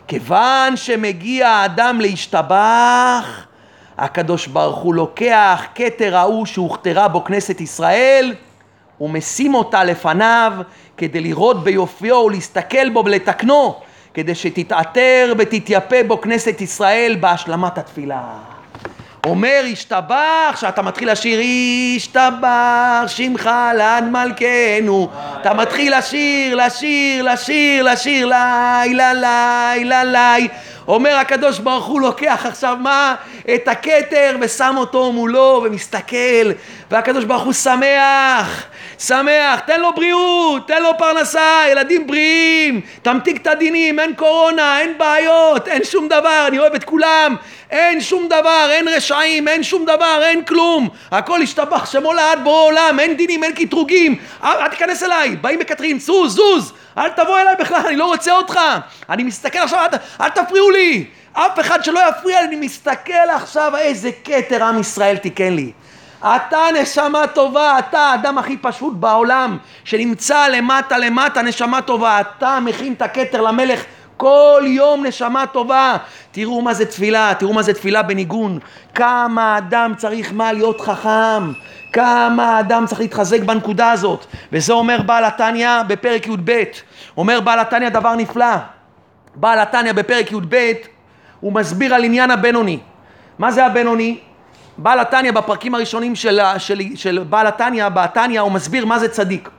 כיוון 0.07 0.77
שמגיע 0.77 1.49
האדם 1.49 2.01
להשתבח, 2.01 3.45
הקדוש 3.97 4.47
ברוך 4.47 4.77
הוא 4.77 4.93
לוקח 4.93 5.65
כתר 5.75 6.17
ההוא 6.17 6.45
שהוכתרה 6.45 7.07
בו 7.07 7.23
כנסת 7.23 7.61
ישראל, 7.61 8.33
ומשים 9.02 9.54
אותה 9.54 9.84
לפניו 9.84 10.54
כדי 10.98 11.22
לראות 11.22 11.64
ביופיו 11.64 12.16
ולהסתכל 12.16 12.89
בו 12.89 13.04
ולתקנו, 13.06 13.76
כדי 14.14 14.36
שתתעטר 14.36 15.34
ותתייפה 15.38 16.04
בו 16.08 16.22
כנסת 16.22 16.62
ישראל 16.62 17.18
בהשלמת 17.20 17.78
התפילה. 17.78 18.24
אומר 19.26 19.64
השתבח, 19.72 20.58
שאתה 20.62 20.82
מתחיל 20.82 21.12
לשיר 21.12 21.39
השתבח 21.96 23.04
שמך 23.08 23.50
לעד 23.78 24.04
מלכנו 24.04 25.10
אתה 25.41 25.54
מתחיל 25.54 25.98
לשיר, 25.98 26.56
לשיר, 26.56 27.24
לשיר, 27.24 27.84
לשיר 27.84 28.26
לילה 28.26 29.14
לילה 29.14 30.04
לילה 30.04 30.36
אומר 30.88 31.16
הקדוש 31.16 31.60
ברוך 31.60 31.86
הוא 31.86 32.02
לוקח 32.02 32.46
עכשיו 32.46 32.78
מה? 32.82 33.16
את 33.56 33.68
הכתר 33.68 34.38
ושם 34.41 34.76
אותו 34.78 35.12
מולו 35.12 35.62
ומסתכל 35.66 36.52
והקדוש 36.91 37.24
ברוך 37.24 37.43
הוא 37.43 37.54
שמח 37.54 38.66
שמח, 39.00 39.60
תן 39.60 39.82
לו 39.82 39.93
בריאות, 39.96 40.68
תן 40.68 40.84
לו 40.84 40.89
פרנסה, 40.98 41.64
ילדים 41.72 42.08
בריאים, 42.08 42.82
תמתיק 43.02 43.41
את 43.41 43.48
הדינים, 43.48 44.00
אין 44.00 44.16
קורונה, 44.16 44.80
אין 44.80 44.98
בעיות, 44.98 45.68
אין 45.68 45.84
שום 45.84 46.08
דבר, 46.08 46.46
אני 46.48 46.60
אוהב 46.60 46.74
את 46.74 46.84
כולם, 46.84 47.36
אין 47.72 48.02
שום 48.02 48.28
דבר, 48.28 48.68
אין 48.72 48.88
רשעים, 48.88 49.48
אין 49.48 49.64
שום 49.64 49.86
דבר, 49.86 50.22
אין 50.24 50.43
כלום, 50.43 50.89
הכל 51.12 51.41
השתבח 51.41 51.91
שמו 51.91 52.14
לעד 52.14 52.43
בורא 52.43 52.62
עולם, 52.62 53.00
אין 53.00 53.18
דינים, 53.18 53.43
אין 53.43 53.54
קטרוגים, 53.54 54.16
אל, 54.43 54.58
אל 54.62 54.68
תיכנס 54.68 55.04
אליי, 55.04 55.36
באים 55.36 55.60
מקטרים, 55.60 56.00
זוז, 56.00 56.36
זוז, 56.36 56.74
אל 56.98 57.10
תבוא 57.10 57.39
אליי 57.39 57.56
בכלל, 57.60 57.82
אני 57.88 57.96
לא 57.96 58.06
רוצה 58.06 58.32
אותך, 58.32 58.60
אני 59.10 59.24
מסתכל 59.24 59.60
עכשיו, 59.60 59.86
אל, 59.93 59.98
אל 60.22 60.30
תפריעו 60.30 60.72
לי, 60.72 61.06
אף 61.34 61.60
אחד 61.60 61.84
שלא 61.84 62.00
יפריע 62.10 62.43
אני 62.43 62.56
מסתכל 62.56 63.30
עכשיו 63.36 63.78
איזה 63.78 64.10
כתר 64.24 64.64
עם 64.64 64.80
ישראל 64.80 65.18
תיקן 65.18 65.54
לי. 65.54 65.72
אתה 66.20 66.59
נשמה 66.82 67.28
טובה, 67.28 67.80
אתה 67.80 67.99
האדם 67.99 68.38
הכי 68.38 68.57
פשוט 68.57 68.93
בעולם, 68.93 69.57
שנמצא 69.84 70.47
למטה 70.47 70.97
למטה, 70.97 71.41
נשמה 71.41 71.82
טובה. 71.82 72.22
אתה 72.22 72.59
מכין 72.61 72.93
את 72.93 73.01
הכתר 73.01 73.41
למלך 73.41 73.84
כל 74.18 74.63
יום 74.66 75.05
נשמה 75.05 75.47
טובה. 75.47 75.97
תראו 76.32 76.61
מה 76.61 76.74
זה 76.74 76.86
תפילה, 76.86 77.34
תראו 77.39 77.53
מה 77.53 77.61
זה 77.61 77.74
תפילה 77.74 78.03
בניגון. 78.03 78.59
כמה 78.95 79.57
אדם 79.57 79.93
צריך 79.97 80.34
מה 80.34 80.53
להיות 80.53 80.82
חכם. 80.82 81.51
כמה 81.93 82.59
אדם 82.59 82.86
צריך 82.86 83.01
להתחזק 83.01 83.41
בנקודה 83.41 83.91
הזאת. 83.91 84.26
וזה 84.51 84.74
אומר 84.74 85.01
בעל 85.01 85.26
התניא 85.26 85.70
בפרק 85.88 86.28
י"ב. 86.28 86.63
אומר 87.18 87.41
בעל 87.41 87.59
התניא 87.59 87.89
דבר 87.89 88.16
נפלא. 88.16 88.55
בעל 89.36 89.59
התניא 89.59 89.91
בפרק 89.91 90.32
י"ב 90.32 90.72
הוא 91.39 91.53
מסביר 91.53 91.95
על 91.95 92.03
עניין 92.03 92.32
הבינוני. 92.32 92.80
מה 93.39 93.51
זה 93.51 93.66
הבינוני? 93.66 94.20
בעל 94.78 94.99
התניא 94.99 95.32
בפרקים 95.32 95.76
הראשונים 95.76 96.15
של, 96.15 96.39
של, 96.57 96.80
של 96.95 97.26
בעל 97.30 97.47
התניא, 97.47 97.89
בתניא 97.89 98.39
הוא 98.41 98.51
מסביר 98.51 98.86
מה 98.86 98.99
זה 98.99 99.09
צדיק. 99.09 99.49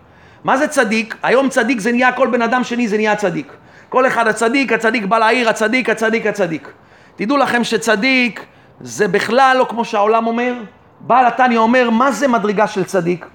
מה 0.44 0.56
זה 0.56 0.68
צדיק? 0.68 1.16
היום 1.22 1.48
צדיק 1.48 1.80
זה 1.80 1.92
נהיה 1.92 2.12
כל 2.12 2.28
בן 2.30 2.42
אדם 2.42 2.64
שני 2.64 2.88
זה 2.88 2.96
נהיה 2.96 3.16
צדיק. 3.16 3.52
כל 3.88 4.06
אחד 4.06 4.28
הצדיק, 4.28 4.72
הצדיק 4.72 5.04
בא 5.04 5.18
לעיר, 5.18 5.48
הצדיק, 5.48 5.90
הצדיק, 5.90 6.26
הצדיק. 6.26 6.72
תדעו 7.16 7.36
לכם 7.36 7.64
שצדיק 7.64 8.46
זה 8.80 9.08
בכלל 9.08 9.56
לא 9.58 9.64
כמו 9.64 9.84
שהעולם 9.84 10.26
אומר. 10.26 10.54
בעל 11.00 11.26
התניא 11.26 11.58
אומר 11.58 11.90
מה 11.90 12.12
זה 12.12 12.28
מדרגה 12.28 12.66
של 12.66 12.84
צדיק? 12.84 13.26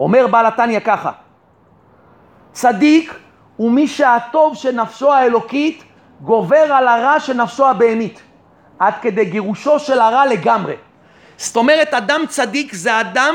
אומר 0.00 0.26
בעל 0.26 0.46
התניא 0.46 0.80
ככה, 0.80 1.10
צדיק 2.52 3.14
הוא 3.56 3.70
מי 3.70 3.88
שהטוב 3.88 4.54
של 4.54 4.80
נפשו 4.80 5.12
האלוקית 5.12 5.84
גובר 6.20 6.72
על 6.72 6.88
הרע 6.88 7.20
של 7.20 7.32
נפשו 7.32 7.66
הבהמית. 7.66 8.22
עד 8.78 8.94
כדי 9.02 9.24
גירושו 9.24 9.78
של 9.78 10.00
הרע 10.00 10.26
לגמרי. 10.26 10.74
זאת 11.36 11.56
אומרת, 11.56 11.94
אדם 11.94 12.24
צדיק 12.28 12.74
זה 12.74 13.00
אדם 13.00 13.34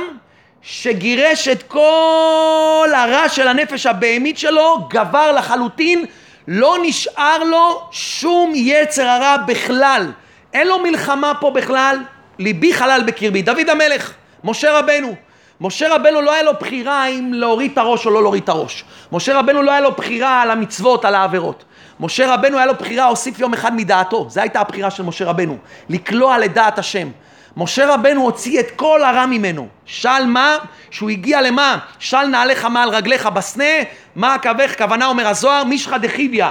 שגירש 0.62 1.48
את 1.48 1.64
כל 1.64 2.90
הרע 2.96 3.30
של 3.30 3.48
הנפש 3.48 3.86
הבהמית 3.86 4.38
שלו, 4.38 4.88
גבר 4.90 5.32
לחלוטין, 5.32 6.06
לא 6.48 6.78
נשאר 6.82 7.44
לו 7.44 7.82
שום 7.92 8.52
יצר 8.56 9.08
הרע 9.08 9.38
בכלל. 9.38 10.12
אין 10.54 10.68
לו 10.68 10.80
מלחמה 10.80 11.34
פה 11.40 11.52
בכלל, 11.52 11.98
ליבי 12.40 12.74
חלל 12.74 13.02
בקרבי. 13.08 13.42
דוד 13.42 13.70
המלך, 13.70 14.14
משה 14.44 14.80
רבנו. 14.80 15.16
משה 15.62 15.96
רבנו 15.96 16.22
לא 16.22 16.34
היה 16.34 16.44
לו 16.44 16.52
בחירה 16.60 17.06
אם 17.06 17.34
להוריד 17.34 17.72
את 17.72 17.78
הראש 17.78 18.06
או 18.06 18.12
לא 18.12 18.22
להוריד 18.22 18.44
את 18.44 18.50
הראש. 18.50 18.84
משה 19.12 19.40
רבנו 19.40 19.62
לא 19.62 19.72
היה 19.72 19.82
לו 19.82 19.92
בחירה 19.92 20.42
על 20.42 20.52
המצוות, 20.52 21.06
על 21.06 21.16
העבירות. 21.16 21.64
משה 22.00 22.34
רבנו 22.34 22.58
היה 22.58 22.66
לו 22.66 22.74
בחירה, 22.76 23.06
הוסיף 23.06 23.40
יום 23.40 23.54
אחד 23.54 23.76
מדעתו. 23.76 24.26
זו 24.30 24.42
הייתה 24.42 24.60
הבחירה 24.60 24.92
של 24.92 25.04
משה 25.04 25.26
רבנו. 25.26 25.58
לקלוע 25.90 26.38
לדעת 26.38 26.80
השם. 26.80 27.10
משה 27.58 27.94
רבנו 27.94 28.22
הוציא 28.22 28.60
את 28.60 28.72
כל 28.76 29.04
הרע 29.04 29.26
ממנו. 29.26 29.68
של 29.86 30.26
מה? 30.26 30.58
שהוא 30.92 31.10
הגיע 31.10 31.42
למה? 31.42 31.78
של 32.00 32.24
נעליך 32.24 32.66
מעל 32.66 32.90
רגליך 32.90 33.26
בסנה, 33.26 33.74
מה 34.16 34.38
קווך? 34.38 34.78
כוונה 34.78 35.06
אומר 35.06 35.28
הזוהר, 35.28 35.64
מישחא 35.64 35.98
דחיביא. 35.98 36.46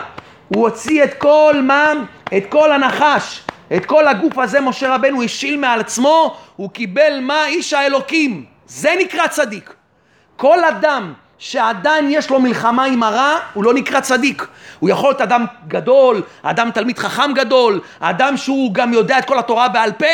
הוא 0.48 0.68
הוציא 0.68 1.04
את 1.04 1.14
כל 1.14 1.60
מה? 1.62 1.92
את 2.36 2.42
כל 2.48 2.72
הנחש. 2.72 3.42
את 3.76 3.86
כל 3.86 4.08
הגוף 4.08 4.38
הזה 4.38 4.60
משה 4.60 4.94
רבנו 4.94 5.22
השיל 5.22 5.56
מעל 5.56 5.80
עצמו, 5.80 6.36
הוא 6.56 6.70
קיבל 6.70 7.18
מה? 7.22 7.46
איש 7.46 7.72
האלוקים. 7.72 8.44
זה 8.66 8.94
נקרא 8.98 9.26
צדיק. 9.26 9.74
כל 10.36 10.64
אדם 10.64 11.12
שעדיין 11.40 12.10
יש 12.10 12.30
לו 12.30 12.40
מלחמה 12.40 12.84
עם 12.84 13.02
הרע, 13.02 13.38
הוא 13.54 13.64
לא 13.64 13.74
נקרא 13.74 14.00
צדיק. 14.00 14.46
הוא 14.78 14.90
יכול 14.90 15.08
להיות 15.08 15.20
אדם 15.20 15.44
גדול, 15.68 16.22
אדם 16.42 16.70
תלמיד 16.70 16.98
חכם 16.98 17.32
גדול, 17.34 17.80
אדם 18.00 18.36
שהוא 18.36 18.74
גם 18.74 18.92
יודע 18.92 19.18
את 19.18 19.24
כל 19.24 19.38
התורה 19.38 19.68
בעל 19.68 19.92
פה, 19.92 20.06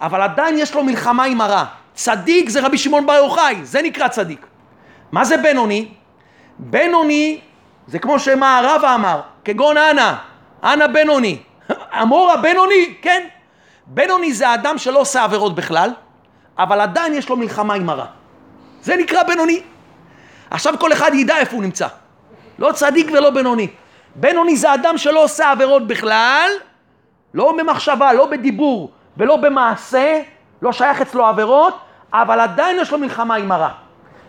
אבל 0.00 0.22
עדיין 0.22 0.58
יש 0.58 0.74
לו 0.74 0.84
מלחמה 0.84 1.24
עם 1.24 1.40
הרע. 1.40 1.64
צדיק 1.94 2.48
זה 2.48 2.60
רבי 2.60 2.78
שמעון 2.78 3.06
בר 3.06 3.14
יוחאי, 3.14 3.56
זה 3.62 3.82
נקרא 3.82 4.08
צדיק. 4.08 4.46
מה 5.12 5.24
זה 5.24 5.36
בינוני? 5.36 5.88
בינוני 6.58 7.40
זה 7.86 7.98
כמו 7.98 8.18
שמה 8.18 8.58
הרבה 8.58 8.94
אמר, 8.94 9.20
כגון 9.44 9.76
אנא, 9.76 10.12
אנא 10.64 10.86
בינוני. 10.86 11.38
אמורה 12.02 12.36
בינוני, 12.36 12.94
כן. 13.02 13.26
בינוני 13.86 14.32
זה 14.32 14.54
אדם 14.54 14.78
שלא 14.78 14.98
עושה 14.98 15.24
עבירות 15.24 15.54
בכלל, 15.54 15.90
אבל 16.58 16.80
עדיין 16.80 17.14
יש 17.14 17.28
לו 17.28 17.36
מלחמה 17.36 17.74
עם 17.74 17.90
הרע. 17.90 18.06
זה 18.82 18.96
נקרא 18.96 19.22
בינוני. 19.22 19.62
עכשיו 20.50 20.74
כל 20.78 20.92
אחד 20.92 21.10
ידע 21.14 21.38
איפה 21.38 21.56
הוא 21.56 21.62
נמצא. 21.62 21.86
לא 22.58 22.72
צדיק 22.72 23.10
ולא 23.12 23.30
בינוני. 23.30 23.68
בינוני 24.14 24.56
זה 24.56 24.74
אדם 24.74 24.98
שלא 24.98 25.24
עושה 25.24 25.50
עבירות 25.50 25.86
בכלל, 25.86 26.50
לא 27.34 27.54
במחשבה, 27.58 28.12
לא 28.12 28.26
בדיבור 28.26 28.90
ולא 29.16 29.36
במעשה, 29.36 30.20
לא 30.62 30.72
שייך 30.72 31.00
אצלו 31.00 31.26
עבירות, 31.26 31.78
אבל 32.12 32.40
עדיין 32.40 32.76
יש 32.80 32.92
לו 32.92 32.98
מלחמה 32.98 33.34
עם 33.34 33.52
הרע. 33.52 33.70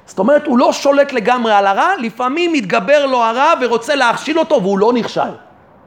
זאת 0.05 0.19
אומרת, 0.19 0.47
הוא 0.47 0.57
לא 0.57 0.73
שולט 0.73 1.13
לגמרי 1.13 1.53
על 1.53 1.67
הרע, 1.67 1.89
לפעמים 1.99 2.53
מתגבר 2.53 3.05
לו 3.05 3.23
הרע 3.23 3.53
ורוצה 3.61 3.95
להכשיל 3.95 4.39
אותו 4.39 4.61
והוא 4.61 4.79
לא 4.79 4.93
נכשל. 4.93 5.31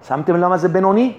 שמתם 0.08 0.36
למה 0.36 0.58
זה 0.58 0.68
בינוני? 0.68 1.12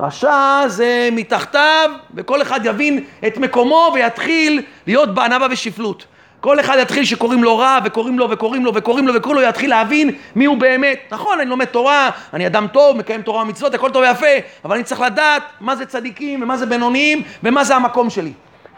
רשע 0.00 0.62
זה 0.66 1.08
מתחתיו, 1.12 1.90
וכל 2.14 2.42
אחד 2.42 2.60
יבין 2.64 3.04
את 3.26 3.38
מקומו 3.38 3.90
ויתחיל 3.94 4.62
להיות 4.86 5.14
בענווה 5.14 5.48
ושפלות. 5.50 6.06
כל 6.40 6.60
אחד 6.60 6.76
יתחיל 6.80 7.04
שקוראים 7.04 7.44
לו 7.44 7.58
רע, 7.58 7.78
וקוראים 7.84 8.18
לו 8.18 8.30
וקוראים 8.30 8.64
לו 8.64 8.74
וקוראים 8.74 9.06
לו 9.06 9.14
וקוראים 9.14 9.42
לו, 9.42 9.48
יתחיל 9.48 9.70
להבין 9.70 10.10
מי 10.36 10.44
הוא 10.44 10.56
באמת. 10.56 10.98
נכון, 11.10 11.40
אני 11.40 11.50
לומד 11.50 11.64
תורה, 11.64 12.10
אני 12.32 12.46
אדם 12.46 12.66
טוב, 12.66 12.96
מקיים 12.96 13.22
תורה 13.22 13.42
ומצוות, 13.42 13.74
הכל 13.74 13.90
טוב 13.90 14.02
ויפה, 14.02 14.26
אבל 14.64 14.74
אני 14.74 14.84
צריך 14.84 15.00
לדעת 15.00 15.42
מה 15.60 15.76
זה 15.76 15.86
צדיקים 15.86 16.42
ומה 16.42 16.56
זה 16.56 16.66
בינוניים 16.66 17.22
ומה 17.42 17.64
זה 17.64 17.76
המקום 17.76 18.10
שלי. 18.10 18.32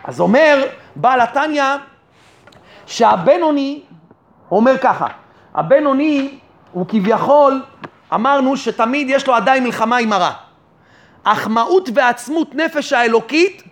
אז 0.04 0.20
אומר 0.20 0.66
בעל 0.96 1.20
התניא 1.20 1.64
שהבינוני 2.86 3.80
אומר 4.50 4.78
ככה, 4.78 5.06
הבינוני 5.54 6.38
הוא 6.72 6.86
כביכול, 6.88 7.62
אמרנו 8.14 8.56
שתמיד 8.56 9.11
יש 9.11 9.26
לו 9.26 9.34
עדיין 9.34 9.64
מלחמה 9.64 9.96
עם 9.96 10.12
הרע. 10.12 10.30
אך 11.24 11.48
מהות 11.48 11.88
ועצמות 11.94 12.54
נפש 12.54 12.92
האלוקית, 12.92 13.62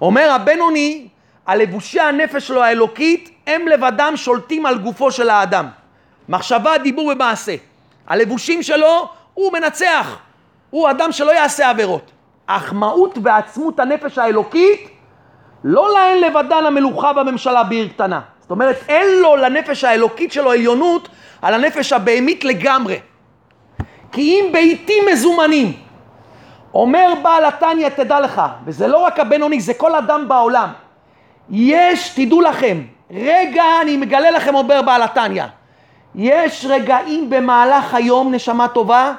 אומר 0.00 0.30
הבינוני, 0.30 1.08
הלבושי 1.50 2.00
הנפש 2.00 2.46
שלו 2.46 2.62
האלוקית, 2.62 3.30
הם 3.46 3.68
לבדם 3.68 4.12
שולטים 4.16 4.66
על 4.66 4.78
גופו 4.78 5.10
של 5.10 5.30
האדם. 5.30 5.66
מחשבה, 6.28 6.78
דיבור 6.78 7.06
ומעשה. 7.12 7.54
הלבושים 8.08 8.62
שלו, 8.62 9.08
הוא 9.34 9.52
מנצח. 9.52 10.16
הוא 10.70 10.90
אדם 10.90 11.12
שלא 11.12 11.30
יעשה 11.30 11.70
עבירות. 11.70 12.10
אך 12.46 12.72
מהות 12.72 13.18
ועצמות 13.22 13.80
הנפש 13.80 14.18
האלוקית, 14.18 14.90
לא 15.64 15.88
להן 15.94 16.18
לבדן 16.18 16.66
המלוכה 16.66 17.12
בממשלה 17.12 17.64
בעיר 17.64 17.88
קטנה. 17.88 18.20
זאת 18.40 18.50
אומרת, 18.50 18.76
אין 18.88 19.20
לו 19.22 19.36
לנפש 19.36 19.84
האלוקית 19.84 20.32
שלו 20.32 20.50
עליונות 20.50 21.08
על 21.42 21.54
הנפש 21.54 21.92
הבהמית 21.92 22.44
לגמרי. 22.44 23.00
כי 24.12 24.20
אם 24.20 24.52
בעיתים 24.52 25.04
מזומנים, 25.12 25.72
אומר 26.74 27.12
בעל 27.22 27.44
התניא, 27.44 27.88
תדע 27.88 28.20
לך, 28.20 28.42
וזה 28.64 28.86
לא 28.86 28.98
רק 28.98 29.20
הבינוני, 29.20 29.60
זה 29.60 29.74
כל 29.74 29.94
אדם 29.94 30.28
בעולם. 30.28 30.68
יש, 31.50 32.10
תדעו 32.14 32.40
לכם, 32.40 32.82
רגע, 33.10 33.64
אני 33.82 33.96
מגלה 33.96 34.30
לכם, 34.30 34.54
אומר 34.54 34.82
בעל 34.82 35.02
התניא, 35.02 35.44
יש 36.14 36.66
רגעים 36.68 37.30
במהלך 37.30 37.94
היום, 37.94 38.34
נשמה 38.34 38.68
טובה, 38.68 39.12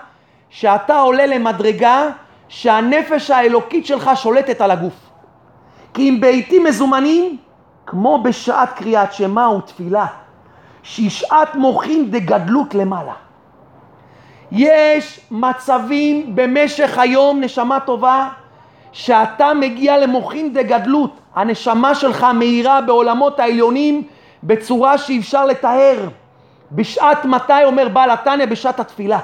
שאתה 0.49 0.99
עולה 0.99 1.25
למדרגה 1.25 2.09
שהנפש 2.47 3.31
האלוקית 3.31 3.85
שלך 3.85 4.11
שולטת 4.15 4.61
על 4.61 4.71
הגוף. 4.71 4.93
כי 5.93 6.09
אם 6.09 6.17
בעיתים 6.21 6.63
מזומנים, 6.63 7.37
כמו 7.85 8.23
בשעת 8.23 8.73
קריאת 8.73 9.13
שמע 9.13 9.49
ותפילה, 9.49 10.05
שהיא 10.83 11.09
שעת 11.09 11.55
מוחין 11.55 12.11
דגדלות 12.11 12.75
למעלה. 12.75 13.13
יש 14.51 15.19
מצבים 15.31 16.35
במשך 16.35 16.97
היום, 16.97 17.41
נשמה 17.41 17.79
טובה, 17.79 18.29
שאתה 18.91 19.53
מגיע 19.53 19.97
למוחין 19.97 20.53
דגדלות, 20.53 21.19
הנשמה 21.35 21.95
שלך 21.95 22.27
מאירה 22.33 22.81
בעולמות 22.81 23.39
העליונים 23.39 24.03
בצורה 24.43 24.97
שאי 24.97 25.19
אפשר 25.19 25.45
לתאר. 25.45 26.07
בשעת 26.71 27.25
מתי 27.25 27.63
אומר 27.63 27.87
בעל 27.87 28.09
התניא? 28.09 28.45
בשעת 28.45 28.79
התפילה. 28.79 29.19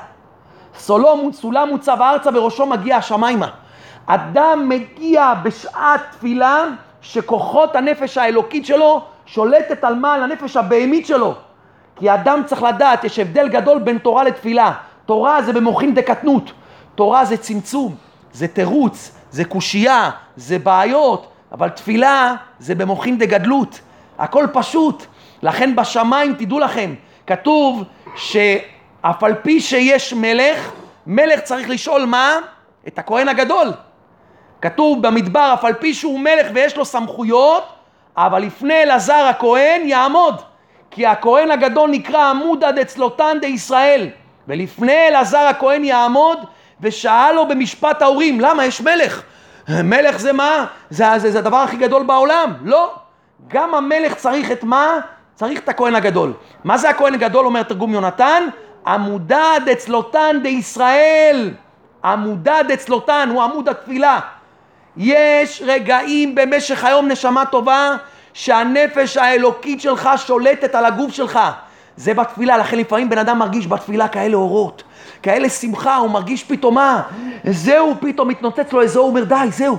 סולם, 0.78 1.32
סולם 1.32 1.70
מוצב 1.70 1.98
ארצה 2.02 2.30
וראשו 2.34 2.66
מגיע 2.66 2.98
השמיימה. 2.98 3.50
אדם 4.06 4.70
מגיע 4.70 5.34
בשעת 5.44 6.02
תפילה 6.12 6.64
שכוחות 7.02 7.76
הנפש 7.76 8.18
האלוקית 8.18 8.66
שלו 8.66 9.02
שולטת 9.26 9.84
על 9.84 9.96
מה? 9.96 10.14
על 10.14 10.24
הנפש 10.24 10.58
הבהמית 10.58 11.06
שלו. 11.06 11.34
כי 11.96 12.14
אדם 12.14 12.42
צריך 12.46 12.64
לדעת, 12.64 13.04
יש 13.04 13.20
הבדל 13.20 13.48
גדול 13.48 13.80
בין 13.80 13.98
תורה 13.98 14.24
לתפילה. 14.24 14.72
תורה 15.06 15.42
זה 15.42 15.54
במוחין 15.54 15.94
דקטנות, 15.94 16.52
תורה 16.96 17.26
זה 17.26 17.38
צמצום, 17.38 17.96
זה 18.34 18.48
תירוץ, 18.48 19.17
זה 19.32 19.46
קושייה, 19.46 20.10
זה 20.36 20.60
בעיות, 20.60 21.28
אבל 21.52 21.70
תפילה 21.70 22.36
זה 22.60 22.76
במוחין 22.76 23.18
דגדלות, 23.18 23.80
הכל 24.20 24.48
פשוט. 24.54 25.06
לכן 25.42 25.76
בשמיים, 25.76 26.34
תדעו 26.34 26.60
לכם, 26.60 26.94
כתוב 27.28 27.84
שאף 28.16 29.24
על 29.24 29.36
פי 29.36 29.62
שיש 29.62 30.14
מלך, 30.14 30.72
מלך 31.08 31.40
צריך 31.40 31.70
לשאול 31.70 32.06
מה? 32.06 32.36
את 32.88 33.00
הכהן 33.00 33.28
הגדול. 33.28 33.74
כתוב 34.62 35.08
במדבר, 35.08 35.52
אף 35.54 35.66
על 35.66 35.74
פי 35.74 35.94
שהוא 35.94 36.20
מלך 36.20 36.48
ויש 36.54 36.78
לו 36.78 36.86
סמכויות, 36.86 37.64
אבל 38.18 38.42
לפני 38.42 38.84
אלעזר 38.84 39.26
הכהן 39.30 39.82
יעמוד. 39.88 40.42
כי 40.92 41.06
הכהן 41.06 41.52
הגדול 41.52 41.90
נקרא 41.90 42.30
עמודא 42.30 42.72
דצלותן 42.72 43.38
דישראל. 43.42 44.10
ולפני 44.48 45.08
אלעזר 45.08 45.38
הכהן 45.38 45.84
יעמוד 45.84 46.38
ושאל 46.82 47.32
לו 47.32 47.48
במשפט 47.48 48.02
ההורים, 48.02 48.40
למה 48.40 48.66
יש 48.66 48.82
מלך? 48.82 49.22
מלך 49.70 50.18
זה 50.18 50.34
מה? 50.34 50.66
זה, 50.90 51.06
זה, 51.18 51.32
זה 51.32 51.40
הדבר 51.40 51.58
הכי 51.58 51.78
גדול 51.78 52.04
בעולם. 52.04 52.54
לא. 52.64 52.94
גם 53.48 53.76
המלך 53.76 54.16
צריך 54.16 54.52
את 54.52 54.64
מה? 54.64 55.00
צריך 55.36 55.60
את 55.60 55.70
הכהן 55.70 55.96
הגדול. 55.96 56.34
מה 56.64 56.78
זה 56.78 56.90
הכהן 56.90 57.14
הגדול, 57.14 57.46
אומר 57.46 57.64
תרגום 57.64 57.94
יונתן? 57.94 58.44
עמודה 58.88 59.54
דצלותן 59.66 60.40
דישראל. 60.44 61.52
עמודה 62.04 62.58
דצלותן, 62.68 63.30
הוא 63.32 63.44
עמוד 63.44 63.70
התפילה. 63.70 64.20
יש 64.98 65.64
רגעים 65.66 66.36
במשך 66.36 66.84
היום, 66.84 67.08
נשמה 67.08 67.46
טובה, 67.46 67.92
שהנפש 68.34 69.18
האלוקית 69.18 69.82
שלך 69.82 70.10
שולטת 70.18 70.76
על 70.76 70.86
הגוף 70.86 71.14
שלך. 71.14 71.40
זה 71.98 72.14
בתפילה, 72.14 72.58
לכן 72.58 72.78
לפעמים 72.78 73.10
בן 73.10 73.18
אדם 73.18 73.40
מרגיש 73.40 73.68
בתפילה 73.68 74.08
כאלה 74.08 74.36
אורות, 74.36 74.84
כאלה 75.24 75.50
שמחה, 75.50 75.96
הוא 75.96 76.10
מרגיש 76.10 76.44
פתאום 76.44 76.76
מה? 76.76 77.02
זהו, 77.44 77.94
פתאום 78.00 78.28
מתנוצץ 78.28 78.74
לו 78.74 78.82
איזה 78.82 79.00
אומר 79.00 79.24
די, 79.24 79.48
זהו, 79.50 79.78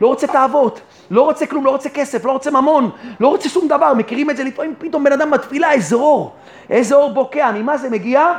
לא 0.00 0.06
רוצה 0.06 0.26
תאוות, 0.26 0.80
לא 1.10 1.22
רוצה 1.22 1.46
כלום, 1.46 1.64
לא 1.64 1.70
רוצה 1.70 1.88
כסף, 1.88 2.24
לא 2.24 2.32
רוצה 2.32 2.50
ממון, 2.50 2.90
לא 3.20 3.28
רוצה 3.28 3.48
שום 3.48 3.68
דבר, 3.68 3.94
מכירים 3.94 4.30
את 4.30 4.36
זה 4.36 4.44
לפעמים, 4.44 4.74
פתאום 4.78 5.04
בן 5.04 5.12
אדם 5.12 5.30
בתפילה, 5.30 5.72
איזה 5.72 5.96
אור, 5.96 6.34
איזה 6.70 6.94
אור 6.94 7.10
בוקע, 7.10 7.50
ממה 7.52 7.76
זה 7.76 7.90
מגיע? 7.90 8.32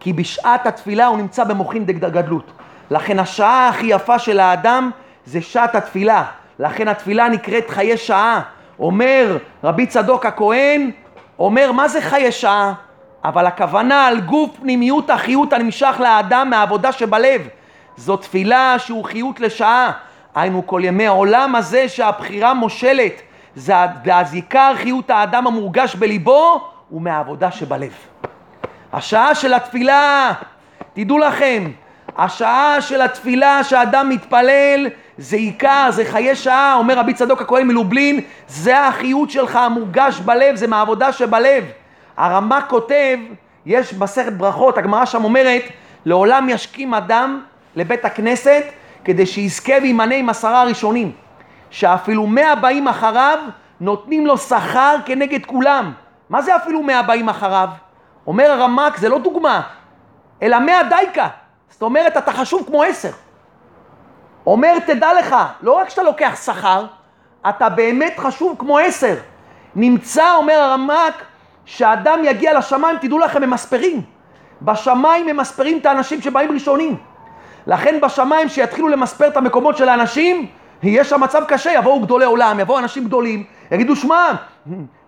כי 0.00 0.12
בשעת 0.12 0.66
התפילה 0.66 1.06
הוא 1.06 1.16
נמצא 1.18 1.44
במוחין 1.44 1.84
גדלות. 1.84 2.44
לכן 2.90 3.18
השעה 3.18 3.68
הכי 3.68 3.86
יפה 3.86 4.18
של 4.18 4.40
האדם 4.40 4.90
זה 5.26 5.40
שעת 5.40 5.74
התפילה. 5.74 6.24
לכן 6.58 6.88
התפילה 6.88 7.28
נקראת 7.28 7.70
חיי 7.70 7.96
שעה. 7.96 8.42
אומר 8.78 9.36
רבי 9.64 9.86
צדוק 9.86 10.26
הכהן, 10.26 10.90
אומר 11.38 11.72
מה 11.72 11.88
זה 11.88 12.00
חיי 12.00 12.32
שעה? 12.32 12.72
אבל 13.24 13.46
הכוונה 13.46 14.06
על 14.06 14.20
גוף 14.20 14.50
פנימיות 14.60 15.10
החיות 15.10 15.52
הנמשך 15.52 15.96
לאדם 16.00 16.50
מהעבודה 16.50 16.92
שבלב. 16.92 17.48
זו 17.96 18.16
תפילה 18.16 18.74
שהוא 18.78 19.04
חיות 19.04 19.40
לשעה. 19.40 19.92
היינו 20.34 20.66
כל 20.66 20.80
ימי 20.84 21.06
העולם 21.06 21.56
הזה 21.56 21.88
שהבחירה 21.88 22.54
מושלת. 22.54 23.22
זה 23.54 23.74
הזיקר 24.06 24.72
חיות 24.76 25.10
האדם 25.10 25.46
המורגש 25.46 25.94
בליבו 25.94 26.68
ומהעבודה 26.92 27.50
שבלב. 27.50 27.92
השעה 28.92 29.34
של 29.34 29.54
התפילה, 29.54 30.32
תדעו 30.92 31.18
לכם, 31.18 31.70
השעה 32.18 32.80
של 32.80 33.00
התפילה 33.00 33.64
שאדם 33.64 34.08
מתפלל 34.08 34.86
זה 35.18 35.36
עיקר, 35.36 35.88
זה 35.90 36.04
חיי 36.04 36.36
שעה, 36.36 36.74
אומר 36.74 36.98
רבי 36.98 37.14
צדוק 37.14 37.40
הכהן 37.40 37.66
מלובלין, 37.66 38.20
זה 38.48 38.86
החיות 38.86 39.30
שלך 39.30 39.56
המורגש 39.56 40.20
בלב, 40.20 40.56
זה 40.56 40.66
מהעבודה 40.66 41.12
שבלב. 41.12 41.64
הרמ"א 42.20 42.60
כותב, 42.68 43.18
יש 43.66 43.94
מסכת 43.94 44.32
ברכות, 44.32 44.78
הגמרא 44.78 45.04
שם 45.04 45.24
אומרת, 45.24 45.62
לעולם 46.04 46.48
ישכים 46.48 46.94
אדם 46.94 47.42
לבית 47.76 48.04
הכנסת 48.04 48.64
כדי 49.04 49.26
שיזכה 49.26 49.72
וימנה 49.82 50.14
עם 50.14 50.28
עשרה 50.28 50.60
הראשונים, 50.60 51.12
שאפילו 51.70 52.26
מאה 52.26 52.54
באים 52.54 52.88
אחריו 52.88 53.38
נותנים 53.80 54.26
לו 54.26 54.38
שכר 54.38 54.96
כנגד 55.04 55.46
כולם. 55.46 55.92
מה 56.30 56.42
זה 56.42 56.56
אפילו 56.56 56.82
מאה 56.82 57.02
באים 57.02 57.28
אחריו? 57.28 57.68
אומר 58.26 58.50
הרמ"ק, 58.50 58.96
זה 58.96 59.08
לא 59.08 59.18
דוגמה, 59.18 59.62
אלא 60.42 60.58
מאה 60.58 60.82
דייקה. 60.82 61.28
זאת 61.70 61.82
אומרת, 61.82 62.16
אתה 62.16 62.32
חשוב 62.32 62.66
כמו 62.66 62.82
עשר. 62.82 63.12
אומר, 64.46 64.78
תדע 64.86 65.08
לך, 65.18 65.36
לא 65.62 65.72
רק 65.72 65.88
שאתה 65.88 66.02
לוקח 66.02 66.40
שכר, 66.44 66.86
אתה 67.48 67.68
באמת 67.68 68.14
חשוב 68.18 68.56
כמו 68.58 68.78
עשר. 68.78 69.14
נמצא, 69.76 70.34
אומר 70.34 70.54
הרמ"ק, 70.54 71.29
שאדם 71.70 72.18
יגיע 72.24 72.58
לשמיים, 72.58 72.96
תדעו 73.00 73.18
לכם, 73.18 73.42
הם 73.42 73.50
מספרים. 73.50 74.02
בשמיים 74.62 75.28
הם 75.28 75.36
מספרים 75.36 75.78
את 75.78 75.86
האנשים 75.86 76.20
שבאים 76.20 76.52
ראשונים. 76.52 76.96
לכן 77.66 77.98
בשמיים 78.02 78.48
שיתחילו 78.48 78.88
למספר 78.88 79.28
את 79.28 79.36
המקומות 79.36 79.76
של 79.76 79.88
האנשים, 79.88 80.46
יהיה 80.82 81.04
שם 81.04 81.20
מצב 81.20 81.44
קשה, 81.48 81.72
יבואו 81.72 82.00
גדולי 82.00 82.24
עולם, 82.24 82.60
יבואו 82.60 82.78
אנשים 82.78 83.04
גדולים, 83.04 83.44
יגידו, 83.70 83.96
שמע, 83.96 84.28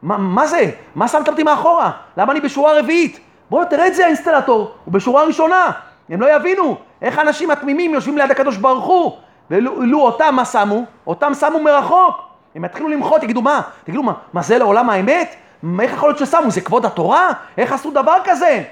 מה, 0.03 0.19
מה 0.19 0.47
זה? 0.47 0.71
מה 0.95 1.09
שמת 1.09 1.29
אותי 1.29 1.43
מאחורה? 1.43 1.91
למה 2.17 2.33
אני 2.33 2.41
בשורה 2.41 2.79
רביעית? 2.79 3.21
בוא 3.51 3.65
תראה 3.65 3.87
את 3.87 3.95
זה 3.95 4.05
האינסטלטור, 4.05 4.75
הוא 4.85 4.95
בשורה 4.95 5.25
ראשונה. 5.25 5.71
הם 6.09 6.21
לא 6.21 6.37
יבינו 6.37 6.77
איך 7.03 7.19
אנשים 7.19 7.51
התמימים 7.51 7.95
יושבים 7.95 8.19
ליד 8.19 8.31
הקדוש 8.31 8.57
ברוך 8.57 8.85
הוא. 8.85 9.13
ואילו 9.51 10.01
אותם 10.01 10.35
מה 10.35 10.45
שמו? 10.45 10.85
אותם 11.07 11.35
שמו 11.35 11.63
מרחוק. 11.63 12.21
הם 12.55 12.65
יתחילו 12.65 12.89
למחות, 12.89 13.23
יגידו 13.23 13.43
מה? 13.43 13.61
תגידו 13.85 14.03
מה, 14.03 14.13
מה 14.33 14.43
זה 14.43 14.59
לעולם 14.59 14.91
האמת? 14.91 15.37
איך 15.81 15.93
יכול 15.93 16.09
להיות 16.09 16.19
ששמו? 16.19 16.51
זה 16.51 16.61
כבוד 16.61 16.87
התורה? 16.87 17.33
איך 17.59 17.73
עשו 17.73 17.91
דבר 17.91 18.17
כזה? 18.25 18.63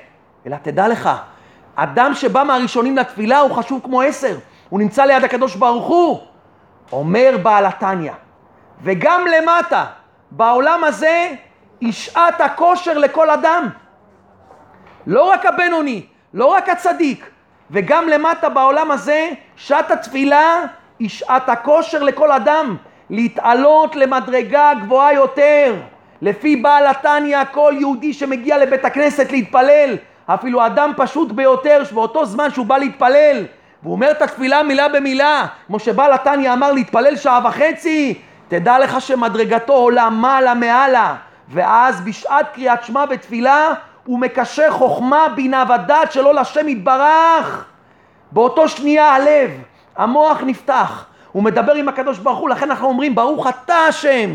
אלא 0.46 0.56
תדע 0.62 0.88
לך, 0.88 1.10
אדם 1.74 2.14
שבא 2.14 2.42
מהראשונים 2.42 2.96
לתפילה 2.96 3.38
הוא 3.38 3.50
חשוב 3.50 3.80
כמו 3.84 4.02
עשר. 4.02 4.38
הוא 4.68 4.80
נמצא 4.80 5.04
ליד 5.04 5.24
הקדוש 5.24 5.56
ברוך 5.56 5.86
הוא. 5.86 6.20
אומר 6.92 7.36
בעל 7.42 7.66
התניא, 7.66 8.12
וגם 8.82 9.24
למטה, 9.26 9.84
בעולם 10.30 10.84
הזה, 10.84 11.30
היא 11.80 11.92
שעת 11.92 12.40
הכושר 12.40 12.98
לכל 12.98 13.30
אדם. 13.30 13.68
לא 15.06 15.22
רק 15.22 15.46
הבינוני, 15.46 16.06
לא 16.34 16.46
רק 16.46 16.68
הצדיק, 16.68 17.30
וגם 17.70 18.08
למטה 18.08 18.48
בעולם 18.48 18.90
הזה, 18.90 19.28
שעת 19.56 19.90
התפילה 19.90 20.62
היא 20.98 21.08
שעת 21.08 21.48
הכושר 21.48 22.02
לכל 22.02 22.32
אדם, 22.32 22.76
להתעלות 23.10 23.96
למדרגה 23.96 24.72
גבוהה 24.82 25.12
יותר. 25.12 25.74
לפי 26.22 26.56
בעל 26.56 26.86
התניא, 26.86 27.38
כל 27.52 27.74
יהודי 27.78 28.12
שמגיע 28.12 28.58
לבית 28.58 28.84
הכנסת 28.84 29.32
להתפלל, 29.32 29.96
אפילו 30.26 30.66
אדם 30.66 30.92
פשוט 30.96 31.32
ביותר, 31.32 31.84
שבאותו 31.84 32.26
זמן 32.26 32.50
שהוא 32.50 32.66
בא 32.66 32.78
להתפלל, 32.78 33.44
והוא 33.82 33.92
אומר 33.92 34.10
את 34.10 34.22
התפילה 34.22 34.62
מילה 34.62 34.88
במילה, 34.88 35.46
כמו 35.66 35.78
שבעל 35.78 36.12
התניא 36.12 36.52
אמר 36.52 36.72
להתפלל 36.72 37.16
שעה 37.16 37.40
וחצי, 37.44 38.14
תדע 38.48 38.78
לך 38.78 39.00
שמדרגתו 39.00 39.72
עולה 39.72 40.10
מעלה 40.10 40.54
מעלה, 40.54 41.14
ואז 41.48 42.00
בשעת 42.00 42.46
קריאת 42.54 42.84
שמע 42.84 43.04
ותפילה 43.10 43.68
הוא 44.04 44.18
מקשר 44.18 44.70
חוכמה, 44.70 45.28
בינה 45.34 45.64
ודעת 45.74 46.12
שלא 46.12 46.34
לשם 46.34 46.68
יתברך. 46.68 47.64
באותו 48.32 48.68
שנייה 48.68 49.14
הלב, 49.14 49.50
המוח 49.96 50.40
נפתח, 50.46 51.04
הוא 51.32 51.42
מדבר 51.42 51.74
עם 51.74 51.88
הקדוש 51.88 52.18
ברוך 52.18 52.38
הוא, 52.38 52.48
לכן 52.48 52.70
אנחנו 52.70 52.88
אומרים 52.88 53.14
ברוך 53.14 53.46
אתה 53.46 53.74
השם, 53.74 54.30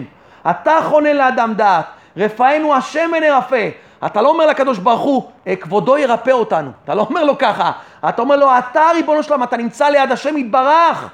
אתה 0.49 0.77
חונן 0.83 1.15
לאדם 1.15 1.53
דעת, 1.53 1.85
רפאנו 2.17 2.75
השם 2.75 3.11
ונרפא. 3.17 3.69
אתה 4.05 4.21
לא 4.21 4.29
אומר 4.29 4.47
לקדוש 4.47 4.77
ברוך 4.77 5.01
הוא, 5.01 5.23
אה, 5.47 5.55
כבודו 5.55 5.97
ירפא 5.97 6.31
אותנו. 6.31 6.71
אתה 6.83 6.95
לא 6.95 7.07
אומר 7.09 7.23
לו 7.23 7.37
ככה. 7.37 7.71
אתה 8.09 8.21
אומר 8.21 8.35
לו, 8.35 8.49
אתה 8.59 8.81
ריבונו 8.93 9.23
שלם, 9.23 9.43
אתה 9.43 9.57
נמצא 9.57 9.89
ליד 9.89 10.11
השם 10.11 10.37
יתברך. 10.37 11.09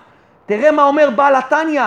תראה 0.46 0.72
מה 0.72 0.84
אומר 0.84 1.10
בעל 1.16 1.36
התניא. 1.36 1.84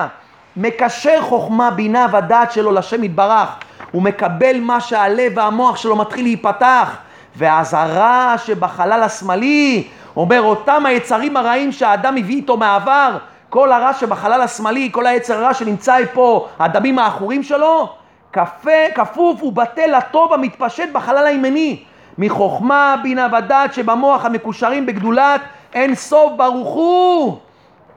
מקשר 0.56 1.20
חוכמה, 1.20 1.70
בינה 1.70 2.06
ודעת 2.12 2.52
שלו 2.52 2.72
לשם 2.72 3.04
יתברך. 3.04 3.48
הוא 3.90 4.02
מקבל 4.02 4.60
מה 4.60 4.80
שהלב 4.80 5.32
והמוח 5.36 5.76
שלו 5.76 5.96
מתחיל 5.96 6.24
להיפתח. 6.24 6.96
ואז 7.36 7.74
הרע 7.74 8.34
שבחלל 8.44 9.02
השמאלי, 9.02 9.88
אומר 10.16 10.42
אותם 10.42 10.86
היצרים 10.86 11.36
הרעים 11.36 11.72
שהאדם 11.72 12.16
הביא 12.16 12.36
איתו 12.36 12.56
מעבר, 12.56 13.16
כל 13.54 13.72
הרע 13.72 13.92
שבחלל 13.92 14.40
השמאלי, 14.40 14.88
כל 14.92 15.06
היצר 15.06 15.44
הרע 15.44 15.54
שנמצא 15.54 15.96
פה, 16.12 16.48
הדמים 16.58 16.98
העכורים 16.98 17.42
שלו, 17.42 17.88
כפה, 18.32 18.70
כפוף 18.94 19.42
ובטל 19.42 19.96
לטוב 19.96 20.32
המתפשט 20.32 20.88
בחלל 20.92 21.26
הימני, 21.26 21.82
מחוכמה, 22.18 22.96
בינה 23.02 23.28
ודעת 23.38 23.74
שבמוח 23.74 24.24
המקושרים 24.24 24.86
בגדולת 24.86 25.40
אין 25.74 25.94
סוף 25.94 26.32
ברוך 26.36 26.68
הוא. 26.68 27.38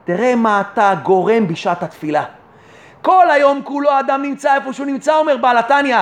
תראה 0.04 0.34
מה 0.36 0.60
אתה 0.60 0.94
גורם 1.02 1.48
בשעת 1.48 1.82
התפילה. 1.82 2.24
כל 3.02 3.30
היום 3.30 3.60
כולו 3.64 3.90
אדם 4.00 4.22
נמצא 4.22 4.54
איפה 4.54 4.72
שהוא 4.72 4.86
נמצא, 4.86 5.16
אומר 5.16 5.36
בעל 5.36 5.58
התניא. 5.58 5.98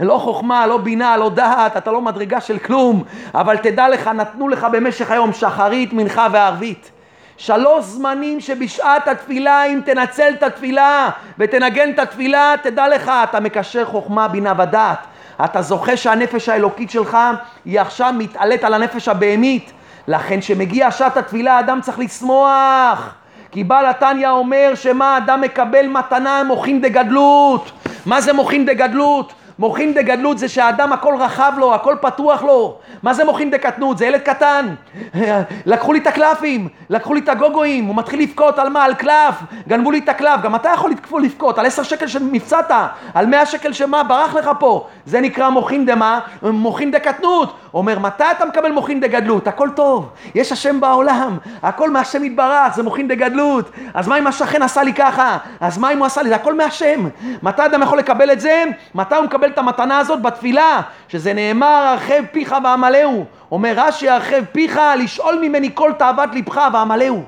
לא 0.00 0.18
חוכמה, 0.18 0.66
לא 0.66 0.78
בינה, 0.78 1.16
לא 1.16 1.30
דעת, 1.30 1.76
אתה 1.76 1.92
לא 1.92 2.00
מדרגה 2.00 2.40
של 2.40 2.58
כלום. 2.58 3.04
אבל 3.34 3.56
תדע 3.56 3.88
לך, 3.88 4.08
נתנו 4.08 4.48
לך 4.48 4.66
במשך 4.72 5.10
היום 5.10 5.32
שחרית, 5.32 5.92
מנחה 5.92 6.26
וערבית. 6.32 6.90
שלוש 7.38 7.84
זמנים 7.84 8.40
שבשעת 8.40 9.08
התפילה, 9.08 9.64
אם 9.64 9.80
תנצל 9.84 10.32
את 10.38 10.42
התפילה 10.42 11.10
ותנגן 11.38 11.90
את 11.90 11.98
התפילה, 11.98 12.54
תדע 12.62 12.88
לך, 12.88 13.12
אתה 13.24 13.40
מקשר 13.40 13.84
חוכמה, 13.84 14.28
בינה 14.28 14.52
ודעת. 14.58 14.98
אתה 15.44 15.62
זוכה 15.62 15.96
שהנפש 15.96 16.48
האלוקית 16.48 16.90
שלך 16.90 17.18
היא 17.64 17.80
עכשיו 17.80 18.14
מתעלית 18.18 18.64
על 18.64 18.74
הנפש 18.74 19.08
הבהמית. 19.08 19.72
לכן 20.08 20.40
כשמגיע 20.40 20.90
שעת 20.90 21.16
התפילה, 21.16 21.56
האדם 21.56 21.80
צריך 21.80 21.98
לשמוח. 21.98 23.14
כי 23.50 23.64
בעל 23.64 23.86
התניא 23.86 24.28
אומר 24.28 24.72
שמה 24.74 25.16
אדם 25.16 25.40
מקבל 25.40 25.86
מתנה 25.86 26.42
מוחין 26.44 26.80
דגדלות. 26.80 27.70
מה 28.06 28.20
זה 28.20 28.32
מוחין 28.32 28.66
דגדלות? 28.66 29.32
מוחין 29.58 29.94
דגדלות 29.94 30.38
זה 30.38 30.48
שהאדם 30.48 30.92
הכל 30.92 31.14
רחב 31.20 31.52
לו, 31.56 31.74
הכל 31.74 31.96
פתוח 32.00 32.42
לו. 32.42 32.76
מה 33.02 33.14
זה 33.14 33.24
מוחין 33.24 33.50
דקטנות? 33.50 33.98
זה 33.98 34.06
ילד 34.06 34.20
קטן. 34.20 34.74
לקחו 35.66 35.92
לי 35.92 35.98
את 35.98 36.06
הקלפים, 36.06 36.68
לקחו 36.90 37.14
לי 37.14 37.20
את 37.20 37.28
הגוגואים, 37.28 37.84
הוא 37.84 37.96
מתחיל 37.96 38.22
לבכות 38.22 38.58
על 38.58 38.68
מה? 38.68 38.84
על 38.84 38.94
קלף. 38.94 39.34
גנבו 39.68 39.90
לי 39.90 39.98
את 39.98 40.08
הקלף, 40.08 40.40
גם 40.42 40.54
אתה 40.54 40.68
יכול 40.74 40.92
לבכות 41.22 41.58
על 41.58 41.66
עשר 41.66 41.82
שקל 41.82 42.06
שמפצעת, 42.06 42.70
על 43.14 43.26
מאה 43.26 43.46
שקל 43.46 43.72
שמה? 43.72 44.02
ברח 44.02 44.34
לך 44.34 44.50
פה. 44.58 44.86
זה 45.06 45.20
נקרא 45.20 45.48
מוחין 45.48 45.86
דמה? 45.86 46.20
מוחין 46.42 46.90
דקטנות. 46.90 47.56
אומר, 47.74 47.98
מתי 47.98 48.24
אתה 48.36 48.44
מקבל 48.44 48.72
מוחין 48.72 49.00
דגדלות? 49.00 49.48
הכל 49.48 49.68
טוב, 49.76 50.10
יש 50.34 50.52
השם 50.52 50.80
בעולם, 50.80 51.38
הכל 51.62 51.90
מהשם 51.90 52.24
יתברך, 52.24 52.74
זה 52.74 52.82
מוחין 52.82 53.08
דגדלות. 53.08 53.70
אז 53.94 54.08
מה 54.08 54.18
אם 54.18 54.26
השכן 54.26 54.62
עשה 54.62 54.82
לי 54.82 54.94
ככה? 54.94 55.38
אז 55.60 55.78
מה 55.78 55.92
אם 55.92 55.98
הוא 55.98 56.06
עשה 56.06 56.22
לי? 56.22 56.28
זה 56.28 56.34
הכל 56.34 56.54
מהשם. 56.54 57.08
מתי 57.42 57.66
אדם 57.66 57.82
יכול 57.82 57.98
לקבל 57.98 58.32
את 58.32 58.40
זה? 58.40 58.64
מתי 58.94 59.14
הוא 59.14 59.24
מקבל 59.24 59.48
את 59.48 59.58
המתנה 59.58 59.98
הזאת? 59.98 60.22
בתפילה, 60.22 60.80
שזה 61.08 61.32
נאמר, 61.32 61.66
הרחב 61.66 62.24
פיך 62.32 62.56
ועמלהו. 62.64 63.24
אומר 63.52 63.72
רש"י, 63.76 64.08
הרחב 64.08 64.44
פיך, 64.52 64.80
לשאול 64.98 65.38
ממני 65.40 65.70
כל 65.74 65.92
תאוות 65.98 66.30
לבך 66.34 66.60
ועמלהו. 66.72 67.22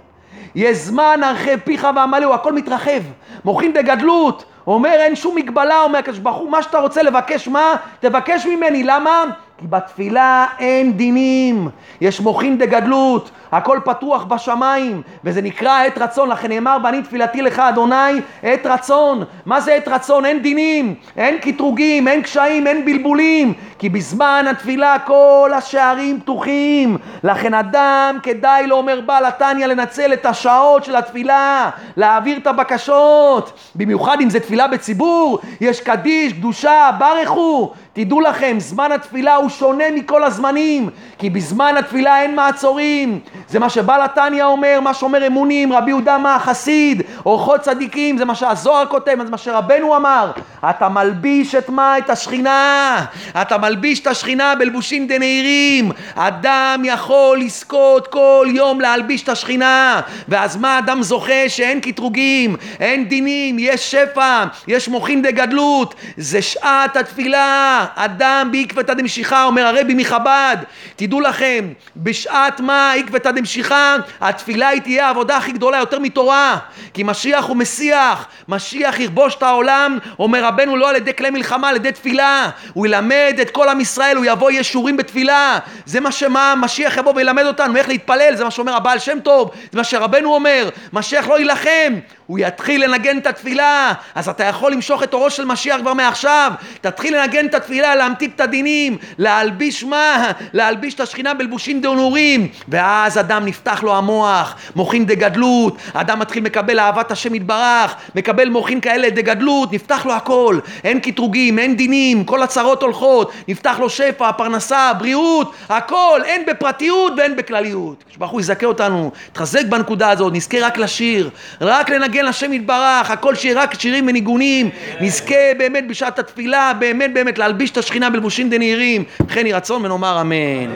יש 0.54 0.76
זמן, 0.76 1.20
הרחב 1.22 1.56
פיך 1.64 1.88
ועמלהו, 1.96 2.34
הכל 2.34 2.52
מתרחב. 2.52 3.00
מוחין 3.44 3.72
דגדלות. 3.72 4.44
אומר 4.66 4.90
אין 4.90 5.16
שום 5.16 5.36
מגבלה, 5.36 5.80
אומר 5.80 5.98
הקדוש 5.98 6.18
ברוך 6.18 6.36
הוא, 6.36 6.50
מה 6.50 6.62
שאתה 6.62 6.78
רוצה 6.78 7.02
לבקש 7.02 7.48
מה? 7.48 7.74
תבקש 8.00 8.46
ממני, 8.46 8.82
למה? 8.84 9.24
כי 9.60 9.66
בתפילה 9.66 10.46
אין 10.58 10.92
דינים, 10.92 11.68
יש 12.00 12.20
מוחין 12.20 12.58
דגדלות, 12.58 13.30
הכל 13.52 13.78
פתוח 13.84 14.24
בשמיים, 14.24 15.02
וזה 15.24 15.42
נקרא 15.42 15.82
עת 15.82 15.98
רצון, 15.98 16.28
לכן 16.28 16.48
נאמר 16.48 16.76
ואני 16.84 17.02
תפילתי 17.02 17.42
לך 17.42 17.58
אדוני 17.58 18.20
עת 18.42 18.66
רצון. 18.66 19.24
מה 19.46 19.60
זה 19.60 19.74
עת 19.74 19.88
רצון? 19.88 20.24
אין 20.24 20.42
דינים, 20.42 20.94
אין 21.16 21.38
קטרוגים, 21.38 22.08
אין 22.08 22.22
קשיים, 22.22 22.66
אין 22.66 22.84
בלבולים, 22.84 23.52
כי 23.78 23.88
בזמן 23.88 24.44
התפילה 24.50 24.96
כל 24.98 25.50
השערים 25.54 26.20
פתוחים. 26.20 26.98
לכן 27.24 27.54
אדם 27.54 28.18
כדאי 28.22 28.66
לו, 28.66 28.76
אומר 28.76 29.00
בעל 29.06 29.24
התניא, 29.24 29.66
לנצל 29.66 30.12
את 30.12 30.26
השעות 30.26 30.84
של 30.84 30.96
התפילה, 30.96 31.70
להעביר 31.96 32.36
את 32.36 32.46
הבקשות, 32.46 33.52
במיוחד 33.74 34.20
אם 34.20 34.30
זה 34.30 34.40
תפילה 34.40 34.68
בציבור, 34.68 35.38
יש 35.60 35.80
קדיש, 35.80 36.32
קדושה, 36.32 36.90
ברכו, 36.98 37.72
תדעו 38.04 38.20
לכם, 38.20 38.56
זמן 38.60 38.92
התפילה 38.92 39.34
הוא 39.34 39.48
שונה 39.48 39.84
מכל 39.94 40.24
הזמנים, 40.24 40.90
כי 41.18 41.30
בזמן 41.30 41.74
התפילה 41.78 42.22
אין 42.22 42.34
מעצורים. 42.34 43.20
זה 43.48 43.58
מה 43.58 43.70
שבעל 43.70 44.02
התניא 44.02 44.44
אומר, 44.44 44.78
מה 44.82 44.94
שאומר 44.94 45.26
אמונים, 45.26 45.72
רבי 45.72 45.90
יהודה 45.90 46.18
מה 46.18 46.34
החסיד, 46.34 47.02
אורחות 47.26 47.60
צדיקים, 47.60 48.18
זה 48.18 48.24
מה 48.24 48.34
שהזוהר 48.34 48.86
כותב, 48.86 49.16
זה 49.24 49.30
מה 49.30 49.38
שרבנו 49.38 49.96
אמר. 49.96 50.30
אתה 50.70 50.88
מלביש 50.88 51.54
את 51.54 51.68
מה? 51.68 51.98
את 51.98 52.10
השכינה. 52.10 53.04
אתה 53.42 53.58
מלביש 53.58 54.00
את 54.00 54.06
השכינה 54.06 54.54
בלבושים 54.54 55.06
דנהירים. 55.06 55.92
אדם 56.14 56.82
יכול 56.84 57.38
לזכות 57.40 58.06
כל 58.06 58.46
יום 58.50 58.80
להלביש 58.80 59.22
את 59.22 59.28
השכינה. 59.28 60.00
ואז 60.28 60.56
מה 60.56 60.78
אדם 60.78 61.02
זוכה? 61.02 61.48
שאין 61.48 61.80
קטרוגים, 61.80 62.56
אין 62.80 63.08
דינים, 63.08 63.56
יש 63.58 63.90
שפע, 63.90 64.44
יש 64.68 64.88
מוחין 64.88 65.22
דגדלות. 65.22 65.94
זה 66.16 66.42
שעת 66.42 66.96
התפילה. 66.96 67.86
אדם 67.94 68.48
בעקבתא 68.52 68.94
דמשיחא, 68.94 69.44
אומר 69.44 69.66
הרבי 69.66 69.94
מחב"ד. 69.94 70.56
תדעו 70.96 71.20
לכם, 71.20 71.72
בשעת 71.96 72.60
מה 72.60 72.92
עקבתא 72.92 73.30
דמשיחא, 73.30 73.96
התפילה 74.20 74.68
היא 74.68 74.80
תהיה 74.82 75.06
העבודה 75.06 75.36
הכי 75.36 75.52
גדולה 75.52 75.78
יותר 75.78 75.98
מתורה. 75.98 76.58
כי 76.94 77.02
משיח 77.02 77.44
הוא 77.44 77.56
מסיח, 77.56 78.26
משיח 78.48 79.00
יכבוש 79.00 79.34
את 79.34 79.42
העולם, 79.42 79.98
אומר 80.18 80.44
רבנו 80.44 80.76
לא 80.76 80.90
על 80.90 80.96
ידי 80.96 81.14
כלי 81.14 81.30
מלחמה, 81.30 81.68
על 81.68 81.76
ידי 81.76 81.92
תפילה. 81.92 82.50
הוא 82.72 82.86
ילמד 82.86 83.38
את 83.42 83.50
כל 83.50 83.68
עם 83.68 83.80
ישראל, 83.80 84.16
הוא 84.16 84.24
יבוא 84.28 84.50
ישורים 84.50 84.96
בתפילה. 84.96 85.58
זה 85.86 86.00
מה 86.00 86.12
שמה, 86.12 86.54
משיח 86.56 86.96
יבוא 86.96 87.12
וילמד 87.16 87.46
אותנו 87.46 87.76
איך 87.76 87.88
להתפלל, 87.88 88.36
זה 88.36 88.44
מה 88.44 88.50
שאומר 88.50 88.76
הבעל 88.76 88.98
שם 88.98 89.20
טוב, 89.20 89.50
זה 89.72 89.78
מה 89.78 89.84
שרבנו 89.84 90.34
אומר, 90.34 90.68
משיח 90.92 91.28
לא 91.28 91.38
יילחם, 91.38 91.94
הוא 92.26 92.38
יתחיל 92.38 92.84
לנגן 92.84 93.18
את 93.18 93.26
התפילה, 93.26 93.92
אז 94.14 94.28
אתה 94.28 94.44
יכול 94.44 94.72
למשוך 94.72 95.02
את 95.02 95.14
אורו 95.14 95.30
של 95.30 95.44
משיח 95.44 95.80
כבר 95.80 95.94
מעכשיו, 95.94 96.52
תתחיל 96.80 97.16
לנגן 97.16 97.46
את 97.46 97.54
התפילה, 97.54 97.69
להמתיק 97.70 98.30
את 98.36 98.40
הדינים, 98.40 98.96
להלביש 99.18 99.84
מה? 99.84 100.30
להלביש 100.52 100.94
את 100.94 101.00
השכינה 101.00 101.34
בלבושים 101.34 101.80
דהנורים, 101.80 102.48
ואז 102.68 103.18
אדם 103.18 103.44
נפתח 103.44 103.82
לו 103.82 103.96
המוח, 103.96 104.56
מוחין 104.76 105.06
דגדלות, 105.06 105.76
אדם 105.92 106.18
מתחיל 106.18 106.42
מקבל 106.42 106.80
אהבת 106.80 107.10
השם 107.10 107.34
יתברך, 107.34 107.94
מקבל 108.14 108.48
מוחין 108.48 108.80
כאלה 108.80 109.10
דגדלות, 109.10 109.72
נפתח 109.72 110.06
לו 110.06 110.12
הכל, 110.12 110.58
אין 110.84 111.00
קטרוגים, 111.00 111.58
אין 111.58 111.76
דינים, 111.76 112.24
כל 112.24 112.42
הצרות 112.42 112.82
הולכות, 112.82 113.32
נפתח 113.48 113.76
לו 113.80 113.90
שפע, 113.90 114.32
פרנסה, 114.32 114.92
בריאות, 114.98 115.52
הכל, 115.68 116.20
אין 116.24 116.42
בפרטיות 116.46 117.12
ואין 117.16 117.36
בכלליות. 117.36 118.04
כשברוך 118.10 118.30
הוא 118.30 118.40
יזכה 118.40 118.66
אותנו, 118.66 119.10
תחזק 119.32 119.64
בנקודה 119.68 120.10
הזאת, 120.10 120.32
נזכה 120.32 120.58
רק 120.60 120.78
לשיר, 120.78 121.30
רק 121.60 121.90
לנגן 121.90 122.24
לשם 122.24 122.52
יתברך, 122.52 123.10
הכל 123.10 123.34
שיהיה 123.34 123.62
רק 123.62 123.80
שירים 123.80 124.08
וניגונים, 124.08 124.70
נזכה 125.00 125.54
באמת 125.58 125.86
בשעת 125.88 126.18
התפילה, 126.18 126.72
באמת 126.78 127.14
באמת 127.14 127.38
להלביש 127.38 127.59
את 127.68 127.76
השכינה 127.76 128.10
בלבושים 128.10 128.50
דנהירים, 128.50 129.04
וכן 129.26 129.46
יהי 129.46 129.52
רצון 129.52 129.84
ונאמר 129.84 130.20
אמן. 130.20 130.70